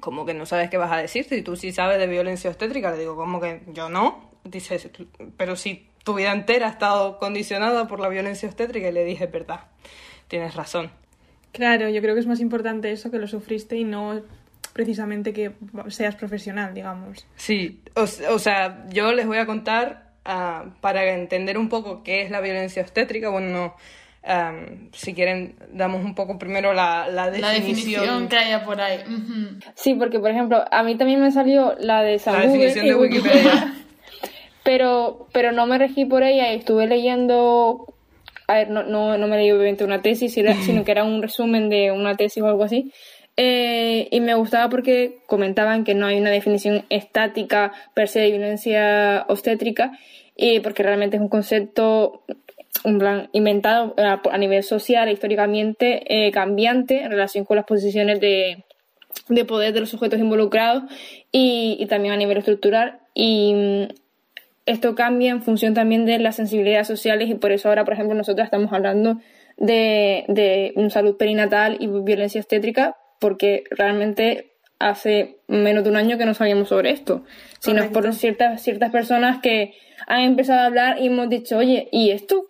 ¿cómo 0.00 0.24
que 0.24 0.32
no 0.32 0.46
sabes 0.46 0.70
qué 0.70 0.78
vas 0.78 0.92
a 0.92 0.96
decir? 0.96 1.24
Si 1.24 1.42
tú 1.42 1.56
sí 1.56 1.72
sabes 1.72 1.98
de 1.98 2.06
violencia 2.06 2.48
obstétrica, 2.48 2.90
le 2.90 2.98
digo, 2.98 3.16
¿cómo 3.16 3.40
que 3.40 3.60
yo 3.68 3.90
no? 3.90 4.30
Dice, 4.44 4.80
pero 5.36 5.56
si 5.56 5.88
tu 6.04 6.14
vida 6.14 6.32
entera 6.32 6.68
ha 6.68 6.70
estado 6.70 7.18
condicionada 7.18 7.86
por 7.86 8.00
la 8.00 8.08
violencia 8.08 8.48
obstétrica, 8.48 8.88
y 8.88 8.92
le 8.92 9.04
dije, 9.04 9.26
verdad 9.26 9.66
tienes 10.32 10.54
razón. 10.54 10.90
Claro, 11.52 11.90
yo 11.90 12.00
creo 12.00 12.14
que 12.14 12.20
es 12.20 12.26
más 12.26 12.40
importante 12.40 12.90
eso 12.90 13.10
que 13.10 13.18
lo 13.18 13.28
sufriste 13.28 13.76
y 13.76 13.84
no 13.84 14.22
precisamente 14.72 15.34
que 15.34 15.52
seas 15.88 16.16
profesional, 16.16 16.72
digamos. 16.72 17.26
Sí, 17.36 17.82
o, 17.94 18.38
sea, 18.38 18.86
yo 18.88 19.12
les 19.12 19.26
voy 19.26 19.36
a 19.36 19.44
contar 19.44 20.14
ah, 20.24 20.64
para 20.80 21.04
entender 21.12 21.58
un 21.58 21.68
poco 21.68 22.02
qué 22.02 22.22
es 22.22 22.30
la 22.30 22.40
violencia 22.40 22.80
obstétrica. 22.80 23.28
Bueno, 23.28 23.76
si 24.92 25.12
quieren, 25.12 25.54
damos 25.70 26.02
un 26.02 26.14
poco 26.14 26.38
primero 26.38 26.72
la, 26.72 27.08
la, 27.08 27.28
definición. 27.28 28.28
que 28.28 28.36
haya 28.38 28.64
por 28.64 28.80
ahí. 28.80 29.00
Sí, 29.74 29.92
porque 29.92 30.18
por 30.18 30.30
ejemplo, 30.30 30.64
a 30.70 30.82
mí 30.82 30.96
también 30.96 31.20
me 31.20 31.30
salió 31.30 31.74
la 31.78 32.02
de 32.02 32.18
La 32.24 32.40
definición 32.40 32.86
de 32.86 32.94
Wikipedia. 32.94 33.74
pero, 34.64 35.28
pero 35.34 35.52
no 35.52 35.66
me 35.66 35.76
regí 35.76 36.06
por 36.06 36.22
ella 36.22 36.54
y 36.54 36.56
estuve 36.56 36.86
leyendo 36.86 37.92
a 38.52 38.56
ver, 38.58 38.70
no, 38.70 38.82
no, 38.82 39.16
no 39.16 39.26
me 39.26 39.36
leí 39.36 39.50
obviamente 39.50 39.84
una 39.84 40.02
tesis, 40.02 40.32
sino 40.32 40.52
que 40.84 40.90
era 40.90 41.04
un 41.04 41.22
resumen 41.22 41.68
de 41.68 41.90
una 41.90 42.16
tesis 42.16 42.42
o 42.42 42.46
algo 42.46 42.64
así. 42.64 42.92
Eh, 43.36 44.08
y 44.10 44.20
me 44.20 44.34
gustaba 44.34 44.68
porque 44.68 45.22
comentaban 45.26 45.84
que 45.84 45.94
no 45.94 46.06
hay 46.06 46.18
una 46.18 46.30
definición 46.30 46.84
estática 46.90 47.72
per 47.94 48.08
se 48.08 48.20
de 48.20 48.30
violencia 48.30 49.24
obstétrica, 49.28 49.92
y 50.36 50.60
porque 50.60 50.82
realmente 50.82 51.16
es 51.16 51.22
un 51.22 51.28
concepto 51.28 52.24
un 52.84 52.98
plan 52.98 53.28
inventado 53.32 53.94
a, 53.98 54.38
nivel 54.38 54.62
social 54.62 55.08
e 55.08 55.12
históricamente 55.12 56.02
eh, 56.08 56.32
cambiante 56.32 57.02
en 57.02 57.10
relación 57.10 57.44
con 57.44 57.56
las 57.56 57.66
posiciones 57.66 58.18
de, 58.18 58.64
de 59.28 59.44
poder 59.44 59.72
de 59.74 59.80
los 59.80 59.90
sujetos 59.90 60.18
involucrados 60.18 60.84
y, 61.30 61.76
y, 61.78 61.86
también 61.86 62.14
a 62.14 62.16
nivel 62.16 62.38
estructural. 62.38 62.98
Y 63.14 63.88
esto 64.66 64.94
cambia 64.94 65.30
en 65.30 65.42
función 65.42 65.74
también 65.74 66.04
de 66.06 66.18
las 66.18 66.36
sensibilidades 66.36 66.86
sociales 66.86 67.28
y 67.28 67.34
por 67.34 67.52
eso 67.52 67.68
ahora, 67.68 67.84
por 67.84 67.94
ejemplo, 67.94 68.14
nosotros 68.14 68.44
estamos 68.44 68.72
hablando 68.72 69.20
de, 69.56 70.24
de 70.28 70.72
salud 70.90 71.16
perinatal 71.16 71.76
y 71.80 71.86
violencia 71.86 72.40
obstétrica 72.40 72.96
porque 73.18 73.64
realmente 73.70 74.52
hace 74.78 75.36
menos 75.46 75.84
de 75.84 75.90
un 75.90 75.96
año 75.96 76.18
que 76.18 76.26
no 76.26 76.34
sabíamos 76.34 76.68
sobre 76.68 76.90
esto, 76.90 77.24
sino 77.60 77.90
por 77.90 78.12
ciertas, 78.14 78.62
ciertas 78.62 78.90
personas 78.90 79.40
que 79.40 79.74
han 80.06 80.22
empezado 80.22 80.60
a 80.60 80.66
hablar 80.66 80.98
y 81.00 81.06
hemos 81.06 81.28
dicho, 81.28 81.58
oye, 81.58 81.88
¿y 81.92 82.10
esto 82.10 82.46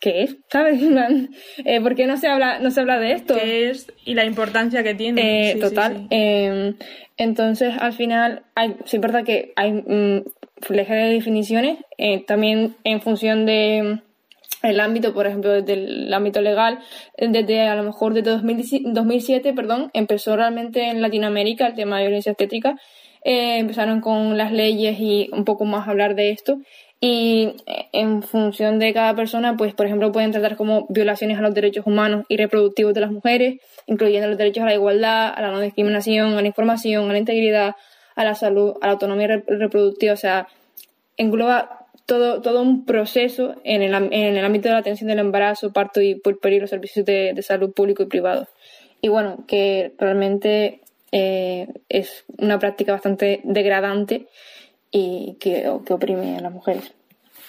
qué 0.00 0.22
es? 0.24 0.36
¿Sabes? 0.50 0.80
Eh, 1.64 1.80
¿Por 1.80 1.94
qué 1.94 2.06
no 2.06 2.16
se 2.16 2.28
habla, 2.28 2.58
no 2.58 2.70
se 2.70 2.80
habla 2.80 2.98
de 2.98 3.12
esto? 3.12 3.34
¿Qué 3.34 3.70
es? 3.70 3.92
Y 4.04 4.14
la 4.14 4.24
importancia 4.24 4.82
que 4.82 4.94
tiene. 4.94 5.52
Eh, 5.52 5.56
total. 5.56 6.06
Em, 6.10 6.74
entonces, 7.16 7.74
al 7.78 7.92
final, 7.92 8.42
hay, 8.54 8.76
sí 8.84 8.96
es 8.96 9.02
verdad 9.02 9.24
que 9.24 9.52
hay 9.56 9.72
mm, 9.72 10.24
fleje 10.60 10.94
de 10.94 11.14
definiciones, 11.14 11.78
eh, 11.98 12.24
también 12.24 12.76
en 12.84 13.00
función 13.00 13.46
de 13.46 14.00
mm, 14.02 14.66
el 14.66 14.80
ámbito, 14.80 15.14
por 15.14 15.26
ejemplo, 15.26 15.52
desde 15.52 15.74
el 15.74 16.12
ámbito 16.12 16.40
legal, 16.40 16.80
desde 17.16 17.62
a 17.62 17.76
lo 17.76 17.84
mejor 17.84 18.14
desde 18.14 18.30
2007, 18.30 19.52
perdón, 19.52 19.90
empezó 19.94 20.36
realmente 20.36 20.88
en 20.88 21.00
Latinoamérica 21.00 21.66
el 21.66 21.74
tema 21.74 21.98
de 21.98 22.04
violencia 22.04 22.32
obstétrica, 22.32 22.76
eh, 23.24 23.58
empezaron 23.58 24.00
con 24.00 24.36
las 24.36 24.52
leyes 24.52 24.98
y 24.98 25.28
un 25.32 25.44
poco 25.44 25.64
más 25.64 25.88
hablar 25.88 26.14
de 26.14 26.30
esto 26.30 26.58
y 27.00 27.54
eh, 27.66 27.88
en 27.92 28.22
función 28.22 28.78
de 28.78 28.92
cada 28.92 29.14
persona, 29.14 29.56
pues 29.56 29.74
por 29.74 29.86
ejemplo 29.86 30.10
pueden 30.12 30.32
tratar 30.32 30.56
como 30.56 30.86
violaciones 30.88 31.38
a 31.38 31.42
los 31.42 31.54
derechos 31.54 31.86
humanos 31.86 32.24
y 32.28 32.36
reproductivos 32.36 32.94
de 32.94 33.00
las 33.00 33.12
mujeres, 33.12 33.60
incluyendo 33.86 34.28
los 34.28 34.38
derechos 34.38 34.62
a 34.62 34.66
la 34.66 34.74
igualdad, 34.74 35.32
a 35.34 35.40
la 35.40 35.50
no 35.50 35.60
discriminación, 35.60 36.36
a 36.36 36.42
la 36.42 36.48
información, 36.48 37.08
a 37.08 37.12
la 37.12 37.18
integridad, 37.18 37.76
a 38.18 38.24
la 38.24 38.34
salud, 38.34 38.74
a 38.80 38.86
la 38.86 38.92
autonomía 38.94 39.28
reproductiva, 39.46 40.12
o 40.12 40.16
sea, 40.16 40.48
engloba 41.16 41.86
todo, 42.04 42.42
todo 42.42 42.62
un 42.62 42.84
proceso 42.84 43.54
en 43.62 43.80
el, 43.80 43.94
en 43.94 44.36
el 44.36 44.44
ámbito 44.44 44.68
de 44.68 44.72
la 44.72 44.80
atención 44.80 45.06
del 45.08 45.20
embarazo, 45.20 45.72
parto 45.72 46.00
y 46.00 46.16
puerperio, 46.16 46.60
los 46.60 46.70
servicios 46.70 47.06
de, 47.06 47.40
salud 47.42 47.72
público 47.72 48.02
y 48.02 48.06
privado. 48.06 48.48
Y 49.00 49.06
bueno, 49.08 49.44
que 49.46 49.92
realmente 49.98 50.80
eh, 51.12 51.68
es 51.88 52.24
una 52.38 52.58
práctica 52.58 52.90
bastante 52.90 53.40
degradante 53.44 54.26
y 54.90 55.36
que, 55.38 55.70
que 55.86 55.92
oprime 55.92 56.38
a 56.38 56.40
las 56.40 56.52
mujeres. 56.52 56.92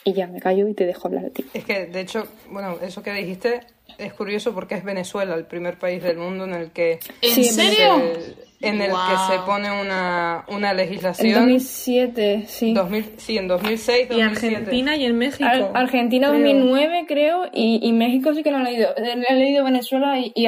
Y 0.03 0.13
ya 0.13 0.27
me 0.27 0.39
callo 0.39 0.67
y 0.67 0.75
te 0.75 0.85
dejo 0.85 1.07
hablar 1.07 1.25
a 1.25 1.29
ti. 1.31 1.45
Es 1.55 1.65
que, 1.65 1.87
de 1.87 1.99
hecho, 1.99 2.27
bueno, 2.51 2.77
eso 2.83 3.01
que 3.01 3.11
dijiste 3.11 3.61
es 3.97 4.13
curioso 4.13 4.53
porque 4.53 4.75
es 4.75 4.83
Venezuela 4.83 5.33
el 5.33 5.45
primer 5.45 5.79
país 5.79 6.03
del 6.03 6.17
mundo 6.17 6.43
en 6.43 6.53
el 6.53 6.69
que 6.71 6.99
¿En 7.23 7.43
serio? 7.43 8.01
se- 8.03 8.48
en 8.61 8.81
el 8.81 8.91
que 8.91 9.33
se 9.33 9.39
pone 9.45 9.69
una, 9.81 10.43
una 10.49 10.71
En 10.71 10.77
legislación 10.77 11.33
2007, 11.33 12.45
sí. 12.47 12.73
2000 12.73 13.13
sí, 13.17 13.37
en 13.37 13.47
2006, 13.47 14.05
Y 14.05 14.07
2007. 14.15 14.55
Argentina 14.55 14.95
y 14.97 15.05
en 15.05 15.17
México. 15.17 15.49
Ar- 15.49 15.71
Argentina 15.75 16.29
creo. 16.29 16.39
2009, 16.41 17.05
creo, 17.07 17.45
y, 17.53 17.79
y 17.81 17.93
México 17.93 18.33
sí 18.33 18.43
que 18.43 18.51
lo 18.51 18.59
he 18.59 18.63
leído. 18.63 18.89
He 18.97 19.33
leído 19.35 19.63
Venezuela 19.63 20.19
y, 20.19 20.31
y, 20.35 20.47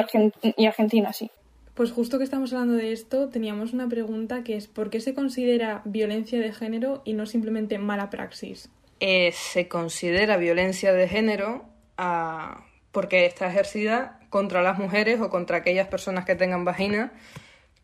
y 0.58 0.66
Argentina, 0.66 1.14
sí. 1.14 1.30
Pues 1.74 1.92
justo 1.94 2.18
que 2.18 2.26
estamos 2.26 2.52
hablando 2.54 2.74
de 2.76 2.92
esto, 2.92 3.30
teníamos 3.30 3.72
una 3.74 3.88
pregunta 3.88 4.44
que 4.44 4.56
es 4.58 4.68
¿por 4.68 4.90
qué 4.90 5.00
se 5.00 5.14
considera 5.14 5.82
violencia 5.86 6.40
de 6.40 6.52
género 6.52 7.02
y 7.06 7.14
no 7.14 7.26
simplemente 7.26 7.78
mala 7.78 8.10
praxis? 8.10 8.70
Eh, 9.00 9.32
se 9.34 9.68
considera 9.70 10.36
violencia 10.38 10.92
de 10.94 11.08
género 11.08 11.66
ah, 11.98 12.66
porque 12.92 13.26
está 13.26 13.48
ejercida 13.48 14.20
contra 14.30 14.62
las 14.62 14.78
mujeres 14.78 15.22
o 15.22 15.30
contra 15.30 15.58
aquellas 15.58 15.88
personas 15.88 16.26
que 16.26 16.36
tengan 16.36 16.66
vagina 16.66 17.14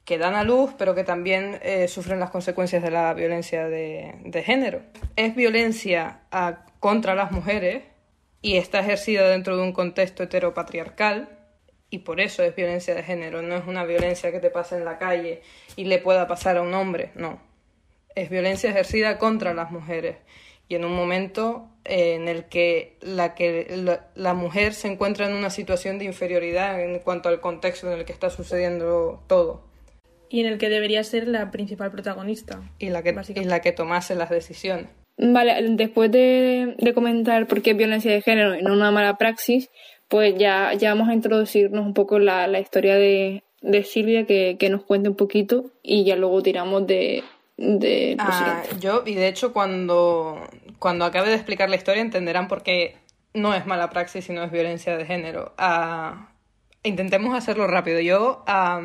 que 0.08 0.17
dan 0.17 0.36
a 0.36 0.46
luz, 0.46 0.72
pero 0.78 0.96
que 0.96 1.04
también 1.04 1.60
eh, 1.62 1.89
sufren 1.89 2.22
las 2.22 2.30
consecuencias 2.30 2.82
de 2.82 2.91
la 2.91 3.13
violencia 3.13 3.67
de, 3.67 4.41
género. 4.46 4.82
Es 5.17 5.36
violencia 5.36 6.22
ah, 6.32 6.65
contra 6.80 7.13
las 7.13 7.34
mujeres 7.34 7.84
y 8.41 8.56
está 8.56 8.80
ejercida 8.80 9.28
dentro 9.28 9.58
de 9.58 9.63
un 9.63 9.74
contexto 9.74 10.24
heteropatriarcal 10.24 11.28
y 11.89 12.00
por 12.00 12.22
eso 12.22 12.41
es 12.41 12.56
violencia 12.56 12.96
de 12.96 13.04
género. 13.04 13.41
No 13.41 13.58
es 13.58 13.67
una 13.67 13.84
violencia 13.84 14.32
que 14.32 14.39
te 14.39 14.50
pasa 14.50 14.78
en 14.78 14.86
la 14.86 14.98
calle 14.98 15.41
y 15.76 15.84
le 15.84 15.98
pueda 15.98 16.26
pasar 16.26 16.56
a 16.56 16.62
un 16.62 16.74
hombre, 16.74 17.12
no. 17.15 17.41
Es 18.15 18.30
violencia 18.30 18.70
ejercida 18.70 19.17
contra 19.17 19.54
las 19.54 19.72
mujeres 19.72 20.15
y 20.70 20.76
en 20.76 20.86
un 20.86 20.96
momento 20.96 21.67
eh, 21.84 22.13
en 22.15 22.30
el 22.30 22.46
que 22.46 22.98
la, 23.02 23.36
que 23.36 24.00
la 24.15 24.34
mujer 24.34 24.74
se 24.74 24.88
encuentra 24.88 25.28
en 25.28 25.36
una 25.36 25.50
situación 25.50 26.00
de 26.00 26.06
inferioridad 26.06 26.80
en 26.82 27.00
cuanto 27.00 27.28
al 27.28 27.41
contexto 27.41 27.91
en 27.91 28.00
el 28.00 28.06
que 28.06 28.13
está 28.13 28.30
sucediendo 28.30 29.22
todo 29.28 29.66
Y 30.30 30.42
en 30.42 30.48
el 30.48 30.58
que 30.58 30.70
debería 30.70 31.04
ser 31.04 31.28
la 31.28 31.52
principal 31.52 31.92
protagonista. 31.92 32.62
y 32.80 32.90
la 32.90 33.02
que, 33.04 33.16
y 33.36 33.44
la 33.46 33.62
que 33.62 33.72
tomase 33.72 34.16
las 34.16 34.30
decisiones. 34.30 34.88
Vale, 35.18 35.56
después 35.72 36.12
de, 36.12 36.76
de 36.78 36.94
comentar 36.94 37.48
por 37.48 37.62
qué 37.62 37.72
es 37.72 37.78
violencia 37.78 38.12
de 38.12 38.22
género 38.22 38.56
y 38.56 38.62
no 38.62 38.74
una 38.74 38.92
mala 38.92 39.18
praxis, 39.18 39.70
pues 40.10 40.36
ya, 40.38 40.74
ya 40.74 40.94
vamos 40.94 41.10
a 41.10 41.13
introducirnos 41.13 41.86
un 41.86 41.94
poco 41.94 42.20
la, 42.20 42.46
la 42.48 42.60
historia 42.60 42.96
de, 42.96 43.44
de 43.62 43.84
Silvia, 43.84 44.26
que, 44.26 44.58
que 44.60 44.70
nos 44.70 44.84
cuente 44.84 45.10
un 45.10 45.16
poquito 45.16 45.72
y 45.82 46.06
ya 46.06 46.16
luego 46.16 46.44
tiramos 46.44 46.86
de, 46.86 47.24
de 47.58 48.16
lo 48.18 48.24
Ah, 48.26 48.63
yo, 48.80 49.04
y 49.06 49.16
de 49.16 49.28
hecho, 49.28 49.54
cuando, 49.54 50.40
cuando 50.78 51.06
acabe 51.06 51.30
de 51.30 51.36
explicar 51.36 51.70
la 51.70 51.78
historia, 51.78 52.02
entenderán 52.02 52.48
por 52.48 52.62
qué 52.62 52.96
no 53.34 53.54
es 53.56 53.66
mala 53.66 53.90
praxis, 53.90 54.26
sino 54.26 54.44
es 54.44 54.52
violencia 54.52 54.98
de 54.98 55.06
género. 55.06 55.54
Ah, 55.58 56.30
intentemos 56.84 57.36
hacerlo 57.36 57.66
rápido. 57.68 58.00
Yo, 58.00 58.44
ah, 58.48 58.82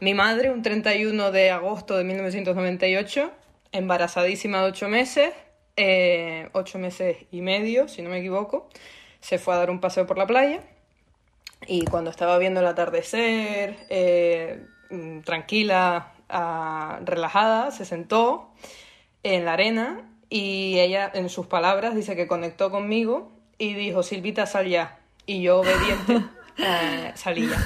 mi 0.00 0.14
madre, 0.14 0.50
un 0.50 0.62
31 0.62 1.32
de 1.32 1.50
agosto 1.50 1.96
de 1.96 2.04
1998, 2.04 3.32
embarazadísima 3.72 4.62
de 4.62 4.68
ocho 4.68 4.88
meses, 4.88 5.32
eh, 5.76 6.48
ocho 6.52 6.78
meses 6.78 7.18
y 7.30 7.40
medio, 7.40 7.88
si 7.88 8.02
no 8.02 8.10
me 8.10 8.18
equivoco, 8.18 8.68
se 9.20 9.38
fue 9.38 9.54
a 9.54 9.58
dar 9.58 9.70
un 9.70 9.80
paseo 9.80 10.06
por 10.06 10.18
la 10.18 10.26
playa. 10.26 10.60
Y 11.66 11.84
cuando 11.86 12.10
estaba 12.10 12.38
viendo 12.38 12.60
el 12.60 12.66
atardecer, 12.66 13.76
eh, 13.88 14.66
mm, 14.90 15.20
tranquila, 15.20 16.12
ah, 16.28 17.00
relajada, 17.04 17.70
se 17.70 17.84
sentó 17.84 18.52
en 19.22 19.44
la 19.44 19.54
arena 19.54 20.10
y 20.28 20.78
ella, 20.78 21.10
en 21.14 21.28
sus 21.28 21.46
palabras, 21.46 21.94
dice 21.94 22.16
que 22.16 22.26
conectó 22.26 22.70
conmigo 22.70 23.32
y 23.58 23.74
dijo, 23.74 24.02
Silvita, 24.02 24.46
sal 24.46 24.68
ya. 24.68 24.98
Y 25.24 25.42
yo, 25.42 25.60
obediente, 25.60 26.22
eh, 26.58 27.12
salí 27.14 27.48
ya. 27.48 27.56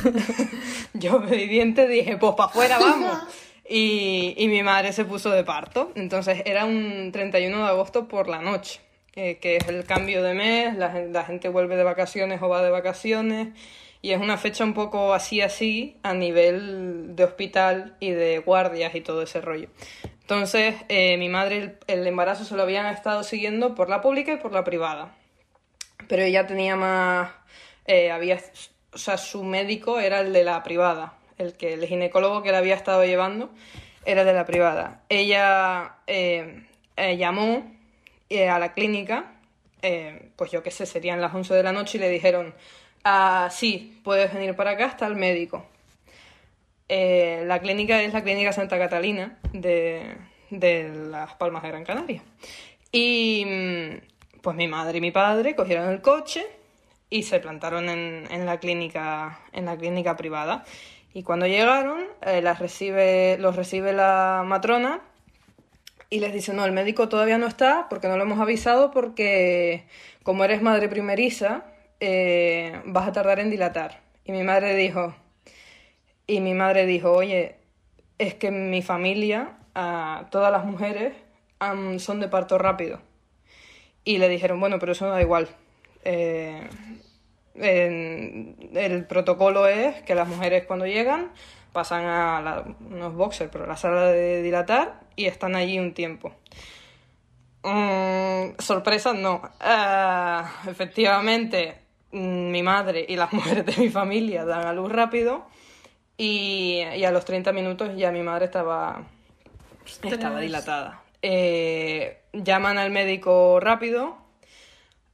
yo, 0.94 1.16
obediente, 1.16 1.87
dije, 1.88 2.16
pues 2.16 2.35
para 2.37 2.48
afuera 2.50 2.79
vamos. 2.79 3.18
Y, 3.72 4.35
y 4.37 4.48
mi 4.48 4.64
madre 4.64 4.92
se 4.92 5.05
puso 5.05 5.31
de 5.31 5.44
parto. 5.44 5.92
Entonces 5.94 6.42
era 6.44 6.64
un 6.64 7.11
31 7.12 7.57
de 7.57 7.68
agosto 7.68 8.09
por 8.09 8.29
la 8.29 8.40
noche, 8.40 8.81
eh, 9.14 9.38
que 9.40 9.59
es 9.59 9.68
el 9.68 9.85
cambio 9.85 10.24
de 10.24 10.35
mes, 10.35 10.76
la, 10.76 10.90
gen- 10.90 11.12
la 11.12 11.22
gente 11.22 11.48
vuelve 11.48 11.76
de 11.76 11.85
vacaciones 11.85 12.42
o 12.42 12.48
va 12.48 12.62
de 12.64 12.70
vacaciones. 12.70 13.50
Y 14.03 14.11
es 14.11 14.20
una 14.20 14.38
fecha 14.38 14.64
un 14.64 14.74
poco 14.74 15.14
así 15.14 15.40
así 15.40 15.96
a 16.03 16.14
nivel 16.14 17.14
de 17.14 17.22
hospital 17.22 17.94
y 18.00 18.11
de 18.11 18.40
guardias 18.40 18.92
y 18.96 19.03
todo 19.03 19.22
ese 19.22 19.40
rollo. 19.40 19.68
Entonces, 20.22 20.74
eh, 20.88 21.16
mi 21.16 21.29
madre 21.29 21.57
el, 21.59 21.76
el 21.87 22.05
embarazo 22.09 22.44
se 22.44 22.57
lo 22.57 22.62
habían 22.62 22.87
estado 22.87 23.22
siguiendo 23.22 23.76
por 23.76 23.88
la 23.88 24.00
pública 24.00 24.33
y 24.33 24.38
por 24.38 24.50
la 24.53 24.64
privada. 24.64 25.14
Pero 26.09 26.22
ella 26.24 26.44
tenía 26.48 26.74
más... 26.74 27.31
eh, 27.87 28.11
había, 28.11 28.40
o 28.92 28.98
sea, 28.98 29.16
su 29.18 29.44
médico 29.44 30.00
era 30.00 30.20
el 30.20 30.33
de 30.33 30.44
la 30.44 30.62
privada. 30.62 31.14
El, 31.38 31.55
que, 31.55 31.74
el 31.74 31.87
ginecólogo 31.87 32.42
que 32.42 32.53
la 32.53 32.59
había 32.59 32.74
estado 32.74 33.05
llevando 33.05 33.50
era 34.05 34.24
de 34.24 34.33
la 34.33 34.44
privada. 34.44 35.03
Ella 35.09 35.96
eh, 36.07 36.66
eh, 36.96 37.16
llamó 37.16 37.70
eh, 38.29 38.48
a 38.48 38.59
la 38.59 38.72
clínica, 38.72 39.33
pues 40.37 40.50
yo 40.50 40.62
qué 40.62 40.70
sé, 40.70 40.85
serían 40.85 41.22
las 41.22 41.35
11 41.35 41.55
de 41.55 41.62
la 41.62 41.72
noche 41.72 41.96
y 41.96 42.00
le 42.00 42.11
dijeron, 42.11 42.55
ah, 43.05 43.48
sí, 43.50 43.98
puedes 44.05 44.33
venir 44.35 44.55
para 44.55 44.72
acá, 44.72 44.87
está 44.87 45.07
el 45.07 45.16
médico. 45.16 45.66
La 46.88 47.61
clínica 47.61 48.03
es 48.03 48.12
la 48.12 48.22
Clínica 48.22 48.53
Santa 48.53 48.76
Catalina 48.76 49.38
de, 49.53 50.16
de 50.50 50.88
Las 50.88 51.35
Palmas 51.35 51.62
de 51.62 51.68
Gran 51.68 51.85
Canaria. 51.85 52.22
Y 52.92 53.44
mm, 53.46 54.40
pues 54.42 54.57
mi 54.57 54.68
madre 54.68 54.98
y 54.98 55.00
mi 55.00 55.12
padre 55.12 55.55
cogieron 55.55 55.88
el 55.88 56.03
coche 56.03 56.44
y 57.11 57.25
se 57.25 57.40
plantaron 57.40 57.88
en, 57.88 58.27
en 58.31 58.46
la 58.46 58.59
clínica 58.59 59.40
en 59.53 59.66
la 59.66 59.77
clínica 59.77 60.16
privada. 60.16 60.64
Y 61.12 61.25
cuando 61.25 61.46
llegaron, 61.46 62.05
eh, 62.23 62.40
las 62.40 62.61
recibe, 62.61 63.37
los 63.38 63.57
recibe 63.57 63.92
la 63.92 64.44
matrona 64.46 65.01
y 66.09 66.20
les 66.20 66.33
dice, 66.33 66.53
no, 66.55 66.64
el 66.64 66.73
médico 66.73 67.09
todavía 67.09 67.38
no 67.38 67.46
está 67.46 67.88
porque 67.90 68.09
no 68.09 68.16
lo 68.16 68.23
hemos 68.23 68.40
avisado 68.40 68.90
porque 68.92 69.87
como 70.23 70.44
eres 70.44 70.62
madre 70.62 70.88
primeriza, 70.88 71.64
eh, 71.99 72.81
vas 72.85 73.09
a 73.09 73.12
tardar 73.12 73.40
en 73.40 73.51
dilatar. 73.51 74.01
Y 74.25 74.33
mi 74.33 74.42
madre 74.42 74.75
dijo, 74.77 75.14
y 76.27 76.40
mi 76.40 76.55
madre 76.55 76.87
dijo, 76.87 77.12
oye, 77.12 77.57
es 78.18 78.35
que 78.35 78.51
mi 78.51 78.83
familia, 78.83 79.59
ah, 79.75 80.29
todas 80.31 80.53
las 80.53 80.64
mujeres 80.64 81.14
am, 81.59 81.99
son 81.99 82.20
de 82.20 82.29
parto 82.29 82.59
rápido. 82.59 83.01
Y 84.05 84.18
le 84.18 84.29
dijeron, 84.29 84.61
bueno, 84.61 84.79
pero 84.79 84.92
eso 84.92 85.07
no 85.07 85.12
da 85.12 85.23
igual. 85.23 85.49
Eh, 86.05 86.69
en- 87.55 88.57
el 88.75 89.05
protocolo 89.07 89.67
es 89.67 90.01
que 90.03 90.15
las 90.15 90.29
mujeres 90.29 90.65
cuando 90.67 90.87
llegan 90.87 91.31
pasan 91.73 92.05
a 92.05 92.41
la- 92.43 92.65
unos 92.91 93.15
boxers, 93.15 93.51
pero 93.53 93.65
a 93.65 93.67
la 93.69 93.77
sala 93.77 94.07
de 94.07 94.43
dilatar 94.43 95.01
y 95.17 95.27
están 95.27 95.55
allí 95.57 95.79
un 95.79 95.93
tiempo. 95.95 96.33
Mm, 97.63 98.53
sorpresa, 98.59 99.13
no. 99.13 99.43
Ah, 99.61 100.51
efectivamente, 100.67 101.79
mm, 102.13 102.51
mi 102.51 102.63
madre 102.63 103.05
y 103.09 103.17
las 103.17 103.33
mujeres 103.65 103.67
de 103.67 103.77
mi 103.83 103.89
familia 103.91 104.45
dan 104.45 104.67
a 104.67 104.73
luz 104.73 104.91
rápido 104.91 105.47
y, 106.17 106.81
y 106.97 107.05
a 107.05 107.11
los 107.11 107.25
30 107.25 107.53
minutos 107.53 107.91
ya 107.97 108.11
mi 108.13 108.23
madre 108.23 108.47
estaba, 108.47 109.03
estaba 110.03 110.41
dilatada. 110.41 111.03
Eh, 111.23 112.23
llaman 112.33 112.79
al 112.79 112.91
médico 112.91 113.61
rápido. 113.61 114.17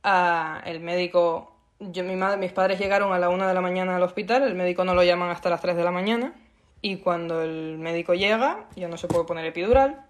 Ah, 0.06 0.62
el 0.64 0.80
médico, 0.80 1.52
yo, 1.80 2.02
mi 2.04 2.16
madre, 2.16 2.38
mis 2.38 2.52
padres 2.52 2.78
llegaron 2.78 3.12
a 3.12 3.18
la 3.18 3.28
1 3.28 3.46
de 3.46 3.52
la 3.52 3.60
mañana 3.60 3.96
al 3.96 4.02
hospital, 4.02 4.42
el 4.44 4.54
médico 4.54 4.84
no 4.84 4.94
lo 4.94 5.02
llaman 5.02 5.28
hasta 5.28 5.50
las 5.50 5.60
3 5.60 5.76
de 5.76 5.84
la 5.84 5.90
mañana. 5.90 6.32
Y 6.80 6.96
cuando 6.98 7.42
el 7.42 7.76
médico 7.78 8.14
llega, 8.14 8.64
ya 8.76 8.88
no 8.88 8.96
se 8.96 9.08
puede 9.08 9.24
poner 9.24 9.44
epidural, 9.44 10.06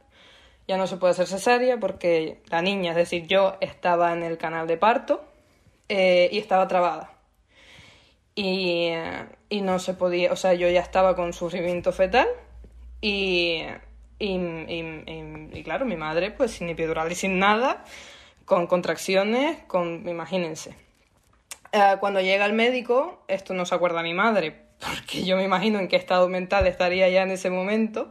ya 0.68 0.76
no 0.76 0.86
se 0.86 0.96
puede 0.98 1.12
hacer 1.12 1.26
cesárea 1.26 1.78
porque 1.78 2.42
la 2.50 2.60
niña, 2.62 2.90
es 2.90 2.96
decir, 2.96 3.26
yo 3.26 3.56
estaba 3.60 4.12
en 4.12 4.22
el 4.22 4.36
canal 4.38 4.66
de 4.66 4.76
parto 4.76 5.24
eh, 5.88 6.28
y 6.30 6.38
estaba 6.38 6.68
trabada. 6.68 7.12
Y, 8.34 8.88
eh, 8.88 9.26
y 9.48 9.62
no 9.62 9.78
se 9.78 9.94
podía, 9.94 10.32
o 10.32 10.36
sea, 10.36 10.52
yo 10.54 10.68
ya 10.68 10.80
estaba 10.80 11.16
con 11.16 11.32
sufrimiento 11.32 11.92
fetal 11.92 12.28
y- 13.00 13.62
y- 14.18 15.48
y 15.52 15.62
claro, 15.64 15.86
mi 15.86 15.96
madre 15.96 16.30
pues 16.32 16.50
sin 16.52 16.68
epidural 16.68 17.10
y 17.10 17.14
sin 17.14 17.38
nada, 17.38 17.84
con 18.46 18.66
contracciones, 18.66 19.58
con, 19.66 20.08
imagínense. 20.08 20.74
Eh, 21.72 21.96
cuando 22.00 22.20
llega 22.22 22.46
el 22.46 22.54
médico, 22.54 23.22
esto 23.28 23.52
no 23.52 23.66
se 23.66 23.74
acuerda 23.74 24.02
mi 24.02 24.14
madre, 24.14 24.62
porque 24.80 25.24
yo 25.24 25.36
me 25.36 25.44
imagino 25.44 25.78
en 25.78 25.88
qué 25.88 25.96
estado 25.96 26.28
mental 26.28 26.66
estaría 26.66 27.08
ya 27.10 27.22
en 27.22 27.30
ese 27.32 27.50
momento, 27.50 28.10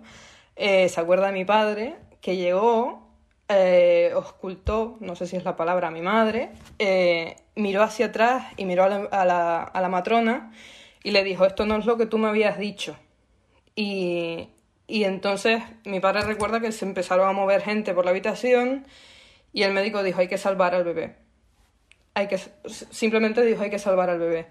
eh, 0.56 0.88
se 0.90 1.02
acuerda 1.02 1.32
mi 1.32 1.46
padre 1.46 1.96
que 2.22 2.36
llegó, 2.38 3.08
eh, 3.50 4.12
ocultó, 4.16 4.98
no 5.00 5.16
sé 5.16 5.26
si 5.28 5.36
es 5.36 5.44
la 5.44 5.56
palabra, 5.56 5.88
a 5.88 5.92
mi 5.92 6.02
madre, 6.02 6.50
eh, 6.80 7.36
miró 7.56 7.82
hacia 7.84 8.08
atrás 8.08 8.46
y 8.58 8.66
miró 8.66 8.84
a 8.84 8.90
la, 8.90 8.96
a 9.12 9.26
la- 9.26 9.64
a 9.64 9.82
la 9.82 9.90
matrona 9.90 10.52
y 11.04 11.12
le 11.12 11.24
dijo, 11.24 11.46
esto 11.46 11.66
no 11.66 11.78
es 11.78 11.86
lo 11.86 11.98
que 11.98 12.08
tú 12.08 12.18
me 12.18 12.28
habías 12.28 12.58
dicho. 12.58 12.96
Y, 13.76 14.50
y 14.88 15.04
entonces 15.04 15.62
mi 15.86 16.00
padre 16.00 16.22
recuerda 16.22 16.60
que 16.60 16.72
se 16.72 16.86
empezaron 16.86 17.28
a 17.30 17.34
mover 17.34 17.62
gente 17.62 17.94
por 17.94 18.06
la 18.06 18.12
habitación 18.12 18.88
y 19.56 19.64
el 19.64 19.72
médico 19.74 20.04
dijo 20.04 20.20
hay 20.20 20.28
que 20.28 20.38
salvar 20.38 20.76
al 20.76 20.84
bebé. 20.84 21.16
Hay 22.14 22.28
que, 22.28 22.38
simplemente 22.92 23.42
dijo 23.42 23.64
hay 23.64 23.70
que 23.70 23.80
salvar 23.80 24.10
al 24.10 24.20
bebé. 24.20 24.46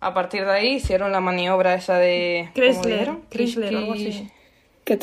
A 0.00 0.12
partir 0.14 0.44
de 0.44 0.50
ahí 0.52 0.74
hicieron 0.74 1.10
la 1.10 1.20
maniobra 1.20 1.74
esa 1.74 1.96
de... 1.98 2.50
Chrysler, 2.54 3.10
Kish- 3.30 3.66
algo 3.76 3.94
así. 3.94 4.30
Que 4.84 4.98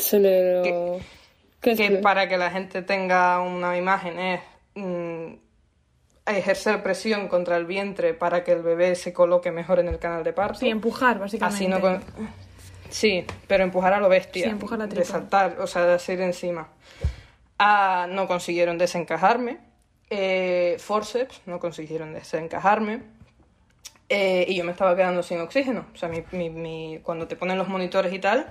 Quetzalero. 1.60 2.00
para 2.00 2.28
que 2.28 2.36
la 2.38 2.50
gente 2.50 2.82
tenga 2.82 3.40
una 3.40 3.76
imagen 3.76 4.18
es 4.18 4.40
mm, 4.76 5.34
ejercer 6.26 6.82
presión 6.82 7.26
contra 7.28 7.56
el 7.56 7.66
vientre 7.66 8.14
para 8.14 8.44
que 8.44 8.52
el 8.52 8.62
bebé 8.62 8.94
se 8.94 9.12
coloque 9.12 9.50
mejor 9.50 9.78
en 9.80 9.88
el 9.88 9.98
canal 9.98 10.22
de 10.24 10.32
parto. 10.32 10.60
Sí, 10.60 10.68
empujar, 10.68 11.18
básicamente. 11.18 11.56
Así 11.56 11.68
no 11.68 11.80
con- 11.80 12.02
Sí, 12.90 13.24
pero 13.48 13.64
empujar 13.64 13.92
a 13.94 13.98
lo 14.00 14.08
bestia. 14.08 14.44
Sí, 14.44 14.50
empujar 14.50 14.78
la 14.78 14.86
de 14.86 14.90
tripa. 14.94 15.04
saltar, 15.06 15.56
o 15.60 15.66
sea, 15.66 15.84
de 15.84 16.12
ir 16.12 16.20
encima. 16.20 16.68
No 17.58 18.26
consiguieron 18.26 18.78
desencajarme. 18.78 19.58
Eh, 20.10 20.76
forceps, 20.78 21.40
no 21.46 21.58
consiguieron 21.60 22.12
desencajarme. 22.14 23.02
Eh, 24.08 24.44
y 24.48 24.56
yo 24.56 24.64
me 24.64 24.72
estaba 24.72 24.94
quedando 24.96 25.22
sin 25.22 25.40
oxígeno. 25.40 25.86
O 25.94 25.96
sea, 25.96 26.08
mi- 26.08 26.24
mi- 26.32 26.50
mi- 26.50 27.00
cuando 27.02 27.26
te 27.26 27.36
ponen 27.36 27.56
los 27.58 27.68
monitores 27.68 28.12
y 28.12 28.18
tal, 28.18 28.50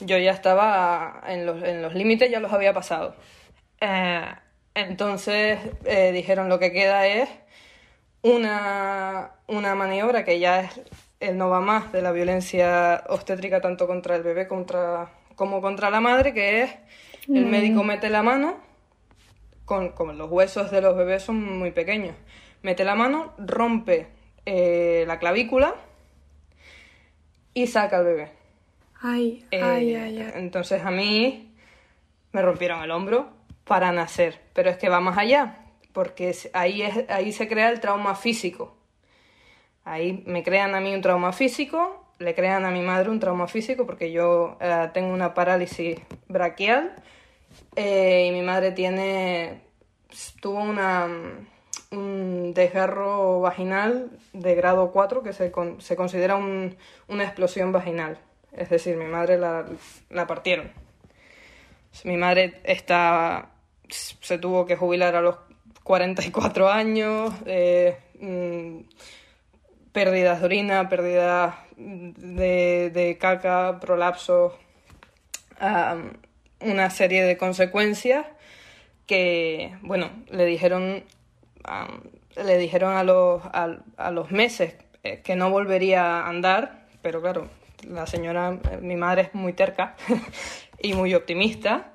yo 0.00 0.18
ya 0.18 0.30
estaba 0.32 1.22
en 1.26 1.46
los, 1.46 1.62
en 1.62 1.82
los 1.82 1.94
límites, 1.94 2.30
ya 2.30 2.40
los 2.40 2.52
había 2.52 2.72
pasado. 2.72 3.16
Eh, 3.80 4.24
entonces 4.74 5.58
eh, 5.84 6.12
dijeron 6.12 6.48
lo 6.48 6.58
que 6.58 6.72
queda 6.72 7.06
es 7.06 7.28
una, 8.22 9.32
una 9.46 9.74
maniobra 9.74 10.24
que 10.24 10.38
ya 10.38 10.60
es 10.60 10.80
el 11.20 11.36
no 11.38 11.48
va 11.50 11.60
más 11.60 11.92
de 11.92 12.02
la 12.02 12.12
violencia 12.12 13.04
obstétrica 13.08 13.60
tanto 13.60 13.86
contra 13.86 14.16
el 14.16 14.22
bebé 14.22 14.46
contra, 14.48 15.08
como 15.36 15.60
contra 15.60 15.90
la 15.90 16.00
madre, 16.00 16.34
que 16.34 16.62
es 16.62 16.70
el 17.28 17.46
médico 17.46 17.84
mete 17.84 18.10
la 18.10 18.22
mano, 18.22 18.56
con, 19.64 19.90
con 19.90 20.16
los 20.18 20.30
huesos 20.30 20.70
de 20.70 20.80
los 20.80 20.96
bebés 20.96 21.22
son 21.22 21.58
muy 21.58 21.70
pequeños, 21.70 22.14
mete 22.62 22.84
la 22.84 22.94
mano, 22.94 23.32
rompe 23.38 24.08
eh, 24.46 25.04
la 25.06 25.18
clavícula 25.18 25.74
y 27.54 27.66
saca 27.66 27.98
al 27.98 28.04
bebé. 28.04 28.30
Ay, 29.00 29.44
Eh, 29.50 29.60
ay, 29.62 29.94
ay, 29.94 30.18
ay. 30.20 30.32
Entonces 30.34 30.82
a 30.84 30.90
mí 30.90 31.54
me 32.32 32.42
rompieron 32.42 32.82
el 32.82 32.90
hombro 32.90 33.28
para 33.64 33.92
nacer, 33.92 34.40
pero 34.52 34.70
es 34.70 34.76
que 34.76 34.88
va 34.88 35.00
más 35.00 35.16
allá, 35.18 35.58
porque 35.92 36.34
ahí, 36.52 36.82
es, 36.82 37.08
ahí 37.08 37.32
se 37.32 37.48
crea 37.48 37.70
el 37.70 37.80
trauma 37.80 38.14
físico. 38.14 38.76
Ahí 39.84 40.22
me 40.26 40.42
crean 40.42 40.74
a 40.74 40.80
mí 40.80 40.94
un 40.94 41.02
trauma 41.02 41.32
físico, 41.32 42.04
le 42.18 42.34
crean 42.34 42.64
a 42.64 42.70
mi 42.70 42.80
madre 42.80 43.10
un 43.10 43.20
trauma 43.20 43.46
físico, 43.48 43.86
porque 43.86 44.10
yo 44.10 44.56
eh, 44.60 44.90
tengo 44.94 45.12
una 45.12 45.34
parálisis 45.34 45.98
braquial 46.28 46.94
eh, 47.76 48.26
y 48.28 48.32
mi 48.32 48.42
madre 48.42 48.72
tiene 48.72 49.60
tuvo 50.40 50.60
una, 50.60 51.08
un 51.90 52.52
desgarro 52.54 53.40
vaginal 53.40 54.10
de 54.32 54.54
grado 54.54 54.92
4 54.92 55.22
que 55.22 55.32
se, 55.32 55.50
con- 55.50 55.80
se 55.80 55.96
considera 55.96 56.36
un- 56.36 56.76
una 57.08 57.24
explosión 57.24 57.72
vaginal. 57.72 58.18
Es 58.52 58.70
decir, 58.70 58.96
mi 58.96 59.06
madre 59.06 59.38
la, 59.38 59.64
la 60.10 60.26
partieron. 60.26 60.70
Mi 62.04 62.16
madre 62.16 62.60
está, 62.64 63.50
se 63.88 64.38
tuvo 64.38 64.66
que 64.66 64.76
jubilar 64.76 65.16
a 65.16 65.20
los 65.20 65.36
44 65.82 66.68
años, 66.68 67.32
eh, 67.46 67.96
mm, 68.20 68.80
pérdidas 69.92 70.40
de 70.40 70.44
orina, 70.46 70.88
pérdidas 70.88 71.54
de, 71.76 72.90
de 72.90 73.18
caca, 73.18 73.78
prolapsos, 73.80 74.52
una 76.64 76.90
serie 76.90 77.22
de 77.22 77.36
consecuencias 77.36 78.26
que, 79.06 79.76
bueno, 79.82 80.10
le 80.30 80.46
dijeron, 80.46 81.04
le 82.36 82.58
dijeron 82.58 82.96
a 82.96 83.04
los, 83.04 83.42
a, 83.44 83.78
a 83.96 84.10
los 84.10 84.30
meses 84.30 84.76
eh, 85.02 85.20
que 85.22 85.36
no 85.36 85.50
volvería 85.50 86.20
a 86.20 86.28
andar, 86.28 86.86
pero 87.02 87.20
claro, 87.20 87.48
la 87.88 88.06
señora, 88.06 88.58
eh, 88.70 88.78
mi 88.80 88.96
madre 88.96 89.22
es 89.22 89.34
muy 89.34 89.52
terca 89.52 89.96
y 90.82 90.94
muy 90.94 91.14
optimista 91.14 91.92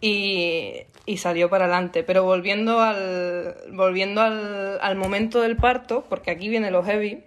y, 0.00 0.74
y 1.06 1.16
salió 1.16 1.50
para 1.50 1.64
adelante. 1.64 2.02
Pero 2.02 2.24
volviendo 2.24 2.80
al, 2.80 3.56
volviendo 3.72 4.20
al, 4.20 4.78
al 4.80 4.96
momento 4.96 5.40
del 5.40 5.56
parto, 5.56 6.04
porque 6.08 6.30
aquí 6.30 6.48
viene 6.48 6.70
lo 6.70 6.84
heavy, 6.84 7.24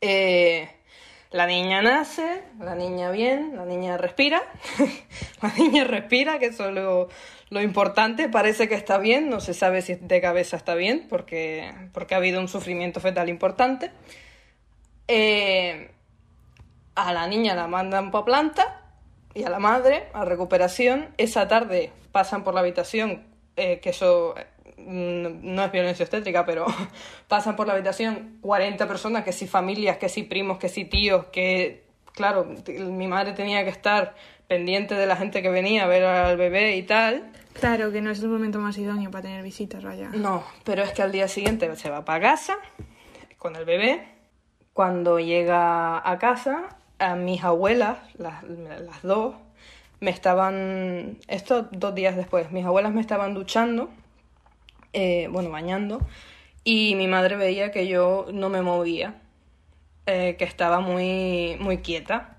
eh, 0.00 0.68
la 1.36 1.46
niña 1.46 1.82
nace, 1.82 2.42
la 2.58 2.74
niña 2.74 3.10
bien, 3.10 3.56
la 3.56 3.66
niña 3.66 3.98
respira, 3.98 4.42
la 5.42 5.52
niña 5.58 5.84
respira, 5.84 6.38
que 6.38 6.46
eso 6.46 6.70
es 6.70 6.74
lo, 6.74 7.60
importante, 7.60 8.30
parece 8.30 8.68
que 8.68 8.74
está 8.74 8.96
bien, 8.96 9.28
no 9.28 9.40
se 9.40 9.52
sabe 9.52 9.82
si 9.82 9.96
de 9.96 10.20
cabeza 10.22 10.56
está 10.56 10.74
bien, 10.74 11.06
porque, 11.10 11.74
porque 11.92 12.14
ha 12.14 12.18
habido 12.18 12.40
un 12.40 12.48
sufrimiento 12.48 13.00
fetal 13.00 13.28
importante. 13.28 13.90
Eh, 15.08 15.90
a 16.94 17.12
la 17.12 17.26
niña 17.26 17.54
la 17.54 17.68
mandan 17.68 18.10
para 18.10 18.24
planta 18.24 18.82
y 19.34 19.44
a 19.44 19.50
la 19.50 19.58
madre 19.58 20.08
a 20.14 20.24
recuperación. 20.24 21.10
Esa 21.18 21.48
tarde 21.48 21.92
pasan 22.12 22.44
por 22.44 22.54
la 22.54 22.60
habitación, 22.60 23.26
eh, 23.56 23.78
que 23.80 23.90
eso 23.90 24.34
no 24.78 25.64
es 25.64 25.72
violencia 25.72 26.04
obstétrica, 26.04 26.44
pero 26.44 26.66
pasan 27.28 27.56
por 27.56 27.66
la 27.66 27.74
habitación 27.74 28.38
40 28.40 28.86
personas, 28.86 29.24
que 29.24 29.32
si 29.32 29.46
familias, 29.46 29.96
que 29.96 30.08
si 30.08 30.22
primos, 30.22 30.58
que 30.58 30.68
si 30.68 30.84
tíos, 30.84 31.26
que 31.26 31.84
claro, 32.12 32.46
mi 32.78 33.06
madre 33.06 33.32
tenía 33.32 33.62
que 33.64 33.70
estar 33.70 34.14
pendiente 34.48 34.94
de 34.94 35.06
la 35.06 35.16
gente 35.16 35.42
que 35.42 35.50
venía 35.50 35.84
a 35.84 35.86
ver 35.86 36.04
al 36.04 36.36
bebé 36.36 36.76
y 36.76 36.82
tal. 36.82 37.30
Claro 37.52 37.92
que 37.92 38.00
no 38.00 38.10
es 38.10 38.20
el 38.20 38.28
momento 38.28 38.58
más 38.58 38.76
idóneo 38.78 39.10
para 39.10 39.22
tener 39.22 39.42
visitas, 39.42 39.84
vaya. 39.84 40.10
No, 40.12 40.44
pero 40.64 40.82
es 40.82 40.92
que 40.92 41.02
al 41.02 41.12
día 41.12 41.28
siguiente 41.28 41.74
se 41.76 41.90
va 41.90 42.04
para 42.04 42.20
casa 42.20 42.58
con 43.38 43.56
el 43.56 43.64
bebé. 43.64 44.08
Cuando 44.72 45.18
llega 45.18 46.08
a 46.08 46.18
casa, 46.18 46.76
a 46.98 47.14
mis 47.14 47.42
abuelas, 47.44 47.98
las, 48.18 48.42
las 48.44 49.02
dos, 49.02 49.36
me 50.00 50.10
estaban, 50.10 51.18
esto 51.28 51.68
dos 51.72 51.94
días 51.94 52.16
después, 52.16 52.50
mis 52.50 52.64
abuelas 52.66 52.92
me 52.92 53.00
estaban 53.00 53.32
duchando, 53.32 53.88
eh, 54.96 55.28
bueno, 55.30 55.50
bañando, 55.50 56.00
y 56.64 56.94
mi 56.94 57.06
madre 57.06 57.36
veía 57.36 57.70
que 57.70 57.86
yo 57.86 58.26
no 58.32 58.48
me 58.48 58.62
movía, 58.62 59.20
eh, 60.06 60.36
que 60.38 60.44
estaba 60.44 60.80
muy, 60.80 61.56
muy 61.60 61.78
quieta. 61.78 62.38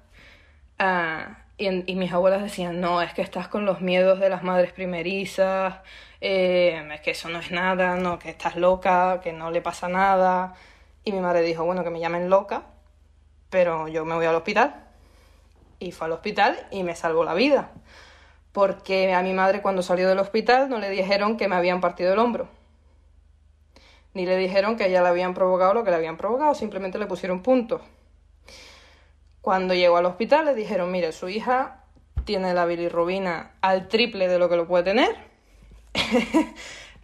Ah, 0.80 1.46
y, 1.58 1.70
mis 1.96 2.12
abuelas 2.12 2.42
decían, 2.42 2.82
no, 2.82 3.02
es 3.04 3.14
que 3.14 3.22
estás 3.22 3.48
con 3.48 3.66
los 3.66 3.82
miedos 3.82 4.20
de 4.20 4.30
las 4.30 4.44
madres 4.44 4.72
primerizas, 4.74 5.76
eh, 6.22 6.84
es 6.94 7.02
que 7.02 7.12
eso 7.12 7.30
no 7.30 7.40
es 7.40 7.52
nada, 7.52 7.96
no, 7.96 8.18
que 8.20 8.30
estás 8.30 8.56
loca, 8.56 9.22
que 9.24 9.34
no 9.34 9.52
le 9.52 9.62
pasa 9.62 9.88
nada. 9.88 10.56
Y 11.04 11.12
mi 11.12 11.20
madre 11.20 11.42
dijo, 11.44 11.64
bueno, 11.64 11.84
que 11.84 11.92
me 11.92 12.00
llamen 12.00 12.30
loca, 12.30 12.64
pero 13.52 13.88
yo 13.88 14.04
me 14.06 14.16
voy 14.16 14.26
al 14.26 14.36
hospital. 14.36 14.88
Y 15.80 15.92
fue 15.92 16.08
al 16.08 16.14
hospital 16.14 16.58
y 16.72 16.84
me 16.84 16.96
salvó 16.96 17.24
la 17.24 17.36
vida. 17.36 17.72
Porque 18.58 19.14
a 19.14 19.22
mi 19.22 19.34
madre 19.34 19.62
cuando 19.62 19.84
salió 19.84 20.10
del 20.10 20.18
hospital 20.18 20.68
no 20.68 20.80
le 20.80 20.90
dijeron 20.90 21.38
que 21.38 21.48
me 21.48 21.56
habían 21.56 21.80
partido 21.80 22.14
el 22.14 22.18
hombro. 22.18 22.48
Ni 24.16 24.26
le 24.26 24.36
dijeron 24.36 24.78
que 24.78 24.86
a 24.86 24.88
ella 24.88 25.04
le 25.04 25.10
habían 25.10 25.36
provocado 25.36 25.76
lo 25.76 25.84
que 25.84 25.92
le 25.92 25.98
habían 25.98 26.18
provocado, 26.18 26.56
simplemente 26.56 26.98
le 26.98 27.06
pusieron 27.06 27.44
puntos. 27.44 27.84
Cuando 29.42 29.76
llegó 29.76 29.98
al 29.98 30.08
hospital 30.08 30.46
le 30.46 30.56
dijeron, 30.56 30.92
mire, 30.92 31.12
su 31.12 31.30
hija 31.30 31.84
tiene 32.26 32.56
la 32.56 32.66
bilirrubina 32.66 33.52
al 33.62 33.88
triple 33.90 34.28
de 34.28 34.40
lo 34.40 34.50
que 34.50 34.56
lo 34.56 34.68
puede 34.68 34.86
tener. 34.86 35.16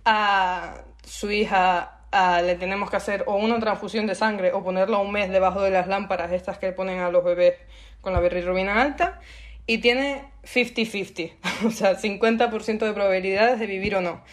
a 0.05 0.73
su 1.03 1.29
hija 1.29 1.99
le 2.41 2.55
tenemos 2.55 2.89
que 2.89 2.95
hacer 2.95 3.25
o 3.27 3.35
una 3.35 3.59
transfusión 3.59 4.07
de 4.07 4.15
sangre 4.15 4.53
o 4.53 4.63
ponerla 4.63 4.97
un 4.97 5.11
mes 5.11 5.29
debajo 5.29 5.61
de 5.61 5.69
las 5.69 5.85
lámparas 5.85 6.31
estas 6.31 6.57
que 6.57 6.71
ponen 6.71 7.01
a 7.01 7.11
los 7.11 7.23
bebés 7.23 7.57
con 8.01 8.11
la 8.11 8.21
bilirrubina 8.21 8.81
alta 8.81 9.19
y 9.65 9.79
tiene 9.79 10.25
50-50, 10.43 11.33
o 11.65 11.71
sea, 11.71 11.97
50% 11.97 12.79
de 12.79 12.93
probabilidades 12.93 13.59
de 13.59 13.67
vivir 13.67 13.95
o 13.95 14.01
no. 14.01 14.23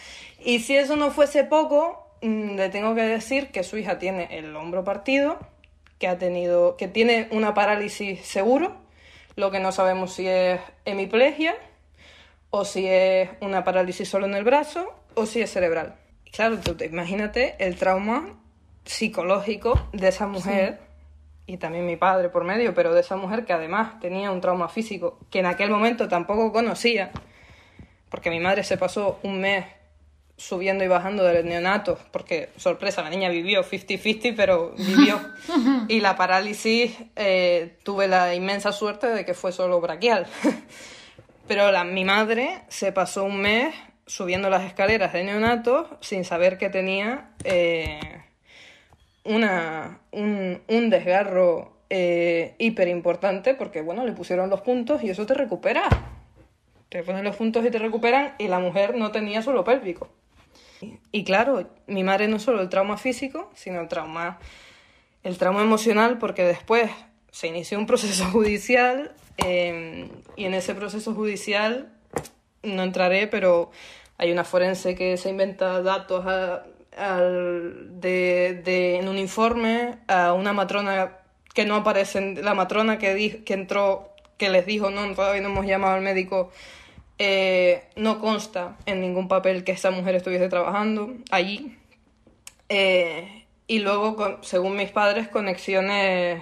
Y 0.43 0.59
si 0.59 0.75
eso 0.75 0.95
no 0.95 1.11
fuese 1.11 1.43
poco, 1.43 2.07
mm, 2.21 2.55
le 2.55 2.69
tengo 2.69 2.95
que 2.95 3.03
decir 3.03 3.47
que 3.49 3.63
su 3.63 3.77
hija 3.77 3.99
tiene 3.99 4.27
el 4.37 4.55
hombro 4.55 4.83
partido, 4.83 5.39
que 5.99 6.07
ha 6.07 6.17
tenido, 6.17 6.77
que 6.77 6.87
tiene 6.87 7.27
una 7.31 7.53
parálisis 7.53 8.21
seguro, 8.21 8.75
lo 9.35 9.51
que 9.51 9.59
no 9.59 9.71
sabemos 9.71 10.13
si 10.13 10.27
es 10.27 10.59
hemiplegia 10.85 11.55
o 12.49 12.65
si 12.65 12.87
es 12.87 13.29
una 13.39 13.63
parálisis 13.63 14.09
solo 14.09 14.25
en 14.25 14.35
el 14.35 14.43
brazo 14.43 14.93
o 15.13 15.25
si 15.25 15.41
es 15.41 15.51
cerebral. 15.51 15.95
Claro, 16.31 16.59
tú 16.59 16.75
te 16.75 16.85
imagínate 16.85 17.55
el 17.59 17.75
trauma 17.75 18.39
psicológico 18.83 19.87
de 19.93 20.07
esa 20.07 20.27
mujer 20.27 20.79
y 21.51 21.57
también 21.57 21.85
mi 21.85 21.97
padre 21.97 22.29
por 22.29 22.45
medio, 22.45 22.73
pero 22.73 22.93
de 22.93 23.01
esa 23.01 23.17
mujer 23.17 23.43
que 23.43 23.51
además 23.51 23.99
tenía 23.99 24.31
un 24.31 24.39
trauma 24.39 24.69
físico 24.69 25.19
que 25.29 25.39
en 25.39 25.47
aquel 25.47 25.69
momento 25.69 26.07
tampoco 26.07 26.53
conocía, 26.53 27.11
porque 28.07 28.29
mi 28.29 28.39
madre 28.39 28.63
se 28.63 28.77
pasó 28.77 29.19
un 29.23 29.41
mes 29.41 29.65
subiendo 30.37 30.85
y 30.85 30.87
bajando 30.87 31.25
del 31.25 31.45
neonato, 31.45 31.99
porque, 32.11 32.49
sorpresa, 32.55 33.03
la 33.03 33.09
niña 33.09 33.27
vivió 33.27 33.65
50-50, 33.65 34.33
pero 34.35 34.73
vivió. 34.77 35.19
y 35.89 35.99
la 35.99 36.15
parálisis, 36.15 36.95
eh, 37.17 37.77
tuve 37.83 38.07
la 38.07 38.33
inmensa 38.33 38.71
suerte 38.71 39.07
de 39.07 39.25
que 39.25 39.33
fue 39.33 39.51
solo 39.51 39.81
braquial. 39.81 40.27
pero 41.49 41.69
la, 41.73 41.83
mi 41.83 42.05
madre 42.05 42.61
se 42.69 42.93
pasó 42.93 43.25
un 43.25 43.41
mes 43.41 43.75
subiendo 44.07 44.49
las 44.49 44.63
escaleras 44.63 45.11
de 45.11 45.25
neonatos 45.25 45.87
sin 45.99 46.23
saber 46.23 46.57
que 46.57 46.69
tenía 46.69 47.31
eh, 47.43 48.20
una, 49.23 49.99
un, 50.11 50.61
un 50.67 50.89
desgarro 50.89 51.77
eh, 51.89 52.55
hiper 52.57 52.87
importante 52.87 53.53
porque, 53.53 53.81
bueno, 53.81 54.05
le 54.05 54.13
pusieron 54.13 54.49
los 54.49 54.61
puntos 54.61 55.03
y 55.03 55.09
eso 55.09 55.25
te 55.25 55.33
recupera. 55.33 55.83
Te 56.89 57.03
ponen 57.03 57.23
los 57.23 57.35
puntos 57.35 57.65
y 57.65 57.71
te 57.71 57.79
recuperan 57.79 58.33
y 58.37 58.47
la 58.47 58.59
mujer 58.59 58.95
no 58.97 59.11
tenía 59.11 59.41
suelo 59.41 59.63
pélvico. 59.63 60.09
Y 61.11 61.23
claro, 61.23 61.69
mi 61.87 62.03
madre 62.03 62.27
no 62.27 62.39
solo 62.39 62.61
el 62.61 62.69
trauma 62.69 62.97
físico, 62.97 63.51
sino 63.53 63.79
el 63.79 63.87
trauma, 63.87 64.39
el 65.23 65.37
trauma 65.37 65.61
emocional 65.61 66.17
porque 66.17 66.43
después 66.43 66.89
se 67.31 67.47
inició 67.47 67.77
un 67.77 67.85
proceso 67.85 68.25
judicial 68.31 69.13
eh, 69.37 70.09
y 70.35 70.45
en 70.45 70.53
ese 70.53 70.73
proceso 70.75 71.13
judicial 71.13 71.93
no 72.63 72.83
entraré, 72.83 73.27
pero 73.27 73.71
hay 74.17 74.31
una 74.31 74.43
forense 74.43 74.95
que 74.95 75.17
se 75.17 75.29
inventa 75.29 75.81
datos 75.81 76.25
a- 76.25 76.63
al- 76.97 77.99
de, 78.01 78.61
de- 78.63 78.97
en 78.97 79.07
un 79.07 79.17
informe 79.17 79.97
a 80.07 80.33
una 80.33 80.53
matrona 80.53 81.17
que 81.53 81.65
no 81.65 81.75
aparece, 81.75 82.35
la 82.35 82.53
matrona 82.53 82.97
que, 82.97 83.13
di- 83.13 83.43
que 83.45 83.53
entró, 83.53 84.13
que 84.37 84.49
les 84.49 84.65
dijo, 84.65 84.89
no, 84.91 85.13
todavía 85.13 85.41
no 85.41 85.49
hemos 85.49 85.65
llamado 85.65 85.95
al 85.95 86.01
médico, 86.01 86.51
eh, 87.17 87.83
no 87.95 88.19
consta 88.19 88.77
en 88.85 89.01
ningún 89.01 89.27
papel 89.27 89.63
que 89.63 89.73
esa 89.73 89.91
mujer 89.91 90.15
estuviese 90.15 90.49
trabajando 90.49 91.13
allí. 91.29 91.77
Eh, 92.69 93.45
y 93.67 93.79
luego, 93.79 94.39
según 94.41 94.75
mis 94.77 94.89
padres, 94.91 95.27
conexiones, 95.27 96.41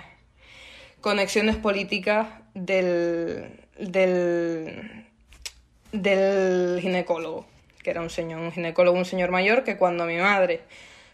conexiones 1.02 1.56
políticas 1.58 2.28
del, 2.54 3.60
del, 3.80 5.06
del 5.92 6.80
ginecólogo, 6.82 7.46
que 7.84 7.90
era 7.92 8.02
un 8.02 8.10
señor, 8.10 8.40
un 8.42 8.52
ginecólogo, 8.52 8.98
un 8.98 9.06
señor 9.06 9.32
mayor, 9.32 9.64
que 9.64 9.78
cuando 9.78 10.06
mi 10.06 10.18
madre 10.18 10.62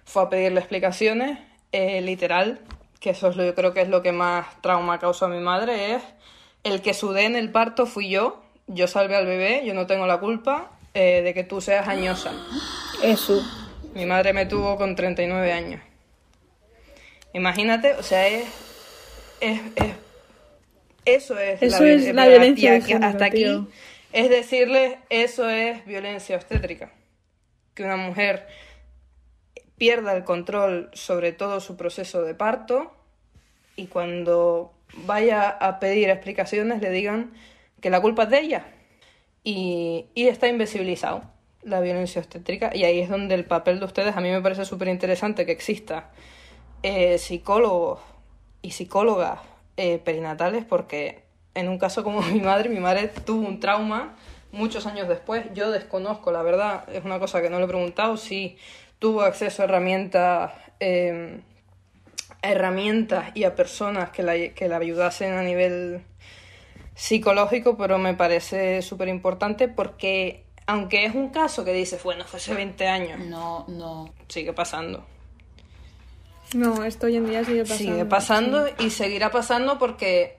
fue 0.05 0.23
a 0.23 0.29
pedirle 0.29 0.59
explicaciones, 0.59 1.37
eh, 1.71 2.01
literal, 2.01 2.59
que 2.99 3.11
eso 3.11 3.29
es 3.29 3.35
lo, 3.35 3.43
yo 3.45 3.53
creo 3.55 3.73
que 3.73 3.81
es 3.81 3.89
lo 3.89 4.01
que 4.01 4.11
más 4.11 4.47
trauma 4.61 4.99
causó 4.99 5.25
a 5.25 5.29
mi 5.29 5.39
madre, 5.39 5.95
es 5.95 6.03
el 6.63 6.81
que 6.81 6.93
sudé 6.93 7.25
en 7.25 7.35
el 7.35 7.51
parto 7.51 7.85
fui 7.85 8.09
yo, 8.09 8.41
yo 8.67 8.87
salvé 8.87 9.15
al 9.15 9.25
bebé, 9.27 9.63
yo 9.65 9.73
no 9.73 9.85
tengo 9.85 10.07
la 10.07 10.19
culpa 10.19 10.71
eh, 10.93 11.21
de 11.23 11.33
que 11.33 11.43
tú 11.43 11.61
seas 11.61 11.87
añosa. 11.87 12.31
Eso. 13.03 13.43
Mi 13.93 14.05
madre 14.05 14.33
me 14.33 14.45
tuvo 14.45 14.75
con 14.77 14.95
39 14.95 15.51
años. 15.53 15.81
Imagínate, 17.33 17.93
o 17.93 18.03
sea, 18.03 18.27
es. 18.27 18.45
es, 19.41 19.59
es- 19.75 19.95
eso 21.05 21.37
es 21.37 21.61
Eso 21.61 21.83
vi- 21.83 21.89
es 21.91 22.15
la 22.15 22.27
violencia 22.27 22.75
Hasta 22.99 23.25
aquí. 23.25 23.45
Es 24.15 24.29
decirle, 24.29 24.99
eso 25.09 25.49
es 25.49 25.85
violencia 25.85 26.37
obstétrica. 26.37 26.89
Que 27.73 27.83
una 27.83 27.97
mujer 27.97 28.47
pierda 29.77 30.15
el 30.15 30.23
control 30.23 30.89
sobre 30.93 31.33
todo 31.33 31.59
su 31.59 31.75
proceso 31.75 32.23
de 32.23 32.33
parto 32.33 32.95
y 33.75 33.87
cuando 33.87 34.73
vaya 35.05 35.49
a 35.49 35.81
pedir 35.81 36.09
explicaciones 36.09 36.81
le 36.81 36.91
digan 36.91 37.33
que 37.81 37.89
la 37.89 37.99
culpa 37.99 38.23
es 38.23 38.29
de 38.29 38.39
ella. 38.39 38.65
Y, 39.43 40.05
y 40.15 40.29
está 40.29 40.47
invisibilizado 40.47 41.23
la 41.63 41.81
violencia 41.81 42.21
obstétrica 42.21 42.71
y 42.73 42.85
ahí 42.85 43.01
es 43.01 43.09
donde 43.09 43.35
el 43.35 43.43
papel 43.43 43.79
de 43.79 43.85
ustedes 43.85 44.15
a 44.15 44.21
mí 44.21 44.31
me 44.31 44.41
parece 44.41 44.63
súper 44.63 44.87
interesante 44.87 45.45
que 45.45 45.51
exista 45.51 46.09
eh, 46.83 47.17
psicólogos 47.17 47.99
y 48.61 48.71
psicólogas 48.71 49.41
eh, 49.75 49.99
perinatales 49.99 50.63
porque 50.63 51.24
en 51.55 51.69
un 51.69 51.79
caso 51.79 52.03
como 52.03 52.21
mi 52.33 52.39
madre, 52.41 52.69
mi 52.69 52.79
madre 52.79 53.07
tuvo 53.07 53.47
un 53.47 53.59
trauma 53.59 54.15
muchos 54.51 54.85
años 54.85 55.07
después, 55.09 55.45
yo 55.53 55.71
desconozco, 55.71 56.31
la 56.31 56.41
verdad, 56.41 56.87
es 56.93 57.03
una 57.03 57.19
cosa 57.19 57.41
que 57.41 57.49
no 57.49 57.57
le 57.59 57.65
he 57.65 57.67
preguntado, 57.67 58.15
si 58.15 58.57
tuvo 58.99 59.21
acceso 59.21 59.61
a 59.61 59.65
herramientas, 59.65 60.53
eh, 60.79 61.41
a 62.41 62.51
herramientas 62.51 63.31
y 63.33 63.43
a 63.43 63.53
personas 63.55 64.11
que 64.11 64.23
la, 64.23 64.33
que 64.53 64.67
la 64.69 64.77
ayudasen 64.77 65.33
a 65.33 65.43
nivel 65.43 66.03
psicológico, 66.93 67.77
pero 67.77 67.97
me 67.97 68.13
parece 68.13 68.81
súper 68.81 69.09
importante 69.09 69.67
porque 69.67 70.45
aunque 70.67 71.05
es 71.05 71.13
un 71.13 71.29
caso 71.29 71.63
que 71.65 71.73
dices, 71.73 72.01
bueno, 72.03 72.23
fue 72.25 72.37
hace 72.37 72.53
20 72.53 72.87
años, 72.87 73.19
No, 73.19 73.65
no. 73.67 74.09
sigue 74.29 74.53
pasando. 74.53 75.05
No, 76.53 76.83
esto 76.85 77.07
hoy 77.07 77.17
en 77.17 77.27
día 77.27 77.43
sigue 77.43 77.63
pasando. 77.63 77.77
Sigue 77.91 78.05
pasando 78.05 78.67
y 78.79 78.89
seguirá 78.89 79.31
pasando 79.31 79.77
porque 79.77 80.37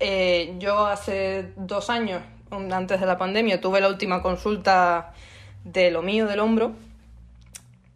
eh, 0.00 0.54
yo 0.58 0.86
hace 0.86 1.52
dos 1.56 1.90
años, 1.90 2.22
antes 2.50 3.00
de 3.00 3.06
la 3.06 3.18
pandemia, 3.18 3.60
tuve 3.60 3.80
la 3.80 3.88
última 3.88 4.22
consulta 4.22 5.12
de 5.64 5.90
lo 5.90 6.02
mío 6.02 6.26
del 6.26 6.40
hombro 6.40 6.74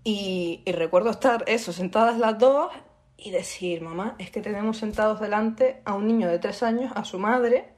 y, 0.05 0.63
recuerdo 0.67 1.11
estar 1.11 1.45
eso, 1.47 1.73
sentadas 1.73 2.19
las 2.19 2.39
dos 2.39 2.73
y 3.17 3.31
decir, 3.31 3.83
mamá, 3.83 4.17
es 4.19 4.31
que 4.31 4.41
tenemos 4.41 4.79
sentados 4.79 5.21
delante 5.21 5.83
a 5.85 5.95
un 5.95 6.07
niño 6.07 6.29
de 6.29 6.39
tres 6.39 6.63
años, 6.63 6.91
a 6.95 7.05
su 7.05 7.19
madre, 7.19 7.69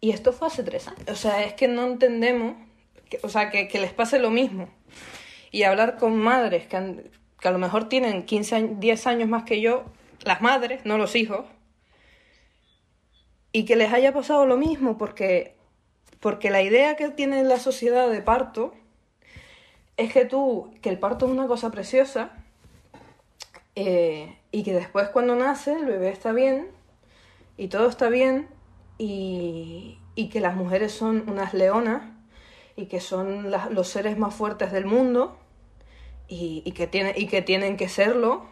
y 0.00 0.10
esto 0.10 0.32
fue 0.32 0.48
hace 0.48 0.64
tres 0.64 0.88
años. 0.88 1.04
O 1.08 1.14
sea, 1.14 1.44
es 1.44 1.54
que 1.54 1.68
no 1.68 1.86
entendemos, 1.86 2.56
que- 3.08 3.20
o 3.22 3.28
sea, 3.28 3.50
que, 3.50 3.68
les 3.78 3.92
pase 3.92 4.18
lo 4.18 4.30
mismo. 4.30 4.68
Y 5.52 5.62
hablar 5.62 5.96
con 5.98 6.16
madres 6.18 6.66
que, 6.66 6.76
han- 6.76 7.02
que 7.38 7.48
a 7.48 7.52
lo 7.52 7.58
mejor 7.58 7.88
tienen 7.88 8.24
15, 8.24 8.56
años- 8.56 8.80
10 8.80 9.06
años 9.06 9.28
más 9.28 9.44
que 9.44 9.60
yo, 9.60 9.84
las 10.24 10.40
madres, 10.42 10.84
no 10.84 10.98
los 10.98 11.14
hijos, 11.14 11.46
y 13.52 13.64
que 13.64 13.76
les 13.76 13.92
haya 13.92 14.12
pasado 14.12 14.46
lo 14.46 14.56
mismo, 14.56 14.96
porque, 14.96 15.56
porque 16.20 16.50
la 16.50 16.62
idea 16.62 16.96
que 16.96 17.10
tiene 17.10 17.44
la 17.44 17.58
sociedad 17.58 18.08
de 18.08 18.22
parto 18.22 18.74
es 19.96 20.12
que 20.12 20.24
tú, 20.24 20.72
que 20.80 20.88
el 20.88 20.98
parto 20.98 21.26
es 21.26 21.32
una 21.32 21.46
cosa 21.46 21.70
preciosa, 21.70 22.30
eh, 23.74 24.38
y 24.50 24.62
que 24.62 24.72
después 24.72 25.08
cuando 25.10 25.36
nace 25.36 25.74
el 25.74 25.84
bebé 25.84 26.08
está 26.08 26.32
bien, 26.32 26.68
y 27.58 27.68
todo 27.68 27.88
está 27.88 28.08
bien, 28.08 28.48
y, 28.96 29.98
y 30.14 30.28
que 30.30 30.40
las 30.40 30.56
mujeres 30.56 30.92
son 30.92 31.28
unas 31.28 31.52
leonas, 31.52 32.10
y 32.74 32.86
que 32.86 33.00
son 33.00 33.50
los 33.50 33.88
seres 33.88 34.16
más 34.16 34.34
fuertes 34.34 34.72
del 34.72 34.86
mundo, 34.86 35.36
y, 36.26 36.62
y 36.64 36.72
que, 36.72 36.86
tiene, 36.86 37.12
y 37.14 37.26
que 37.26 37.42
tienen 37.42 37.76
que 37.76 37.90
serlo, 37.90 38.46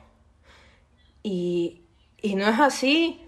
y, 1.23 1.83
y 2.21 2.35
no 2.35 2.47
es 2.47 2.61
así. 2.61 3.27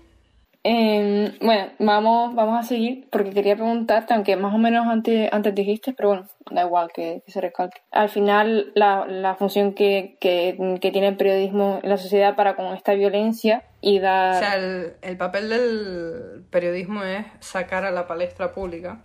Eh, 0.65 1.37
bueno, 1.41 1.73
vamos, 1.81 2.35
vamos 2.37 2.65
a 2.65 2.69
seguir 2.69 3.09
porque 3.11 3.31
quería 3.31 3.57
preguntarte, 3.57 4.15
aunque 4.15 4.37
más 4.37 4.55
o 4.55 4.59
menos 4.59 4.87
antes, 4.87 5.29
antes 5.33 5.55
dijiste, 5.55 5.93
pero 5.93 6.11
bueno, 6.11 6.29
da 6.51 6.63
igual 6.63 6.91
que, 6.95 7.23
se 7.27 7.41
recalque. 7.41 7.81
Al 7.91 8.09
final, 8.09 8.71
la, 8.75 9.05
la 9.07 9.35
función 9.35 9.75
que, 9.75 10.17
que, 10.21 10.57
tiene 10.81 11.09
el 11.09 11.17
periodismo 11.17 11.81
en 11.83 11.89
la 11.89 11.97
sociedad 11.97 12.37
para 12.37 12.55
con 12.55 12.67
esta 12.75 12.95
violencia 12.95 13.65
y 13.81 13.99
dar... 13.99 14.37
O 14.37 14.39
sea, 14.39 14.57
el, 14.57 14.95
el 15.03 15.17
papel 15.17 15.49
del 15.49 16.45
periodismo 16.51 17.03
es 17.03 17.27
sacar 17.41 17.85
a 17.85 17.91
la 17.91 18.07
palestra 18.07 18.53
pública, 18.53 19.01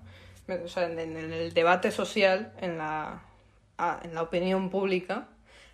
o 0.63 0.67
sea, 0.67 0.86
en, 0.86 1.00
el 1.00 1.54
debate 1.54 1.89
social, 1.89 2.54
en 2.62 2.78
la, 2.78 3.24
en 4.04 4.13
la 4.13 4.22
opinión 4.22 4.70
pública, 4.70 5.28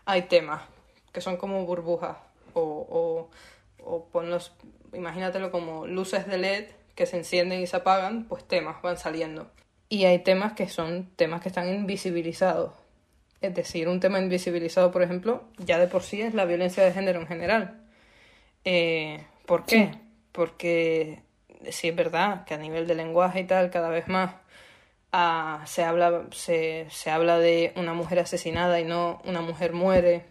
hay 0.06 0.24
temas 0.24 0.62
que 1.12 1.22
son 1.22 1.38
como 1.38 1.66
burbujas 1.66 2.18
o, 2.54 2.62
o, 2.62 3.30
o 3.84 4.06
ponlos, 4.06 4.54
imagínatelo 4.94 5.52
como 5.52 5.88
luces 5.88 6.28
de 6.28 6.38
LED 6.38 6.66
que 6.96 7.06
se 7.06 7.18
encienden 7.18 7.62
y 7.62 7.68
se 7.68 7.78
apagan, 7.78 8.26
pues 8.26 8.48
temas 8.48 8.82
van 8.82 8.98
saliendo. 8.98 9.50
Y 9.90 10.06
hay 10.06 10.20
temas 10.20 10.54
que 10.54 10.70
son 10.70 11.10
temas 11.16 11.42
que 11.42 11.50
están 11.50 11.68
invisibilizados. 11.74 12.74
Es 13.42 13.54
decir, 13.54 13.90
un 13.90 14.00
tema 14.00 14.20
invisibilizado, 14.20 14.92
por 14.92 15.04
ejemplo, 15.04 15.44
ya 15.58 15.78
de 15.78 15.88
por 15.88 16.04
sí 16.04 16.22
es 16.22 16.34
la 16.34 16.46
violencia 16.46 16.84
de 16.84 16.94
género 16.94 17.20
en 17.20 17.28
general. 17.28 17.82
Eh, 18.64 19.26
¿Por 19.46 19.66
qué? 19.66 19.92
Porque 20.32 21.22
sí 21.70 21.90
es 21.90 21.96
verdad 21.96 22.46
que 22.46 22.54
a 22.54 22.58
nivel 22.58 22.88
de 22.88 22.96
lenguaje 22.96 23.42
y 23.42 23.44
tal, 23.44 23.70
cada 23.70 23.90
vez 23.90 24.08
más 24.08 24.36
ah, 25.12 25.62
se, 25.66 25.84
habla, 25.84 26.26
se, 26.32 26.88
se 26.90 27.10
habla 27.10 27.40
de 27.40 27.74
una 27.76 27.94
mujer 27.94 28.20
asesinada 28.20 28.80
y 28.80 28.86
no 28.86 29.22
una 29.26 29.42
mujer 29.42 29.74
muere. 29.74 30.26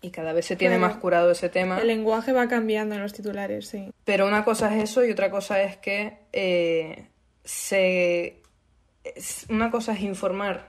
Y 0.00 0.10
cada 0.10 0.32
vez 0.32 0.46
se 0.46 0.54
tiene 0.56 0.76
Claro. 0.78 0.92
más 0.92 1.00
curado 1.00 1.30
ese 1.32 1.48
tema. 1.48 1.80
El 1.80 1.88
lenguaje 1.88 2.32
va 2.32 2.46
cambiando 2.48 2.94
en 2.94 3.02
los 3.02 3.12
titulares, 3.12 3.66
sí. 3.68 3.92
Pero 4.04 4.26
una 4.26 4.44
cosa 4.44 4.74
es 4.76 4.84
eso 4.90 5.04
y 5.04 5.10
otra 5.10 5.30
cosa 5.30 5.60
es 5.62 5.76
que 5.76 6.18
eh, 6.32 7.08
se 7.44 8.36
una 9.48 9.70
cosa 9.70 9.92
es 9.94 10.00
informar 10.02 10.68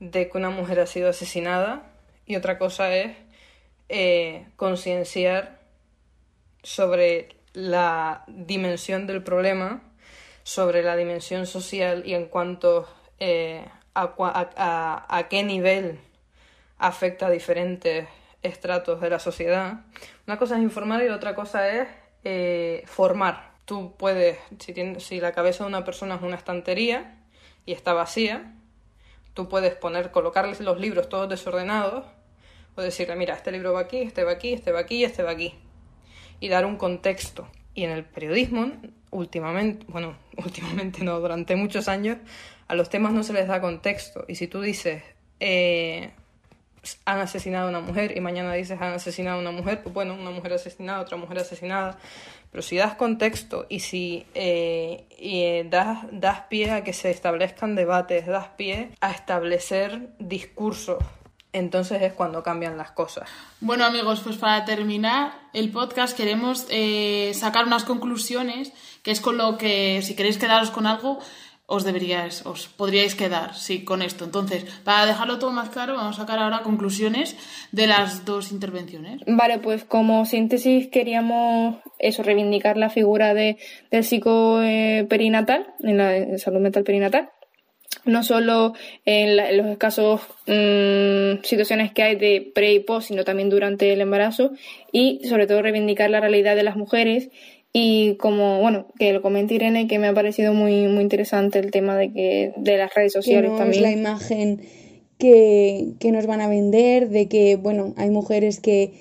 de 0.00 0.28
que 0.30 0.38
una 0.38 0.50
mujer 0.50 0.80
ha 0.80 0.86
sido 0.86 1.08
asesinada 1.10 1.82
y 2.26 2.36
otra 2.36 2.58
cosa 2.58 2.94
es 2.94 3.16
eh, 3.88 4.46
concienciar 4.56 5.58
sobre 6.62 7.28
la 7.52 8.24
dimensión 8.28 9.06
del 9.06 9.22
problema, 9.22 9.82
sobre 10.42 10.82
la 10.82 10.96
dimensión 10.96 11.46
social 11.46 12.02
y 12.06 12.14
en 12.14 12.26
cuanto 12.26 12.88
eh, 13.18 13.64
a, 13.94 14.02
a- 14.18 14.50
a- 14.56 15.16
a 15.18 15.28
qué 15.28 15.42
nivel 15.42 15.98
afecta 16.78 17.26
a 17.26 17.30
diferentes 17.30 18.06
estratos 18.42 19.00
de 19.00 19.10
la 19.10 19.18
sociedad. 19.18 19.84
Una 20.26 20.38
cosa 20.38 20.56
es 20.56 20.62
informar 20.62 21.02
y 21.02 21.08
otra 21.08 21.34
cosa 21.34 21.68
es 21.68 21.88
eh, 22.24 22.82
formar. 22.86 23.52
Tú 23.64 23.96
puedes, 23.96 24.38
si, 24.58 24.74
si 25.00 25.20
la 25.20 25.32
cabeza 25.32 25.64
de 25.64 25.68
una 25.68 25.84
persona 25.84 26.16
es 26.16 26.22
una 26.22 26.36
estantería 26.36 27.20
y 27.64 27.72
está 27.72 27.92
vacía, 27.92 28.56
Tú 29.36 29.50
puedes 29.50 29.74
poner, 29.74 30.12
colocarles 30.12 30.60
los 30.60 30.80
libros 30.80 31.10
todos 31.10 31.28
desordenados 31.28 32.06
o 32.74 32.80
decirle, 32.80 33.16
mira, 33.16 33.34
este 33.34 33.52
libro 33.52 33.74
va 33.74 33.80
aquí, 33.80 33.98
este 33.98 34.24
va 34.24 34.32
aquí, 34.32 34.54
este 34.54 34.72
va 34.72 34.80
aquí, 34.80 35.04
este 35.04 35.22
va 35.22 35.30
aquí. 35.30 35.52
Y 36.40 36.48
dar 36.48 36.64
un 36.64 36.78
contexto. 36.78 37.46
Y 37.74 37.84
en 37.84 37.90
el 37.90 38.06
periodismo, 38.06 38.72
últimamente, 39.10 39.84
bueno, 39.90 40.16
últimamente 40.38 41.04
no, 41.04 41.20
durante 41.20 41.54
muchos 41.54 41.86
años, 41.86 42.16
a 42.66 42.74
los 42.74 42.88
temas 42.88 43.12
no 43.12 43.22
se 43.22 43.34
les 43.34 43.46
da 43.46 43.60
contexto. 43.60 44.24
Y 44.26 44.36
si 44.36 44.48
tú 44.48 44.62
dices, 44.62 45.02
eh, 45.38 46.12
han 47.04 47.20
asesinado 47.20 47.66
a 47.66 47.70
una 47.70 47.80
mujer 47.80 48.16
y 48.16 48.20
mañana 48.20 48.52
dices 48.54 48.80
han 48.80 48.94
asesinado 48.94 49.38
a 49.38 49.40
una 49.40 49.50
mujer, 49.50 49.82
pues 49.82 49.94
bueno, 49.94 50.14
una 50.14 50.30
mujer 50.30 50.52
asesinada, 50.54 51.00
otra 51.00 51.16
mujer 51.16 51.38
asesinada. 51.38 51.98
Pero 52.50 52.62
si 52.62 52.76
das 52.76 52.94
contexto 52.94 53.66
y 53.68 53.80
si 53.80 54.26
eh, 54.34 55.06
eh, 55.18 55.66
das, 55.68 55.98
das 56.10 56.40
pie 56.48 56.70
a 56.70 56.84
que 56.84 56.92
se 56.92 57.10
establezcan 57.10 57.74
debates, 57.74 58.26
das 58.26 58.48
pie 58.56 58.90
a 59.00 59.10
establecer 59.10 60.10
discursos, 60.18 60.98
entonces 61.52 62.02
es 62.02 62.12
cuando 62.12 62.42
cambian 62.42 62.76
las 62.76 62.92
cosas. 62.92 63.28
Bueno 63.60 63.84
amigos, 63.84 64.20
pues 64.22 64.36
para 64.36 64.64
terminar 64.64 65.32
el 65.52 65.70
podcast 65.70 66.16
queremos 66.16 66.66
eh, 66.70 67.32
sacar 67.34 67.66
unas 67.66 67.84
conclusiones, 67.84 68.72
que 69.02 69.10
es 69.10 69.20
con 69.20 69.36
lo 69.36 69.56
que 69.56 70.02
si 70.02 70.14
queréis 70.14 70.38
quedaros 70.38 70.70
con 70.70 70.86
algo, 70.86 71.18
os 71.66 71.82
deberíais, 71.84 72.46
os 72.46 72.68
podríais 72.68 73.14
quedar, 73.18 73.54
sí, 73.54 73.82
con 73.82 74.00
esto. 74.00 74.24
Entonces, 74.24 74.64
para 74.84 75.04
dejarlo 75.04 75.38
todo 75.38 75.50
más 75.50 75.70
claro, 75.70 75.96
vamos 75.96 76.16
a 76.16 76.22
sacar 76.22 76.38
ahora 76.38 76.62
conclusiones 76.62 77.36
de 77.72 77.88
las 77.88 78.24
dos 78.24 78.52
intervenciones. 78.52 79.22
Vale, 79.26 79.58
pues 79.58 79.82
como 79.84 80.24
síntesis 80.26 80.88
queríamos 80.88 81.76
eso, 81.98 82.22
reivindicar 82.22 82.76
la 82.76 82.88
figura 82.88 83.34
de, 83.34 83.58
del 83.90 84.04
psicoperinatal, 84.04 85.74
en 85.80 85.96
la 85.98 86.38
salud 86.38 86.60
mental 86.60 86.84
perinatal. 86.84 87.30
No 88.04 88.22
solo 88.22 88.74
en, 89.04 89.36
los 89.56 89.66
escasos 89.66 90.20
mm, 90.46 91.42
situaciones 91.42 91.90
que 91.90 92.04
hay 92.04 92.14
de 92.14 92.52
pre 92.54 92.72
y 92.74 92.78
post, 92.78 93.08
sino 93.08 93.24
también 93.24 93.50
durante 93.50 93.92
el 93.92 94.00
embarazo. 94.00 94.52
Y 94.92 95.22
sobre 95.28 95.48
todo 95.48 95.62
reivindicar 95.62 96.10
la 96.10 96.20
realidad 96.20 96.54
de 96.54 96.62
las 96.62 96.76
mujeres 96.76 97.30
y 97.72 98.16
como, 98.16 98.60
bueno, 98.60 98.86
que 98.98 99.12
lo 99.12 99.22
comente 99.22 99.54
Irene, 99.54 99.86
que 99.86 99.98
me 99.98 100.08
ha 100.08 100.14
parecido 100.14 100.54
muy, 100.54 100.88
muy 100.88 101.02
interesante 101.02 101.58
el 101.58 101.70
tema 101.70 101.96
de 101.96 102.12
que 102.12 102.52
de 102.56 102.76
las 102.78 102.94
redes 102.94 103.12
sociales 103.12 103.50
que 103.50 103.52
no 103.52 103.58
también. 103.58 103.84
Es 103.84 103.90
la 103.90 103.96
imagen 103.96 104.60
que, 105.18 105.94
que 105.98 106.12
nos 106.12 106.26
van 106.26 106.40
a 106.40 106.48
vender, 106.48 107.08
de 107.08 107.28
que, 107.28 107.56
bueno, 107.56 107.94
hay 107.96 108.10
mujeres 108.10 108.60
que 108.60 108.92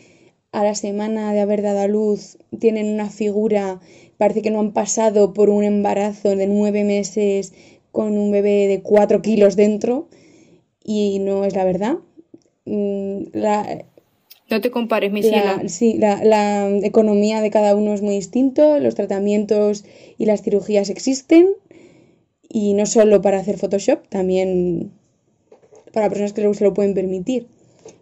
a 0.52 0.64
la 0.64 0.76
semana 0.76 1.34
de 1.34 1.42
haber 1.42 1.62
dado 1.62 1.82
a 1.82 1.88
luz 1.88 2.38
tienen 2.60 2.88
una 2.88 3.10
figura, 3.10 3.82
parece 4.18 4.42
que 4.42 4.52
no 4.52 4.60
han 4.60 4.72
pasado 4.72 5.34
por 5.34 5.50
un 5.50 5.64
embarazo 5.64 6.36
de 6.36 6.48
nueve 6.48 6.84
meses 6.84 7.54
con 7.92 8.18
un 8.18 8.32
bebé 8.32 8.68
de 8.68 8.82
cuatro 8.82 9.22
kilos 9.22 9.56
dentro 9.56 10.08
y 10.84 11.20
no 11.20 11.44
es 11.44 11.56
la 11.56 11.66
verdad. 11.66 11.98
Mm, 12.66 13.24
la, 13.34 13.86
no 14.50 14.62
te 14.62 14.70
compares, 14.72 15.12
mi 15.12 15.24
ciela. 15.24 15.64
Sí, 15.68 15.96
la, 15.98 16.24
la, 16.24 16.70
economía 16.84 17.42
de 17.42 17.50
cada 17.50 17.76
uno 17.76 17.94
es 17.94 18.02
muy 18.02 18.16
distinto, 18.16 18.80
los 18.80 18.94
tratamientos 18.94 19.86
y 20.18 20.26
las 20.26 20.44
cirugías 20.44 20.90
existen, 20.90 21.50
y 22.48 22.74
no 22.74 22.86
solo 22.86 23.22
para 23.22 23.40
hacer 23.40 23.58
Photoshop, 23.58 24.08
también 24.08 24.92
para 25.92 26.10
personas 26.10 26.34
que 26.34 26.54
se 26.54 26.64
lo 26.64 26.74
pueden 26.74 26.94
permitir. 26.94 27.48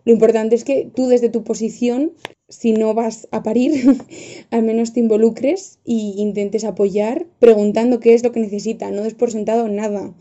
Lo 0.03 0.11
importante 0.11 0.55
es 0.55 0.63
que 0.63 0.89
tú 0.93 1.07
desde 1.07 1.29
tu 1.29 1.43
posición, 1.43 2.11
si 2.49 2.73
no 2.73 2.93
vas 2.93 3.27
a 3.31 3.41
parir, 3.41 3.97
al 4.51 4.63
menos 4.63 4.91
te 4.91 4.99
involucres 4.99 5.79
y 5.85 6.15
intentes 6.17 6.65
apoyar 6.65 7.25
preguntando 7.39 7.99
qué 7.99 8.13
es 8.13 8.23
lo 8.23 8.31
que 8.31 8.41
necesita, 8.41 8.91
no 8.91 9.03
des 9.03 9.13
por 9.13 9.31
sentado 9.31 9.69
nada. 9.69 10.13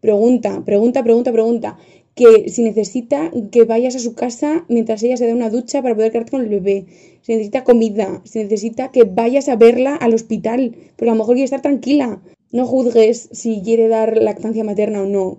Pregunta, 0.00 0.64
pregunta, 0.64 1.04
pregunta, 1.04 1.32
pregunta 1.32 1.78
que 2.14 2.50
si 2.50 2.62
necesita 2.62 3.30
que 3.50 3.64
vayas 3.64 3.96
a 3.96 3.98
su 3.98 4.14
casa 4.14 4.64
mientras 4.68 5.02
ella 5.02 5.16
se 5.16 5.26
da 5.26 5.34
una 5.34 5.50
ducha 5.50 5.82
para 5.82 5.94
poder 5.94 6.12
quedarte 6.12 6.32
con 6.32 6.42
el 6.42 6.48
bebé, 6.48 6.86
si 7.22 7.32
necesita 7.32 7.64
comida, 7.64 8.20
si 8.24 8.40
necesita 8.40 8.90
que 8.90 9.04
vayas 9.04 9.48
a 9.48 9.56
verla 9.56 9.94
al 9.96 10.14
hospital, 10.14 10.76
porque 10.96 11.10
a 11.10 11.14
lo 11.14 11.18
mejor 11.18 11.34
quiere 11.34 11.44
estar 11.44 11.62
tranquila. 11.62 12.20
No 12.50 12.66
juzgues 12.66 13.30
si 13.32 13.62
quiere 13.62 13.88
dar 13.88 14.18
lactancia 14.18 14.64
materna 14.64 15.02
o 15.02 15.06
no. 15.06 15.38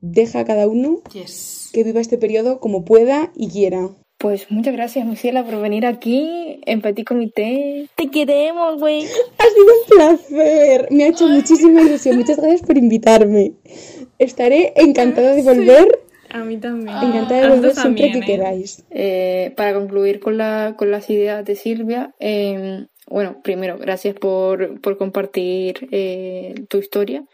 Deja 0.00 0.40
a 0.40 0.44
cada 0.44 0.66
uno 0.66 1.02
que 1.72 1.84
viva 1.84 2.00
este 2.00 2.18
periodo 2.18 2.58
como 2.58 2.84
pueda 2.84 3.32
y 3.36 3.48
quiera. 3.48 3.90
Pues 4.20 4.50
muchas 4.50 4.74
gracias, 4.74 5.06
Luciela, 5.06 5.46
por 5.46 5.62
venir 5.62 5.86
aquí 5.86 6.60
en 6.66 6.82
Petit 6.82 7.06
Comité. 7.06 7.88
Te 7.94 8.10
queremos, 8.10 8.78
güey. 8.78 9.04
Ha 9.04 9.44
sido 9.44 9.64
un 9.64 9.88
placer. 9.88 10.88
Me 10.90 11.04
ha 11.04 11.08
hecho 11.08 11.26
muchísima 11.26 11.80
ilusión. 11.80 12.18
Muchas 12.18 12.36
gracias 12.36 12.60
por 12.60 12.76
invitarme. 12.76 13.54
Estaré 14.18 14.74
encantada 14.76 15.34
de 15.34 15.40
volver. 15.40 16.00
A 16.28 16.44
mí 16.44 16.58
también. 16.58 16.94
Encantada 16.98 17.40
de 17.40 17.48
volver 17.48 17.74
siempre 17.74 18.12
que 18.12 18.18
¿eh? 18.18 18.24
queráis. 18.26 18.84
Eh, 18.90 19.54
para 19.56 19.72
concluir 19.72 20.20
con, 20.20 20.36
la, 20.36 20.74
con 20.76 20.90
las 20.90 21.08
ideas 21.08 21.42
de 21.46 21.56
Silvia, 21.56 22.14
eh, 22.20 22.88
bueno, 23.08 23.40
primero, 23.42 23.78
gracias 23.78 24.16
por, 24.16 24.82
por 24.82 24.98
compartir 24.98 25.88
eh, 25.92 26.66
tu 26.68 26.76
historia 26.76 27.24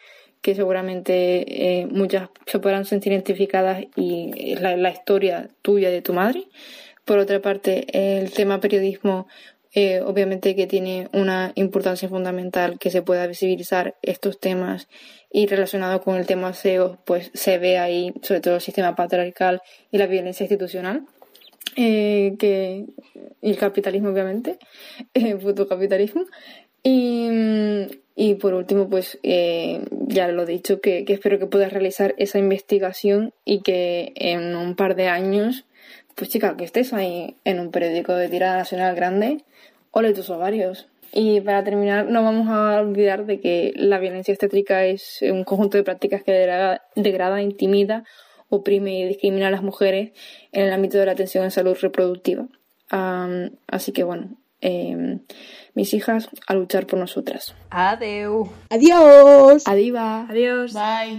que 0.47 0.55
seguramente 0.55 1.81
eh, 1.81 1.87
muchas 1.87 2.29
se 2.47 2.61
podrán 2.61 2.85
sentir 2.85 3.13
identificadas 3.13 3.83
y 3.97 4.55
la, 4.61 4.77
la, 4.77 4.91
historia 4.91 5.51
tuya 5.61 5.91
de 5.91 6.03
tu 6.03 6.13
madre. 6.13 6.45
Por 7.05 7.19
otra 7.19 7.43
parte, 7.43 7.85
el 8.21 8.31
tema 8.31 8.61
periodismo, 8.61 9.27
eh, 9.75 10.01
obviamente 10.03 10.55
que 10.55 10.69
tiene 10.69 11.09
una 11.13 11.51
importancia 11.57 12.09
fundamental 12.09 12.79
que 12.79 12.91
se 12.91 13.03
pueda 13.03 13.27
visibilizar 13.27 13.97
estos 14.03 14.39
temas 14.39 14.87
y 15.33 15.49
relacionado 15.49 16.01
con 16.01 16.15
el 16.15 16.27
tema 16.27 16.53
SEO, 16.53 17.01
pues 17.05 17.33
se 17.35 17.59
ve 17.59 17.79
ahí 17.79 18.15
sobre 18.23 18.41
todo 18.41 18.55
el 18.55 18.61
sistema 18.61 18.95
patriarcal 18.95 19.61
y 19.91 19.99
la 19.99 20.07
violencia 20.07 20.45
institucional. 20.45 21.07
Eh, 21.75 22.37
que, 22.39 22.87
y 23.43 23.51
el 23.51 23.59
capitalismo, 23.59 24.11
obviamente, 24.11 24.61
el 25.15 25.67
capitalismo 25.69 26.25
Y, 26.89 27.29
y 28.15 28.35
por 28.37 28.55
último, 28.55 28.89
pues 28.89 29.19
eh, 29.25 29.85
ya 30.07 30.29
lo 30.29 30.45
he 30.45 30.47
dicho, 30.47 30.81
que, 30.81 31.05
espero 31.09 31.41
que 31.41 31.49
puedas 31.49 31.73
realizar 31.73 32.15
esa 32.17 32.39
investigación 32.39 33.35
y 33.45 33.63
que 33.63 34.13
en 34.15 34.55
un 34.55 34.77
par 34.77 34.95
de 34.95 35.09
años, 35.09 35.65
pues 36.15 36.31
chica, 36.31 36.57
que 36.57 36.63
estés 36.63 36.93
ahí 36.93 37.35
en 37.43 37.59
un 37.59 37.73
periódico 37.73 38.15
de 38.15 38.29
tirada 38.29 38.59
nacional 38.59 38.95
grande, 38.95 39.43
ole 39.91 40.15
tus 40.15 40.31
ovarios. 40.31 40.87
Y 41.13 41.41
para 41.41 41.65
terminar, 41.65 42.07
no 42.09 42.23
vamos 42.23 42.47
a 42.51 42.81
olvidar 42.81 43.27
de 43.27 43.41
que 43.41 43.73
la 43.75 43.99
violencia 43.99 44.31
estétrica 44.31 44.85
es 44.85 45.19
un 45.23 45.43
conjunto 45.43 45.79
de 45.79 45.83
prácticas 45.83 46.23
que 46.23 46.31
degrada, 46.31 46.87
degrada 46.95 47.43
intimida, 47.43 48.05
oprime 48.49 49.01
y 49.01 49.09
discrimina 49.09 49.49
a 49.49 49.51
las 49.51 49.63
mujeres 49.63 50.13
en 50.53 50.67
el 50.67 50.73
ámbito 50.73 50.99
de 50.99 51.07
la 51.07 51.13
atención 51.13 51.43
en 51.43 51.51
salud 51.51 51.77
reproductiva. 51.81 52.47
Um, 52.93 53.51
así 53.67 53.91
que 53.91 54.05
bueno, 54.05 54.37
eh, 54.61 55.19
mis 55.75 55.95
hijas 55.95 56.29
a 56.47 56.55
luchar 56.55 56.87
por 56.87 56.99
nosotras. 56.99 57.55
Adeu. 57.71 58.49
Adiós. 58.71 59.67
Adiva. 59.67 60.27
Adiós. 60.29 60.73
Bye. 60.73 61.15